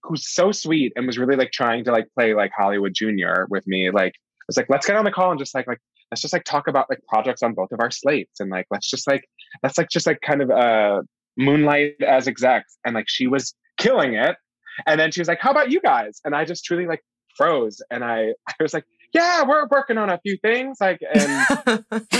who's 0.04 0.34
so 0.34 0.52
sweet 0.52 0.94
and 0.96 1.08
was 1.08 1.18
really 1.18 1.36
like 1.36 1.52
trying 1.52 1.84
to 1.86 1.92
like 1.92 2.08
play 2.18 2.34
like 2.34 2.52
Hollywood 2.58 2.94
Junior 2.94 3.48
with 3.50 3.66
me. 3.68 3.90
Like 3.90 4.14
I 4.14 4.46
was 4.48 4.58
like, 4.58 4.68
let's 4.70 4.86
get 4.86 4.98
on 4.98 5.06
the 5.06 5.12
call 5.12 5.32
and 5.32 5.40
just 5.40 5.56
like 5.56 5.68
like 5.68 5.80
let's 6.12 6.22
just 6.22 6.34
like 6.34 6.44
talk 6.44 6.68
about 6.68 6.88
like 6.90 7.00
projects 7.08 7.42
on 7.42 7.54
both 7.54 7.72
of 7.72 7.80
our 7.80 7.92
slates 7.92 8.40
and 8.40 8.50
like 8.50 8.68
let's 8.70 8.90
just 8.90 9.08
like 9.08 9.24
let's 9.64 9.78
like 9.78 9.90
just 9.90 10.06
like 10.06 10.20
kind 10.22 10.42
of 10.42 10.52
uh 10.52 11.02
moonlight 11.38 11.96
as 12.06 12.28
execs. 12.28 12.78
And 12.86 12.96
like 12.96 13.06
she 13.08 13.28
was 13.28 13.54
killing 13.78 14.14
it. 14.16 14.36
And 14.86 15.00
then 15.00 15.12
she 15.12 15.22
was 15.22 15.28
like, 15.28 15.40
How 15.40 15.52
about 15.52 15.72
you 15.72 15.80
guys? 15.82 16.20
And 16.24 16.36
I 16.36 16.46
just 16.46 16.66
truly 16.66 16.88
like 16.88 17.02
froze 17.38 17.82
and 17.90 18.04
I 18.04 18.34
I 18.48 18.54
was 18.62 18.74
like, 18.74 18.86
Yeah, 19.14 19.44
we're 19.48 19.68
working 19.68 19.98
on 19.98 20.10
a 20.10 20.20
few 20.20 20.38
things. 20.42 20.78
Like 20.80 21.00
and 21.14 21.86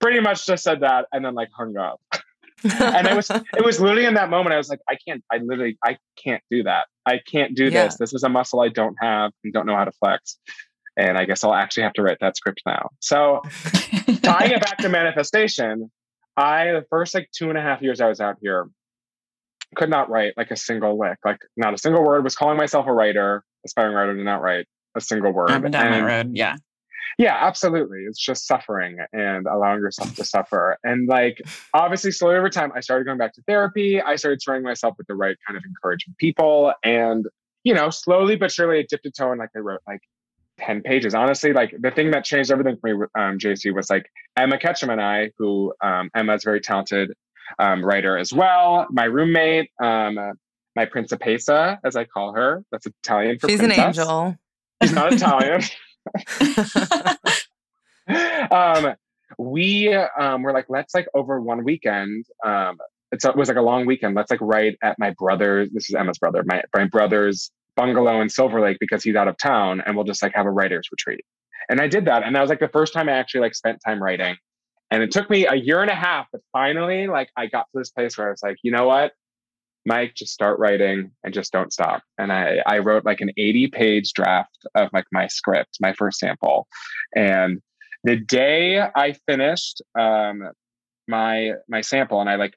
pretty 0.00 0.20
much 0.20 0.46
just 0.46 0.64
said 0.64 0.80
that 0.80 1.06
and 1.12 1.24
then 1.24 1.34
like 1.34 1.48
hung 1.56 1.76
up. 1.76 2.00
and 2.80 3.06
it 3.06 3.16
was 3.16 3.30
it 3.30 3.64
was 3.64 3.80
literally 3.80 4.06
in 4.06 4.14
that 4.14 4.30
moment 4.30 4.54
I 4.54 4.56
was 4.56 4.68
like, 4.68 4.80
I 4.88 4.96
can't 5.06 5.22
I 5.30 5.38
literally 5.38 5.78
I 5.84 5.98
can't 6.22 6.42
do 6.50 6.62
that. 6.64 6.86
I 7.06 7.20
can't 7.30 7.54
do 7.54 7.64
yeah. 7.64 7.84
this. 7.84 7.96
This 7.96 8.14
is 8.14 8.22
a 8.22 8.28
muscle 8.28 8.60
I 8.60 8.68
don't 8.68 8.96
have 9.00 9.32
and 9.44 9.52
don't 9.52 9.66
know 9.66 9.76
how 9.76 9.84
to 9.84 9.92
flex. 9.92 10.38
And 10.96 11.16
I 11.16 11.24
guess 11.24 11.42
I'll 11.42 11.54
actually 11.54 11.84
have 11.84 11.94
to 11.94 12.02
write 12.02 12.18
that 12.20 12.36
script 12.36 12.62
now. 12.66 12.90
So 13.00 13.40
tying 14.22 14.52
it 14.52 14.60
back 14.60 14.78
to 14.78 14.88
manifestation, 14.88 15.90
I 16.36 16.72
the 16.72 16.84
first 16.90 17.14
like 17.14 17.28
two 17.36 17.48
and 17.48 17.58
a 17.58 17.62
half 17.62 17.82
years 17.82 18.00
I 18.00 18.08
was 18.08 18.20
out 18.20 18.36
here 18.40 18.68
could 19.74 19.90
not 19.90 20.10
write 20.10 20.34
like 20.36 20.50
a 20.50 20.56
single 20.56 20.98
lick, 20.98 21.18
like 21.24 21.38
not 21.56 21.74
a 21.74 21.78
single 21.78 22.04
word. 22.04 22.24
Was 22.24 22.36
calling 22.36 22.56
myself 22.56 22.86
a 22.86 22.92
writer, 22.92 23.42
aspiring 23.64 23.94
writer, 23.94 24.14
did 24.14 24.24
not 24.24 24.42
write 24.42 24.66
a 24.96 25.00
single 25.00 25.32
word. 25.32 25.48
Been 25.62 25.70
down 25.70 25.86
and, 25.86 25.94
that 25.94 26.02
road. 26.02 26.30
Yeah. 26.34 26.56
Yeah, 27.18 27.36
absolutely. 27.40 28.00
It's 28.08 28.18
just 28.18 28.46
suffering 28.46 28.98
and 29.12 29.46
allowing 29.46 29.80
yourself 29.80 30.14
to 30.16 30.24
suffer. 30.24 30.78
And 30.82 31.08
like, 31.08 31.40
obviously, 31.74 32.10
slowly 32.10 32.36
over 32.36 32.48
time, 32.48 32.72
I 32.74 32.80
started 32.80 33.04
going 33.04 33.18
back 33.18 33.34
to 33.34 33.42
therapy. 33.42 34.00
I 34.00 34.16
started 34.16 34.42
surrounding 34.42 34.64
myself 34.64 34.94
with 34.98 35.06
the 35.06 35.14
right 35.14 35.36
kind 35.46 35.56
of 35.56 35.62
encouraging 35.66 36.14
people. 36.18 36.72
And, 36.82 37.26
you 37.64 37.74
know, 37.74 37.90
slowly 37.90 38.36
but 38.36 38.50
surely, 38.50 38.80
it 38.80 38.88
dipped 38.88 39.06
a 39.06 39.10
toe 39.10 39.30
and 39.30 39.38
like 39.38 39.50
I 39.54 39.60
wrote 39.60 39.80
like 39.86 40.00
10 40.58 40.82
pages. 40.82 41.14
Honestly, 41.14 41.52
like 41.52 41.74
the 41.78 41.90
thing 41.90 42.10
that 42.12 42.24
changed 42.24 42.50
everything 42.50 42.76
for 42.80 42.94
me, 42.94 43.06
um, 43.14 43.38
JC, 43.38 43.74
was 43.74 43.90
like 43.90 44.06
Emma 44.36 44.58
Ketchum 44.58 44.90
and 44.90 45.00
I, 45.00 45.30
who 45.38 45.72
um, 45.82 46.10
Emma's 46.14 46.44
very 46.44 46.60
talented 46.60 47.12
um, 47.58 47.84
writer 47.84 48.16
as 48.16 48.32
well. 48.32 48.86
My 48.90 49.04
roommate, 49.04 49.70
um, 49.82 50.18
my 50.74 50.86
principessa, 50.86 51.78
as 51.84 51.96
I 51.96 52.04
call 52.04 52.34
her, 52.34 52.64
that's 52.72 52.86
Italian 52.86 53.38
for 53.38 53.48
She's 53.48 53.58
princess. 53.58 53.78
an 53.78 53.84
angel. 53.86 54.36
She's 54.82 54.92
not 54.92 55.12
Italian. 55.12 55.62
um, 58.50 58.94
we 59.38 59.94
um, 59.94 60.42
were 60.42 60.52
like, 60.52 60.66
let's 60.68 60.94
like 60.94 61.08
over 61.14 61.40
one 61.40 61.64
weekend. 61.64 62.26
Um, 62.44 62.78
it 63.12 63.36
was 63.36 63.48
like 63.48 63.58
a 63.58 63.62
long 63.62 63.86
weekend. 63.86 64.14
Let's 64.14 64.30
like 64.30 64.40
write 64.40 64.78
at 64.82 64.98
my 64.98 65.10
brother's. 65.18 65.70
This 65.70 65.88
is 65.88 65.94
Emma's 65.94 66.18
brother. 66.18 66.42
My, 66.46 66.62
my 66.74 66.86
brother's 66.86 67.50
bungalow 67.76 68.20
in 68.20 68.28
Silver 68.28 68.60
Lake 68.60 68.78
because 68.80 69.02
he's 69.02 69.16
out 69.16 69.28
of 69.28 69.36
town, 69.38 69.82
and 69.84 69.96
we'll 69.96 70.04
just 70.04 70.22
like 70.22 70.34
have 70.34 70.46
a 70.46 70.50
writers 70.50 70.88
retreat. 70.90 71.24
And 71.68 71.80
I 71.80 71.88
did 71.88 72.06
that, 72.06 72.22
and 72.22 72.34
that 72.34 72.40
was 72.40 72.50
like 72.50 72.60
the 72.60 72.68
first 72.68 72.92
time 72.92 73.08
I 73.08 73.12
actually 73.12 73.40
like 73.42 73.54
spent 73.54 73.80
time 73.84 74.02
writing. 74.02 74.36
And 74.90 75.02
it 75.02 75.10
took 75.10 75.30
me 75.30 75.46
a 75.46 75.54
year 75.54 75.80
and 75.80 75.90
a 75.90 75.94
half, 75.94 76.26
but 76.32 76.42
finally, 76.52 77.06
like 77.06 77.30
I 77.36 77.46
got 77.46 77.66
to 77.72 77.78
this 77.78 77.90
place 77.90 78.18
where 78.18 78.28
I 78.28 78.30
was 78.30 78.42
like, 78.42 78.56
you 78.62 78.70
know 78.70 78.86
what? 78.86 79.12
Mike, 79.84 80.14
just 80.14 80.32
start 80.32 80.58
writing 80.58 81.10
and 81.24 81.34
just 81.34 81.52
don't 81.52 81.72
stop. 81.72 82.02
And 82.18 82.32
I, 82.32 82.58
I 82.66 82.78
wrote 82.78 83.04
like 83.04 83.20
an 83.20 83.30
80 83.36 83.68
page 83.68 84.12
draft 84.12 84.58
of 84.74 84.90
like 84.92 85.06
my 85.12 85.26
script, 85.26 85.78
my 85.80 85.92
first 85.92 86.18
sample. 86.18 86.66
And 87.16 87.60
the 88.04 88.16
day 88.16 88.80
I 88.80 89.14
finished 89.26 89.82
um, 89.98 90.50
my 91.08 91.52
my 91.68 91.80
sample 91.80 92.20
and 92.20 92.30
I 92.30 92.36
like 92.36 92.54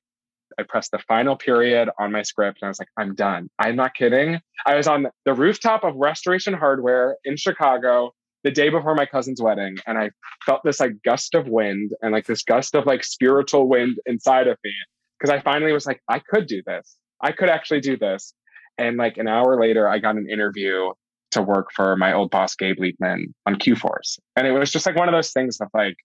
I 0.59 0.63
pressed 0.63 0.91
the 0.91 0.99
final 0.99 1.35
period 1.35 1.89
on 1.99 2.11
my 2.11 2.21
script 2.21 2.59
and 2.61 2.67
I 2.67 2.69
was 2.69 2.79
like, 2.79 2.89
I'm 2.97 3.15
done. 3.15 3.49
I'm 3.59 3.75
not 3.75 3.93
kidding. 3.93 4.39
I 4.65 4.75
was 4.75 4.87
on 4.87 5.07
the 5.25 5.33
rooftop 5.33 5.83
of 5.83 5.95
Restoration 5.95 6.53
Hardware 6.53 7.17
in 7.25 7.35
Chicago 7.35 8.13
the 8.43 8.51
day 8.51 8.69
before 8.69 8.95
my 8.95 9.05
cousin's 9.05 9.41
wedding 9.41 9.77
and 9.87 9.97
I 9.97 10.11
felt 10.45 10.61
this 10.63 10.79
like 10.79 11.01
gust 11.03 11.33
of 11.33 11.47
wind 11.47 11.91
and 12.01 12.11
like 12.11 12.27
this 12.27 12.43
gust 12.43 12.75
of 12.75 12.85
like 12.85 13.03
spiritual 13.03 13.67
wind 13.67 13.97
inside 14.05 14.47
of 14.47 14.57
me 14.63 14.71
because 15.19 15.33
I 15.33 15.41
finally 15.41 15.73
was 15.73 15.85
like, 15.85 15.99
I 16.07 16.19
could 16.19 16.47
do 16.47 16.61
this. 16.65 16.97
I 17.21 17.31
could 17.31 17.49
actually 17.49 17.81
do 17.81 17.97
this. 17.97 18.33
And 18.77 18.97
like 18.97 19.17
an 19.17 19.27
hour 19.27 19.59
later, 19.59 19.87
I 19.87 19.99
got 19.99 20.15
an 20.15 20.29
interview 20.29 20.91
to 21.31 21.41
work 21.41 21.71
for 21.73 21.95
my 21.95 22.13
old 22.13 22.31
boss, 22.31 22.55
Gabe 22.55 22.77
Liebman, 22.77 23.33
on 23.45 23.57
Q 23.57 23.75
Force. 23.75 24.19
And 24.35 24.47
it 24.47 24.51
was 24.51 24.71
just 24.71 24.85
like 24.85 24.95
one 24.95 25.07
of 25.07 25.13
those 25.13 25.31
things 25.31 25.59
of 25.61 25.69
like 25.73 25.95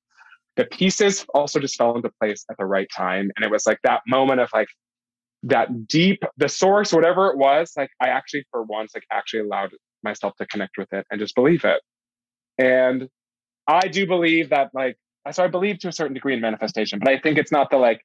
the 0.57 0.65
pieces 0.65 1.25
also 1.35 1.59
just 1.59 1.77
fell 1.77 1.97
into 1.97 2.11
place 2.21 2.45
at 2.51 2.57
the 2.59 2.67
right 2.67 2.89
time. 2.95 3.31
And 3.37 3.45
it 3.45 3.51
was 3.51 3.67
like 3.67 3.79
that 3.85 4.03
moment 4.07 4.41
of 4.41 4.51
like 4.53 4.69
that 5.45 5.87
deep, 5.87 6.23
the 6.37 6.49
source, 6.49 6.93
whatever 6.93 7.29
it 7.31 7.39
was, 7.39 7.73
like 7.77 7.91
I 8.01 8.09
actually, 8.09 8.45
for 8.51 8.63
once, 8.63 8.93
like 8.95 9.05
actually 9.13 9.41
allowed 9.41 9.71
myself 10.03 10.35
to 10.37 10.47
connect 10.47 10.79
with 10.79 10.93
it 10.93 11.07
and 11.11 11.21
just 11.21 11.35
believe 11.35 11.65
it. 11.65 11.81
And 12.59 13.09
I 13.67 13.89
do 13.89 14.07
believe 14.07 14.51
that 14.51 14.71
like 14.75 14.97
so 15.31 15.45
I 15.45 15.49
believe 15.49 15.79
to 15.81 15.89
a 15.89 15.93
certain 15.93 16.15
degree 16.15 16.35
in 16.35 16.41
manifestation, 16.41 16.99
but 16.99 17.09
I 17.09 17.19
think 17.19 17.39
it's 17.39 17.53
not 17.53 17.71
the 17.71 17.77
like 17.77 18.01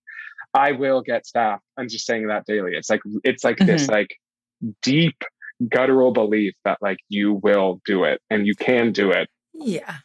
I 0.55 0.71
will 0.71 1.01
get 1.01 1.27
staff. 1.27 1.59
I'm 1.77 1.89
just 1.89 2.05
saying 2.05 2.27
that 2.27 2.45
daily. 2.45 2.73
It's 2.75 2.89
like 2.89 3.01
it's 3.23 3.43
like 3.43 3.57
mm-hmm. 3.57 3.67
this 3.67 3.87
like 3.87 4.15
deep 4.81 5.21
guttural 5.69 6.11
belief 6.11 6.53
that 6.63 6.77
like 6.81 6.97
you 7.09 7.33
will 7.33 7.81
do 7.85 8.05
it 8.05 8.21
and 8.29 8.47
you 8.47 8.55
can 8.55 8.91
do 8.91 9.11
it. 9.11 9.29
Yeah. 9.53 9.97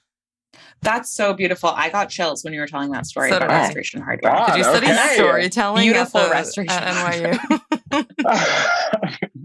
That's 0.83 1.13
so 1.13 1.35
beautiful. 1.35 1.69
I 1.69 1.91
got 1.91 2.09
chills 2.09 2.43
when 2.43 2.53
you 2.53 2.61
were 2.61 2.67
telling 2.67 2.91
that 2.93 3.07
story 3.07 3.31
so 3.31 3.37
about 3.37 3.51
restoration 3.51 4.01
hardware. 4.01 4.33
God, 4.33 4.47
Did 4.49 4.57
you 4.59 4.65
study 4.65 4.87
okay. 4.87 5.15
storytelling? 5.15 5.83
Beautiful 5.83 6.21
at 6.21 6.29
the, 6.29 6.33
restoration 6.33 6.73
at 6.73 7.39
NYU. 7.91 9.19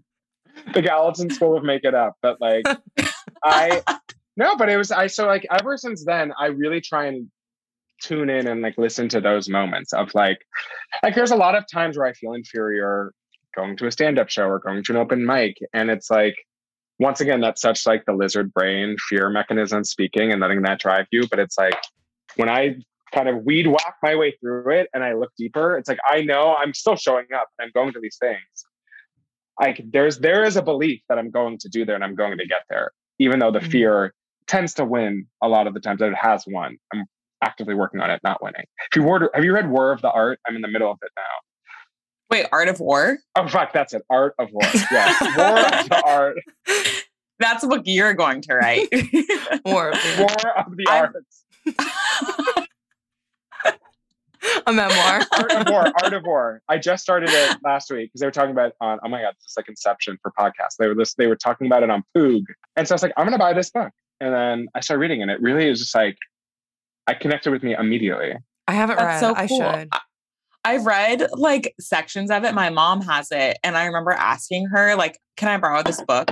the 0.73 0.81
Gallatin 0.81 1.29
School 1.29 1.57
of 1.57 1.63
Make 1.63 1.83
It 1.83 1.93
Up, 1.93 2.15
but 2.21 2.39
like 2.39 2.65
I 3.43 3.81
no, 4.37 4.55
but 4.55 4.69
it 4.69 4.77
was 4.77 4.91
I 4.91 5.07
so 5.07 5.27
like 5.27 5.45
ever 5.51 5.77
since 5.77 6.05
then 6.05 6.31
I 6.39 6.47
really 6.47 6.81
try 6.81 7.07
and 7.07 7.29
tune 8.01 8.29
in 8.29 8.47
and 8.47 8.61
like 8.61 8.77
listen 8.77 9.07
to 9.09 9.21
those 9.21 9.49
moments 9.49 9.93
of 9.93 10.13
like 10.13 10.39
like 11.03 11.15
there's 11.15 11.31
a 11.31 11.35
lot 11.35 11.55
of 11.55 11.63
times 11.71 11.97
where 11.97 12.07
I 12.07 12.13
feel 12.13 12.33
inferior 12.33 13.13
going 13.55 13.77
to 13.77 13.87
a 13.87 13.91
stand-up 13.91 14.29
show 14.29 14.47
or 14.47 14.59
going 14.59 14.83
to 14.83 14.91
an 14.91 14.97
open 14.97 15.25
mic 15.25 15.57
and 15.73 15.89
it's 15.89 16.09
like 16.09 16.35
once 16.99 17.21
again 17.21 17.41
that's 17.41 17.61
such 17.61 17.85
like 17.85 18.03
the 18.05 18.13
lizard 18.13 18.53
brain 18.53 18.95
fear 19.07 19.29
mechanism 19.29 19.83
speaking 19.83 20.31
and 20.31 20.41
letting 20.41 20.61
that 20.61 20.79
drive 20.79 21.05
you 21.11 21.25
but 21.29 21.39
it's 21.39 21.57
like 21.57 21.77
when 22.35 22.49
I 22.49 22.75
kind 23.13 23.29
of 23.29 23.43
weed 23.45 23.67
whack 23.67 23.95
my 24.03 24.15
way 24.15 24.35
through 24.41 24.69
it 24.71 24.89
and 24.93 25.03
I 25.03 25.13
look 25.13 25.31
deeper 25.37 25.77
it's 25.77 25.87
like 25.87 25.99
I 26.07 26.21
know 26.21 26.55
I'm 26.55 26.73
still 26.73 26.97
showing 26.97 27.27
up 27.33 27.47
and 27.57 27.65
I'm 27.65 27.71
going 27.73 27.93
to 27.93 27.99
these 28.01 28.17
things 28.19 28.65
like 29.59 29.81
there's 29.91 30.19
there 30.19 30.43
is 30.43 30.57
a 30.57 30.61
belief 30.61 31.01
that 31.07 31.17
I'm 31.17 31.31
going 31.31 31.57
to 31.59 31.69
do 31.69 31.85
there 31.85 31.95
and 31.95 32.03
I'm 32.03 32.15
going 32.15 32.37
to 32.37 32.45
get 32.45 32.63
there 32.69 32.91
even 33.19 33.39
though 33.39 33.51
the 33.51 33.59
mm-hmm. 33.59 33.69
fear 33.69 34.13
tends 34.47 34.73
to 34.75 34.85
win 34.85 35.27
a 35.41 35.47
lot 35.47 35.67
of 35.67 35.73
the 35.73 35.79
times 35.79 35.99
that 35.99 36.09
it 36.09 36.17
has 36.17 36.45
won. 36.47 36.77
I'm 36.93 37.05
actively 37.41 37.75
working 37.75 37.99
on 38.01 38.09
it, 38.09 38.21
not 38.23 38.41
winning. 38.43 38.65
If 38.91 38.95
you 38.95 39.29
have 39.33 39.43
you 39.43 39.53
read 39.53 39.69
War 39.69 39.91
of 39.91 40.01
the 40.01 40.11
Art? 40.11 40.39
I'm 40.47 40.55
in 40.55 40.61
the 40.61 40.67
middle 40.67 40.91
of 40.91 40.97
it 41.01 41.11
now. 41.15 41.23
Wait, 42.29 42.47
Art 42.51 42.67
of 42.67 42.79
War? 42.79 43.17
Oh 43.35 43.47
fuck, 43.47 43.71
that's 43.73 43.93
it. 43.93 44.03
Art 44.09 44.33
of 44.39 44.49
War. 44.51 44.63
Yeah, 44.91 45.13
War 45.37 45.59
of 45.59 45.89
the 45.89 46.03
Art. 46.05 46.37
That's 47.39 47.63
a 47.63 47.67
book 47.67 47.83
you're 47.85 48.13
going 48.13 48.41
to 48.43 48.55
write. 48.55 48.87
War 49.65 49.89
of 49.89 49.95
the, 49.95 50.15
War 50.19 50.57
of 50.57 50.75
the 50.75 50.87
Arts. 50.89 51.45
a 54.65 54.73
memoir. 54.73 55.21
Art 55.37 55.51
of 55.51 55.67
War. 55.69 55.91
Art 56.01 56.13
of 56.13 56.23
War. 56.23 56.61
I 56.69 56.77
just 56.77 57.03
started 57.03 57.29
it 57.29 57.57
last 57.63 57.91
week 57.91 58.09
because 58.09 58.21
they 58.21 58.27
were 58.27 58.31
talking 58.31 58.51
about 58.51 58.73
on. 58.81 58.99
Oh 59.03 59.09
my 59.09 59.21
god, 59.21 59.33
this 59.35 59.51
is 59.51 59.57
like 59.57 59.67
Inception 59.69 60.17
for 60.21 60.31
podcasts. 60.37 60.77
They 60.79 60.87
were 60.87 60.95
this. 60.95 61.13
They 61.15 61.27
were 61.27 61.35
talking 61.35 61.67
about 61.67 61.83
it 61.83 61.89
on 61.89 62.03
Poog, 62.15 62.43
and 62.75 62.87
so 62.87 62.93
I 62.93 62.95
was 62.95 63.03
like, 63.03 63.13
I'm 63.17 63.25
gonna 63.25 63.37
buy 63.37 63.53
this 63.53 63.69
book. 63.69 63.91
And 64.21 64.33
then 64.33 64.67
I 64.73 64.79
started 64.79 65.01
reading, 65.01 65.21
and 65.21 65.29
it 65.29 65.41
really 65.41 65.67
is 65.67 65.79
just 65.79 65.93
like 65.93 66.17
I 67.07 67.13
connected 67.13 67.51
with 67.51 67.63
me 67.63 67.75
immediately. 67.77 68.33
I 68.67 68.73
haven't 68.73 68.97
That's 68.97 69.21
read. 69.21 69.29
So 69.29 69.47
cool. 69.47 69.61
I 69.61 69.75
should. 69.77 69.89
I've 70.63 70.85
read 70.85 71.27
like 71.33 71.75
sections 71.79 72.31
of 72.31 72.43
it. 72.43 72.55
My 72.55 72.71
mom 72.71 73.01
has 73.01 73.27
it. 73.31 73.59
And 73.63 73.77
I 73.77 73.85
remember 73.85 74.11
asking 74.11 74.67
her, 74.73 74.95
like, 74.95 75.19
can 75.37 75.47
I 75.47 75.57
borrow 75.57 75.83
this 75.83 76.01
book? 76.01 76.31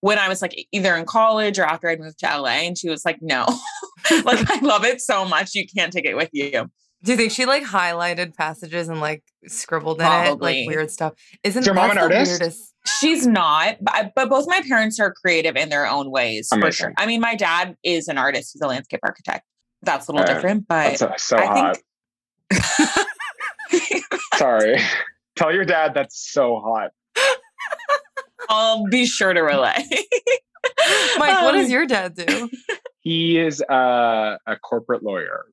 When 0.00 0.18
I 0.18 0.28
was 0.28 0.42
like 0.42 0.54
either 0.72 0.94
in 0.96 1.04
college 1.04 1.58
or 1.58 1.64
after 1.64 1.88
I'd 1.88 2.00
moved 2.00 2.18
to 2.20 2.26
LA. 2.26 2.48
And 2.48 2.78
she 2.78 2.88
was 2.88 3.04
like, 3.04 3.18
no. 3.20 3.44
like 4.24 4.50
I 4.50 4.60
love 4.60 4.84
it 4.84 5.00
so 5.00 5.26
much. 5.26 5.54
You 5.54 5.66
can't 5.66 5.92
take 5.92 6.06
it 6.06 6.16
with 6.16 6.30
you. 6.32 6.70
Do 7.02 7.12
you 7.12 7.18
think 7.18 7.32
she 7.32 7.44
like 7.44 7.62
highlighted 7.62 8.34
passages 8.34 8.88
and 8.88 9.00
like 9.00 9.22
scribbled 9.46 10.00
in 10.00 10.06
it 10.06 10.40
like 10.40 10.66
weird 10.66 10.90
stuff? 10.90 11.12
Isn't 11.42 11.60
Is 11.60 11.66
your 11.66 11.74
mom 11.74 11.90
an 11.90 11.98
artist? 11.98 12.40
weirdest? 12.40 12.74
She's 12.98 13.26
not, 13.26 13.76
but, 13.82 14.12
but 14.16 14.30
both 14.30 14.46
my 14.46 14.62
parents 14.66 14.98
are 14.98 15.12
creative 15.12 15.56
in 15.56 15.68
their 15.68 15.86
own 15.86 16.10
ways 16.10 16.48
for 16.50 16.72
sure. 16.72 16.94
I 16.96 17.04
mean, 17.04 17.20
my 17.20 17.34
dad 17.34 17.76
is 17.82 18.08
an 18.08 18.16
artist, 18.16 18.52
he's 18.54 18.62
a 18.62 18.66
landscape 18.66 19.00
architect. 19.02 19.44
That's 19.84 20.08
a 20.08 20.12
little 20.12 20.28
Uh, 20.28 20.34
different, 20.34 20.66
but 20.68 20.98
That's 20.98 21.22
so, 21.24 21.36
so 21.36 21.36
I 21.38 21.46
hot. 21.46 21.78
think- 22.50 24.04
Sorry. 24.36 24.80
Tell 25.36 25.52
your 25.52 25.64
dad 25.64 25.94
that's 25.94 26.30
so 26.32 26.60
hot. 26.64 26.90
I'll 28.48 28.86
be 28.86 29.04
sure 29.06 29.32
to 29.32 29.40
relay. 29.40 29.74
Mike, 31.18 31.42
what 31.42 31.52
does 31.52 31.66
Um, 31.66 31.70
your 31.72 31.86
dad 31.86 32.14
do? 32.14 32.50
He 33.00 33.38
is 33.38 33.60
uh, 33.60 34.38
a 34.46 34.56
corporate 34.56 35.02
lawyer. 35.02 35.44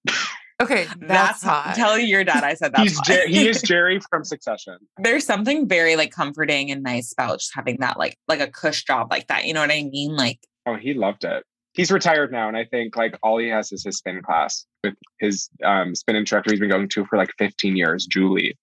Okay, 0.62 0.86
that's, 0.86 0.98
That's 1.42 1.44
hot. 1.44 1.74
Tell 1.76 2.00
your 2.00 2.24
dad 2.24 2.46
I 2.46 2.54
said 2.54 2.72
that. 2.74 2.80
He's 2.80 2.98
Jer- 3.02 3.28
he 3.28 3.46
is 3.50 3.62
Jerry 3.62 4.00
from 4.10 4.24
Succession. 4.24 4.78
There's 5.00 5.26
something 5.26 5.68
very 5.68 5.98
like 5.98 6.12
comforting 6.14 6.72
and 6.72 6.82
nice 6.82 7.12
about 7.12 7.40
just 7.40 7.52
having 7.54 7.76
that 7.82 8.00
like 8.00 8.16
like 8.30 8.40
a 8.40 8.48
cush 8.48 8.86
job 8.86 9.12
like 9.12 9.28
that. 9.28 9.44
You 9.44 9.54
know 9.54 9.60
what 9.60 9.70
I 9.70 9.84
mean? 9.84 10.16
Like 10.16 10.40
Oh, 10.66 10.76
he 10.76 10.94
loved 10.94 11.26
it. 11.26 11.44
He's 11.74 11.92
retired 11.92 12.32
now, 12.32 12.48
and 12.48 12.58
I 12.58 12.66
think 12.66 12.98
like 12.98 13.18
all 13.24 13.38
he 13.38 13.48
has 13.48 13.72
is 13.72 13.84
his 13.84 13.98
spin 13.98 14.22
class 14.22 14.66
with 14.84 14.94
his 15.20 15.50
um, 15.64 15.96
spin 15.96 16.16
instructor 16.18 16.52
he's 16.52 16.60
been 16.60 16.70
going 16.70 16.90
to 16.90 17.06
for 17.06 17.18
like 17.18 17.30
15 17.38 17.76
years, 17.78 18.06
Julie. 18.06 18.58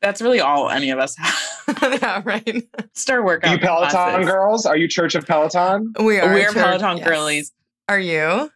that's 0.00 0.22
really 0.22 0.40
all 0.40 0.70
any 0.70 0.90
of 0.90 0.98
us 0.98 1.14
have. 1.18 1.34
yeah, 2.02 2.22
right. 2.24 2.62
Start 2.94 3.20
Are 3.20 3.24
workout. 3.24 3.52
you 3.52 3.58
Peloton 3.58 3.90
classes. 3.90 4.26
girls? 4.30 4.66
Are 4.66 4.76
you 4.76 4.88
Church 4.88 5.14
of 5.14 5.26
Peloton? 5.26 5.92
We 6.02 6.18
are 6.18 6.32
We're 6.32 6.52
Peloton 6.52 6.98
yes. 6.98 7.06
girlies. 7.08 7.52
Are 7.88 7.98
you? 7.98 8.50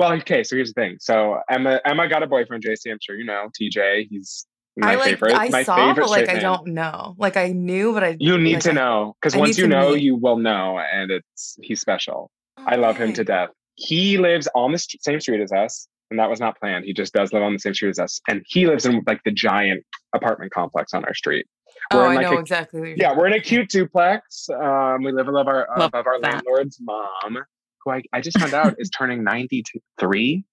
Well, 0.00 0.12
okay. 0.14 0.42
So 0.42 0.56
here's 0.56 0.72
the 0.72 0.80
thing. 0.80 0.96
So 1.00 1.38
Emma, 1.50 1.80
Emma 1.84 2.08
got 2.08 2.22
a 2.22 2.26
boyfriend, 2.26 2.64
JC. 2.64 2.90
I'm 2.90 2.98
sure 3.00 3.16
you 3.16 3.24
know 3.24 3.48
TJ. 3.60 4.06
He's 4.10 4.46
my 4.76 4.92
I 4.92 4.94
like 4.96 5.04
favorite. 5.04 5.34
I 5.34 5.48
my 5.50 5.62
saw, 5.62 5.76
favorite 5.76 6.02
but 6.04 6.10
like 6.10 6.24
straight 6.26 6.38
I 6.38 6.40
don't 6.40 6.68
know. 6.68 7.14
Like 7.18 7.36
I 7.36 7.48
knew, 7.48 7.92
but 7.92 8.02
I 8.02 8.16
You 8.18 8.38
need 8.38 8.54
like, 8.54 8.62
to 8.64 8.72
know 8.72 9.14
because 9.20 9.36
once 9.36 9.56
you 9.56 9.66
know, 9.68 9.92
meet. 9.92 10.02
you 10.02 10.16
will 10.16 10.38
know, 10.38 10.78
and 10.78 11.10
it's 11.10 11.56
he's 11.62 11.80
special. 11.80 12.30
I 12.66 12.76
love 12.76 12.96
him 12.96 13.12
to 13.14 13.24
death. 13.24 13.50
He 13.76 14.18
lives 14.18 14.48
on 14.54 14.72
the 14.72 14.78
st- 14.78 15.02
same 15.02 15.20
street 15.20 15.40
as 15.40 15.52
us, 15.52 15.88
and 16.10 16.18
that 16.20 16.30
was 16.30 16.40
not 16.40 16.58
planned. 16.60 16.84
He 16.84 16.92
just 16.92 17.12
does 17.12 17.32
live 17.32 17.42
on 17.42 17.52
the 17.52 17.58
same 17.58 17.74
street 17.74 17.90
as 17.90 17.98
us, 17.98 18.20
and 18.28 18.42
he 18.46 18.66
lives 18.66 18.86
in 18.86 19.02
like 19.06 19.20
the 19.24 19.32
giant 19.32 19.84
apartment 20.14 20.52
complex 20.52 20.94
on 20.94 21.04
our 21.04 21.14
street. 21.14 21.46
Oh, 21.90 21.98
We're 21.98 22.12
in, 22.12 22.18
I 22.18 22.22
know 22.22 22.36
a- 22.36 22.40
exactly. 22.40 22.80
What 22.80 22.88
you're 22.90 22.96
Yeah, 22.98 23.16
we're 23.16 23.26
in 23.26 23.32
a 23.32 23.40
cute 23.40 23.68
duplex. 23.68 24.48
Um, 24.48 25.02
we 25.02 25.12
live 25.12 25.28
above 25.28 25.48
our 25.48 25.66
Love 25.76 25.88
above 25.88 26.06
our 26.06 26.20
that. 26.20 26.34
landlord's 26.34 26.78
mom, 26.80 27.38
who 27.84 27.90
I, 27.90 28.02
I 28.12 28.20
just 28.20 28.38
found 28.38 28.54
out 28.54 28.74
is 28.78 28.90
turning 28.90 29.24
ninety 29.24 29.64
three, 29.98 30.44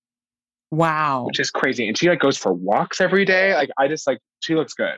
Wow. 0.72 1.26
which 1.28 1.40
is 1.40 1.50
crazy. 1.52 1.88
And 1.88 1.98
she 1.98 2.10
like 2.10 2.20
goes 2.20 2.38
for 2.38 2.54
walks 2.54 3.02
every 3.02 3.26
day. 3.26 3.54
Like 3.54 3.70
I 3.78 3.88
just 3.88 4.08
like 4.08 4.20
she 4.40 4.56
looks 4.56 4.74
good. 4.74 4.98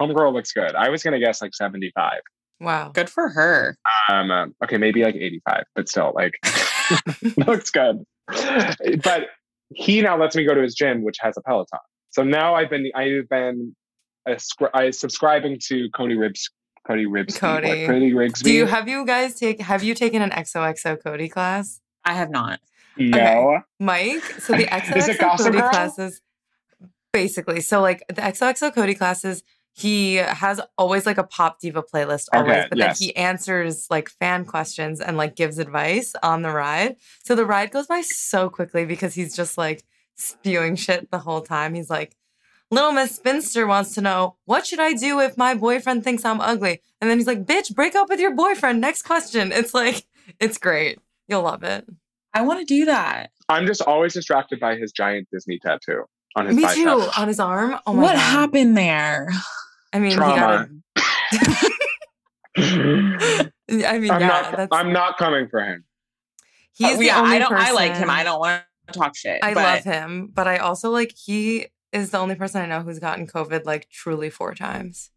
Homegirl 0.00 0.32
looks 0.32 0.52
good. 0.52 0.74
I 0.74 0.88
was 0.88 1.02
gonna 1.02 1.18
guess 1.20 1.40
like 1.42 1.54
seventy 1.54 1.92
five. 1.94 2.20
Wow. 2.58 2.90
Good 2.92 3.08
for 3.08 3.28
her. 3.30 3.78
Um, 4.08 4.30
uh, 4.30 4.46
okay, 4.64 4.78
maybe 4.78 5.02
like 5.02 5.14
85, 5.14 5.64
but 5.74 5.88
still, 5.88 6.12
like, 6.14 6.34
looks 7.46 7.70
good. 7.70 8.04
But 8.26 9.28
he 9.74 10.00
now 10.02 10.18
lets 10.18 10.36
me 10.36 10.44
go 10.44 10.54
to 10.54 10.62
his 10.62 10.74
gym, 10.74 11.02
which 11.02 11.18
has 11.20 11.36
a 11.36 11.42
Peloton. 11.42 11.78
So 12.10 12.22
now 12.22 12.54
I've 12.54 12.70
been, 12.70 12.90
I've 12.94 13.28
been, 13.28 13.74
a, 14.26 14.38
I 14.74 14.90
subscribing 14.90 15.58
to 15.68 15.88
Cody 15.94 16.16
Ribs, 16.16 16.50
Cody 16.86 17.06
Ribs, 17.06 17.38
Cody. 17.38 17.86
Cody 17.86 18.12
Rigsby. 18.12 18.42
Do 18.42 18.52
you 18.52 18.66
have 18.66 18.88
you 18.88 19.06
guys 19.06 19.34
take 19.34 19.60
have 19.60 19.82
you 19.82 19.94
taken 19.94 20.22
an 20.22 20.30
XOXO 20.30 21.02
Cody 21.02 21.28
class? 21.28 21.80
I 22.04 22.14
have 22.14 22.30
not. 22.30 22.60
no. 22.96 23.60
Mike, 23.78 24.24
so 24.40 24.54
the 24.54 24.62
Is 24.96 25.08
it 25.08 25.18
XOXO 25.18 25.38
Cody 25.38 25.58
classes, 25.58 26.20
basically. 27.12 27.60
So 27.60 27.80
like 27.80 28.04
the 28.08 28.22
XOXO 28.22 28.74
Cody 28.74 28.94
classes, 28.94 29.42
he 29.72 30.16
has 30.16 30.60
always 30.76 31.06
like 31.06 31.18
a 31.18 31.24
pop 31.24 31.60
diva 31.60 31.82
playlist 31.82 32.26
always, 32.32 32.50
Okay, 32.52 32.66
but 32.68 32.78
yes. 32.78 32.98
then 32.98 33.06
he 33.06 33.16
answers 33.16 33.86
like 33.90 34.10
fan 34.10 34.44
questions 34.44 35.00
and 35.00 35.16
like 35.16 35.36
gives 35.36 35.58
advice 35.58 36.14
on 36.22 36.42
the 36.42 36.50
ride. 36.50 36.96
So 37.24 37.34
the 37.34 37.46
ride 37.46 37.70
goes 37.70 37.86
by 37.86 38.02
so 38.02 38.50
quickly 38.50 38.84
because 38.84 39.14
he's 39.14 39.34
just 39.34 39.56
like 39.56 39.84
spewing 40.16 40.76
shit 40.76 41.10
the 41.10 41.18
whole 41.18 41.40
time. 41.40 41.74
He's 41.74 41.88
like, 41.90 42.16
Little 42.72 42.92
Miss 42.92 43.16
Spinster 43.16 43.66
wants 43.66 43.94
to 43.94 44.00
know, 44.00 44.36
what 44.44 44.66
should 44.66 44.78
I 44.80 44.92
do 44.92 45.18
if 45.20 45.36
my 45.36 45.54
boyfriend 45.54 46.04
thinks 46.04 46.24
I'm 46.24 46.40
ugly? 46.40 46.80
And 47.00 47.10
then 47.10 47.18
he's 47.18 47.26
like, 47.26 47.44
bitch, 47.44 47.74
break 47.74 47.94
up 47.96 48.08
with 48.08 48.20
your 48.20 48.34
boyfriend. 48.34 48.80
Next 48.80 49.02
question. 49.02 49.50
It's 49.50 49.74
like, 49.74 50.04
it's 50.38 50.58
great. 50.58 50.98
You'll 51.26 51.42
love 51.42 51.64
it. 51.64 51.84
I 52.32 52.42
want 52.42 52.60
to 52.60 52.64
do 52.64 52.84
that. 52.84 53.30
I'm 53.48 53.66
just 53.66 53.82
always 53.82 54.14
distracted 54.14 54.60
by 54.60 54.76
his 54.76 54.92
giant 54.92 55.28
Disney 55.32 55.58
tattoo 55.58 56.04
on 56.36 56.46
his 56.46 56.56
Me 56.56 56.62
bicep. 56.62 56.84
too. 56.84 57.08
On 57.16 57.28
his 57.28 57.40
arm. 57.40 57.78
Oh 57.86 57.92
my 57.94 58.02
what 58.02 58.12
God. 58.14 58.18
happened 58.18 58.76
there? 58.76 59.30
I 59.92 59.98
mean, 59.98 60.12
Trauma. 60.12 60.34
he 60.34 60.40
got 60.40 60.50
I'm 60.60 60.82
it. 62.56 63.52
I 63.86 63.98
mean, 63.98 64.04
yeah, 64.06 64.18
not. 64.18 64.56
that's 64.56 64.68
I'm 64.72 64.92
not 64.92 65.16
coming 65.18 65.48
for 65.48 65.60
him. 65.64 65.84
he's 66.74 66.94
Uh, 66.94 66.98
the 66.98 67.04
yeah, 67.06 67.20
only 67.20 67.36
I 67.36 67.38
don't. 67.38 67.52
I 67.52 67.72
like 67.72 67.94
him. 67.96 68.10
I 68.10 68.24
don't 68.24 68.40
want 68.40 68.62
to 68.88 68.92
talk 68.98 69.16
shit. 69.16 69.40
I 69.42 69.54
but 69.54 69.62
love 69.62 69.84
him, 69.84 70.30
but 70.32 70.48
I 70.48 70.58
also 70.58 70.90
like 70.90 71.12
he 71.16 71.66
is 71.92 72.10
the 72.10 72.18
only 72.18 72.34
person 72.34 72.62
I 72.62 72.66
know 72.66 72.80
who's 72.82 72.98
gotten 72.98 73.26
COVID 73.26 73.64
like 73.64 73.88
truly 73.90 74.30
four 74.30 74.54
times. 74.54 75.10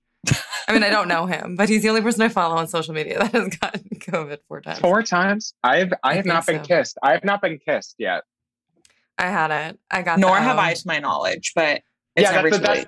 I 0.67 0.71
mean, 0.71 0.83
I 0.83 0.89
don't 0.89 1.07
know 1.09 1.25
him, 1.25 1.55
but 1.57 1.67
he's 1.67 1.81
the 1.81 1.89
only 1.89 2.01
person 2.01 2.21
I 2.21 2.29
follow 2.29 2.55
on 2.55 2.67
social 2.67 2.93
media 2.93 3.17
that 3.19 3.31
has 3.33 3.49
gotten 3.57 3.81
COVID 3.99 4.37
four 4.47 4.61
times. 4.61 4.79
Four 4.79 5.03
times. 5.03 5.53
I've. 5.63 5.91
I 6.03 6.11
I 6.11 6.13
have 6.15 6.25
not 6.25 6.45
been 6.45 6.63
so. 6.63 6.67
kissed. 6.67 6.97
I 7.03 7.11
have 7.11 7.23
not 7.23 7.41
been 7.41 7.57
kissed 7.59 7.95
yet. 7.97 8.23
I 9.17 9.27
had 9.27 9.51
it. 9.51 9.79
I 9.91 10.01
got. 10.01 10.19
Nor 10.19 10.35
the 10.35 10.41
have 10.41 10.57
I, 10.57 10.73
to 10.73 10.83
my 10.85 10.99
knowledge. 10.99 11.51
But 11.55 11.81
it's 12.15 12.29
yeah, 12.31 12.41
that's 12.41 12.57
the, 12.57 12.57
too 12.57 12.63
that's, 12.63 12.85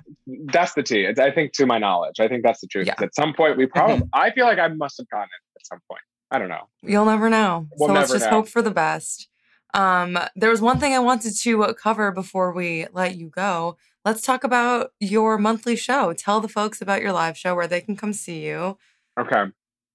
that's 0.53 0.73
the 0.73 0.84
T. 0.84 1.01
It's, 1.01 1.19
I 1.19 1.32
think 1.32 1.53
to 1.53 1.65
my 1.65 1.78
knowledge, 1.78 2.19
I 2.19 2.28
think 2.28 2.43
that's 2.43 2.61
the 2.61 2.67
truth. 2.67 2.88
Yeah. 2.88 2.95
At 2.99 3.15
some 3.15 3.34
point, 3.34 3.57
we 3.57 3.65
probably. 3.65 4.07
I 4.13 4.32
feel 4.32 4.45
like 4.45 4.59
I 4.59 4.67
must 4.67 4.97
have 4.97 5.09
gotten 5.09 5.26
it 5.30 5.59
at 5.59 5.65
some 5.65 5.80
point. 5.89 6.01
I 6.32 6.39
don't 6.39 6.49
know. 6.49 6.67
You'll 6.82 7.05
never 7.05 7.30
know. 7.30 7.67
We'll 7.78 7.89
so 7.89 7.93
let's 7.93 8.11
just 8.11 8.26
know. 8.26 8.32
hope 8.32 8.47
for 8.47 8.61
the 8.61 8.71
best. 8.71 9.30
Um, 9.73 10.17
there 10.36 10.49
was 10.49 10.61
one 10.61 10.80
thing 10.80 10.93
I 10.93 10.99
wanted 10.99 11.36
to 11.38 11.63
uh, 11.63 11.73
cover 11.73 12.11
before 12.11 12.53
we 12.53 12.88
let 12.93 13.15
you 13.15 13.30
go. 13.30 13.78
Let's 14.03 14.21
talk 14.21 14.43
about 14.43 14.91
your 14.99 15.38
monthly 15.38 15.76
show. 15.76 16.13
Tell 16.13 16.39
the 16.39 16.47
folks 16.47 16.82
about 16.82 17.01
your 17.01 17.11
live 17.11 17.38
show 17.38 17.55
where 17.55 17.67
they 17.67 17.82
can 17.82 17.95
come 17.95 18.13
see 18.13 18.45
you. 18.45 18.78
Okay. 19.19 19.45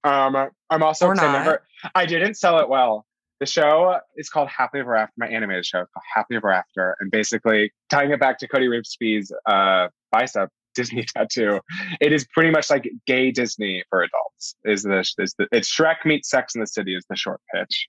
Um, 0.03 0.49
I'm 0.69 0.83
also 0.83 1.07
Or 1.07 1.15
'cause 1.15 1.23
I 1.23 1.31
not. 1.31 1.45
never. 1.45 1.63
I 1.95 2.05
didn't 2.05 2.35
sell 2.35 2.59
it 2.59 2.69
well. 2.69 3.05
The 3.41 3.47
show 3.47 3.97
is 4.17 4.29
called 4.29 4.49
Happily 4.49 4.81
Ever 4.81 4.95
After. 4.95 5.13
My 5.17 5.27
animated 5.27 5.65
show 5.65 5.79
is 5.79 5.87
called 5.91 6.03
Happily 6.13 6.37
Ever 6.37 6.51
After, 6.51 6.95
and 6.99 7.09
basically 7.09 7.71
tying 7.89 8.11
it 8.11 8.19
back 8.19 8.37
to 8.37 8.47
Cody 8.47 8.67
Ribsby's 8.67 9.31
uh, 9.47 9.87
bicep 10.11 10.49
Disney 10.75 11.05
tattoo. 11.05 11.59
It 11.99 12.13
is 12.13 12.27
pretty 12.35 12.51
much 12.51 12.69
like 12.69 12.87
gay 13.07 13.31
Disney 13.31 13.83
for 13.89 14.03
adults. 14.03 14.55
Is 14.63 14.83
the 14.83 14.99
is 15.17 15.33
the 15.39 15.47
it's 15.51 15.75
Shrek 15.75 16.05
meets 16.05 16.29
Sex 16.29 16.53
in 16.53 16.61
the 16.61 16.67
City 16.67 16.95
is 16.95 17.03
the 17.09 17.15
short 17.15 17.41
pitch. 17.51 17.87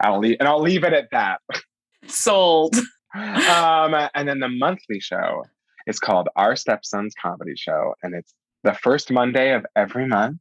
I'll 0.00 0.18
leave 0.18 0.36
and 0.40 0.48
I'll 0.48 0.60
leave 0.60 0.82
it 0.82 0.92
at 0.92 1.06
that. 1.12 1.40
Sold. 2.08 2.74
um, 3.14 3.94
and 4.16 4.28
then 4.28 4.40
the 4.40 4.48
monthly 4.48 4.98
show 4.98 5.44
is 5.86 6.00
called 6.00 6.28
Our 6.34 6.56
Stepson's 6.56 7.14
Comedy 7.22 7.54
Show, 7.56 7.94
and 8.02 8.16
it's 8.16 8.34
the 8.64 8.74
first 8.74 9.12
Monday 9.12 9.54
of 9.54 9.64
every 9.76 10.08
month 10.08 10.38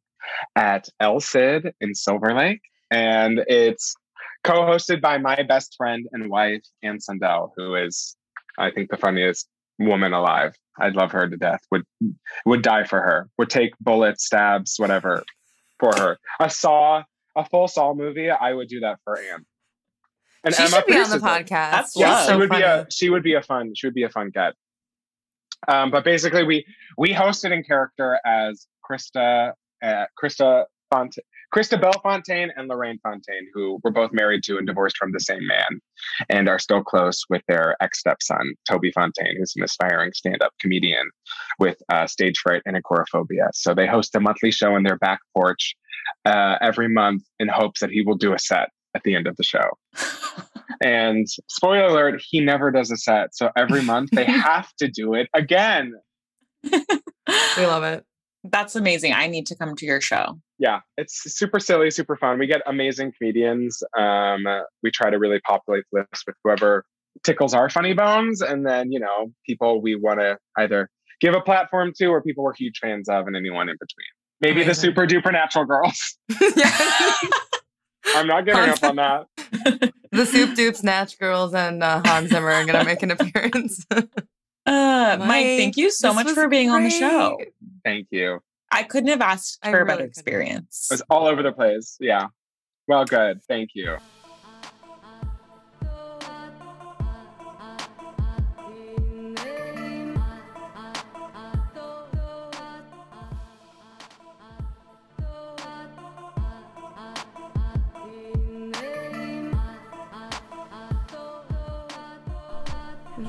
at 0.55 0.89
El 0.99 1.19
Cid 1.19 1.73
in 1.79 1.93
Silver 1.93 2.33
Lake, 2.33 2.61
and 2.89 3.39
it's 3.47 3.95
co-hosted 4.43 5.01
by 5.01 5.17
my 5.17 5.43
best 5.43 5.75
friend 5.77 6.07
and 6.11 6.29
wife 6.29 6.63
Ann 6.83 6.99
Sundell, 6.99 7.51
who 7.55 7.75
is, 7.75 8.15
I 8.57 8.71
think, 8.71 8.89
the 8.89 8.97
funniest 8.97 9.47
woman 9.79 10.13
alive. 10.13 10.55
I'd 10.79 10.95
love 10.95 11.11
her 11.11 11.27
to 11.27 11.37
death. 11.37 11.61
Would 11.71 11.83
would 12.45 12.61
die 12.61 12.83
for 12.83 13.01
her. 13.01 13.29
Would 13.37 13.49
take 13.49 13.73
bullets, 13.79 14.25
stabs, 14.25 14.75
whatever, 14.77 15.23
for 15.79 15.91
her. 15.95 16.17
A 16.39 16.49
Saw, 16.49 17.03
a 17.35 17.45
full 17.45 17.67
Saw 17.67 17.93
movie. 17.93 18.29
I 18.29 18.53
would 18.53 18.67
do 18.67 18.79
that 18.81 18.99
for 19.03 19.17
Ann. 19.19 19.45
And 20.43 20.53
she 20.53 20.67
should 20.67 20.85
be 20.85 20.93
on 20.93 21.09
the 21.09 21.19
produces 21.19 21.21
it. 21.21 21.21
podcast. 21.21 21.71
That's 21.71 21.93
She's 21.93 22.03
love. 22.03 22.29
she 22.29 22.35
would 22.35 22.49
funny. 22.49 22.61
be 22.61 22.65
a 22.65 22.87
she 22.91 23.09
would 23.09 23.23
be 23.23 23.33
a 23.33 23.41
fun 23.41 23.73
she 23.75 23.87
would 23.87 23.95
be 23.95 24.03
a 24.03 24.09
fun 24.09 24.29
get. 24.33 24.53
Um, 25.67 25.89
but 25.91 26.03
basically, 26.03 26.43
we 26.43 26.65
we 26.97 27.13
hosted 27.13 27.51
in 27.51 27.63
character 27.63 28.19
as 28.25 28.67
Krista, 28.89 29.53
uh, 29.83 30.05
Krista 30.21 30.65
Font, 30.91 31.17
Krista 31.55 31.79
Bellefontaine 31.79 32.49
and 32.55 32.67
Lorraine 32.67 32.99
Fontaine, 33.03 33.47
who 33.53 33.79
were 33.83 33.91
both 33.91 34.11
married 34.11 34.43
to 34.43 34.57
and 34.57 34.67
divorced 34.67 34.97
from 34.97 35.11
the 35.11 35.19
same 35.19 35.45
man, 35.47 35.79
and 36.29 36.49
are 36.49 36.59
still 36.59 36.83
close 36.83 37.23
with 37.29 37.41
their 37.47 37.75
ex 37.81 37.99
stepson 37.99 38.55
Toby 38.69 38.91
Fontaine, 38.91 39.35
who's 39.37 39.53
an 39.55 39.63
aspiring 39.63 40.11
stand 40.13 40.41
up 40.41 40.53
comedian 40.59 41.09
with 41.59 41.77
uh, 41.91 42.05
stage 42.07 42.37
fright 42.39 42.61
and 42.65 42.75
agoraphobia. 42.75 43.49
So 43.53 43.73
they 43.73 43.87
host 43.87 44.15
a 44.15 44.19
monthly 44.19 44.51
show 44.51 44.75
in 44.75 44.83
their 44.83 44.97
back 44.97 45.19
porch 45.35 45.75
uh, 46.25 46.57
every 46.61 46.89
month 46.89 47.23
in 47.39 47.47
hopes 47.47 47.79
that 47.79 47.91
he 47.91 48.01
will 48.01 48.17
do 48.17 48.33
a 48.33 48.39
set 48.39 48.69
at 48.95 49.03
the 49.03 49.15
end 49.15 49.27
of 49.27 49.35
the 49.37 49.43
show. 49.43 49.69
And 50.83 51.27
spoiler 51.47 51.85
alert, 51.85 52.21
he 52.29 52.39
never 52.39 52.71
does 52.71 52.91
a 52.91 52.97
set. 52.97 53.35
So 53.35 53.49
every 53.55 53.81
month 53.81 54.11
they 54.11 54.25
have 54.25 54.71
to 54.79 54.87
do 54.87 55.13
it 55.13 55.27
again. 55.33 55.93
we 56.63 57.65
love 57.65 57.83
it. 57.83 58.05
That's 58.43 58.75
amazing. 58.75 59.13
I 59.13 59.27
need 59.27 59.45
to 59.47 59.55
come 59.55 59.75
to 59.75 59.85
your 59.85 60.01
show. 60.01 60.39
Yeah, 60.59 60.79
it's 60.97 61.23
super 61.37 61.59
silly, 61.59 61.91
super 61.91 62.15
fun. 62.15 62.39
We 62.39 62.47
get 62.47 62.61
amazing 62.65 63.13
comedians. 63.17 63.81
Um, 63.97 64.45
we 64.83 64.91
try 64.91 65.09
to 65.09 65.17
really 65.17 65.39
populate 65.41 65.83
the 65.91 66.05
list 66.11 66.23
with 66.25 66.35
whoever 66.43 66.85
tickles 67.23 67.53
our 67.53 67.69
funny 67.69 67.93
bones, 67.93 68.41
and 68.41 68.65
then 68.65 68.91
you 68.91 68.99
know 68.99 69.31
people 69.45 69.81
we 69.81 69.95
want 69.95 70.19
to 70.19 70.37
either 70.57 70.89
give 71.19 71.33
a 71.33 71.41
platform 71.41 71.91
to 71.97 72.05
or 72.07 72.21
people 72.21 72.43
we're 72.43 72.53
huge 72.53 72.79
fans 72.79 73.09
of, 73.09 73.27
and 73.27 73.35
anyone 73.35 73.69
in 73.69 73.75
between. 73.79 74.07
Maybe 74.39 74.63
the 74.63 74.75
super 74.75 75.07
duper 75.07 75.31
natural 75.31 75.65
girls. 75.65 76.17
Yeah. 76.55 77.11
I'm 78.15 78.27
not 78.27 78.45
giving 78.45 78.69
up 78.69 78.83
on 78.83 78.95
that. 78.97 79.25
the 80.11 80.25
Soup 80.25 80.55
Dupes, 80.55 80.83
Natch 80.83 81.19
Girls, 81.19 81.53
and 81.53 81.83
uh, 81.83 82.01
Hans 82.05 82.29
Zimmer 82.29 82.51
are 82.51 82.65
going 82.65 82.79
to 82.79 82.85
make 82.85 83.03
an 83.03 83.11
appearance. 83.11 83.85
Uh, 84.67 85.17
Mike, 85.19 85.45
thank 85.45 85.77
you 85.77 85.89
so 85.89 86.13
much 86.13 86.29
for 86.31 86.47
being 86.49 86.69
on 86.69 86.83
the 86.83 86.89
show. 86.89 87.39
Thank 87.85 88.07
you. 88.11 88.39
I 88.69 88.83
couldn't 88.83 89.09
have 89.09 89.21
asked 89.21 89.59
I 89.63 89.71
for 89.71 89.81
a 89.81 89.85
better 89.85 89.97
couldn't. 89.99 90.09
experience. 90.09 90.89
It 90.91 90.95
was 90.95 91.03
all 91.09 91.25
over 91.25 91.41
the 91.41 91.53
place. 91.53 91.95
Yeah. 92.01 92.27
Well, 92.87 93.05
good. 93.05 93.39
Thank 93.47 93.69
you. 93.73 93.97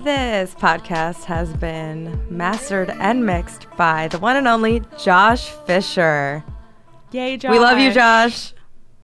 This 0.09 0.55
podcast 0.55 1.25
has 1.25 1.53
been 1.53 2.19
mastered 2.35 2.89
and 2.89 3.27
mixed 3.27 3.67
by 3.77 4.09
the 4.09 4.19
one 4.19 4.37
and 4.37 4.49
only 4.49 4.81
Josh 4.99 5.51
Fisher. 5.67 6.43
Yay, 7.13 7.37
Josh. 7.37 7.53
We 7.53 7.59
love 7.59 7.79
you, 7.79 7.93
Josh. 7.93 8.55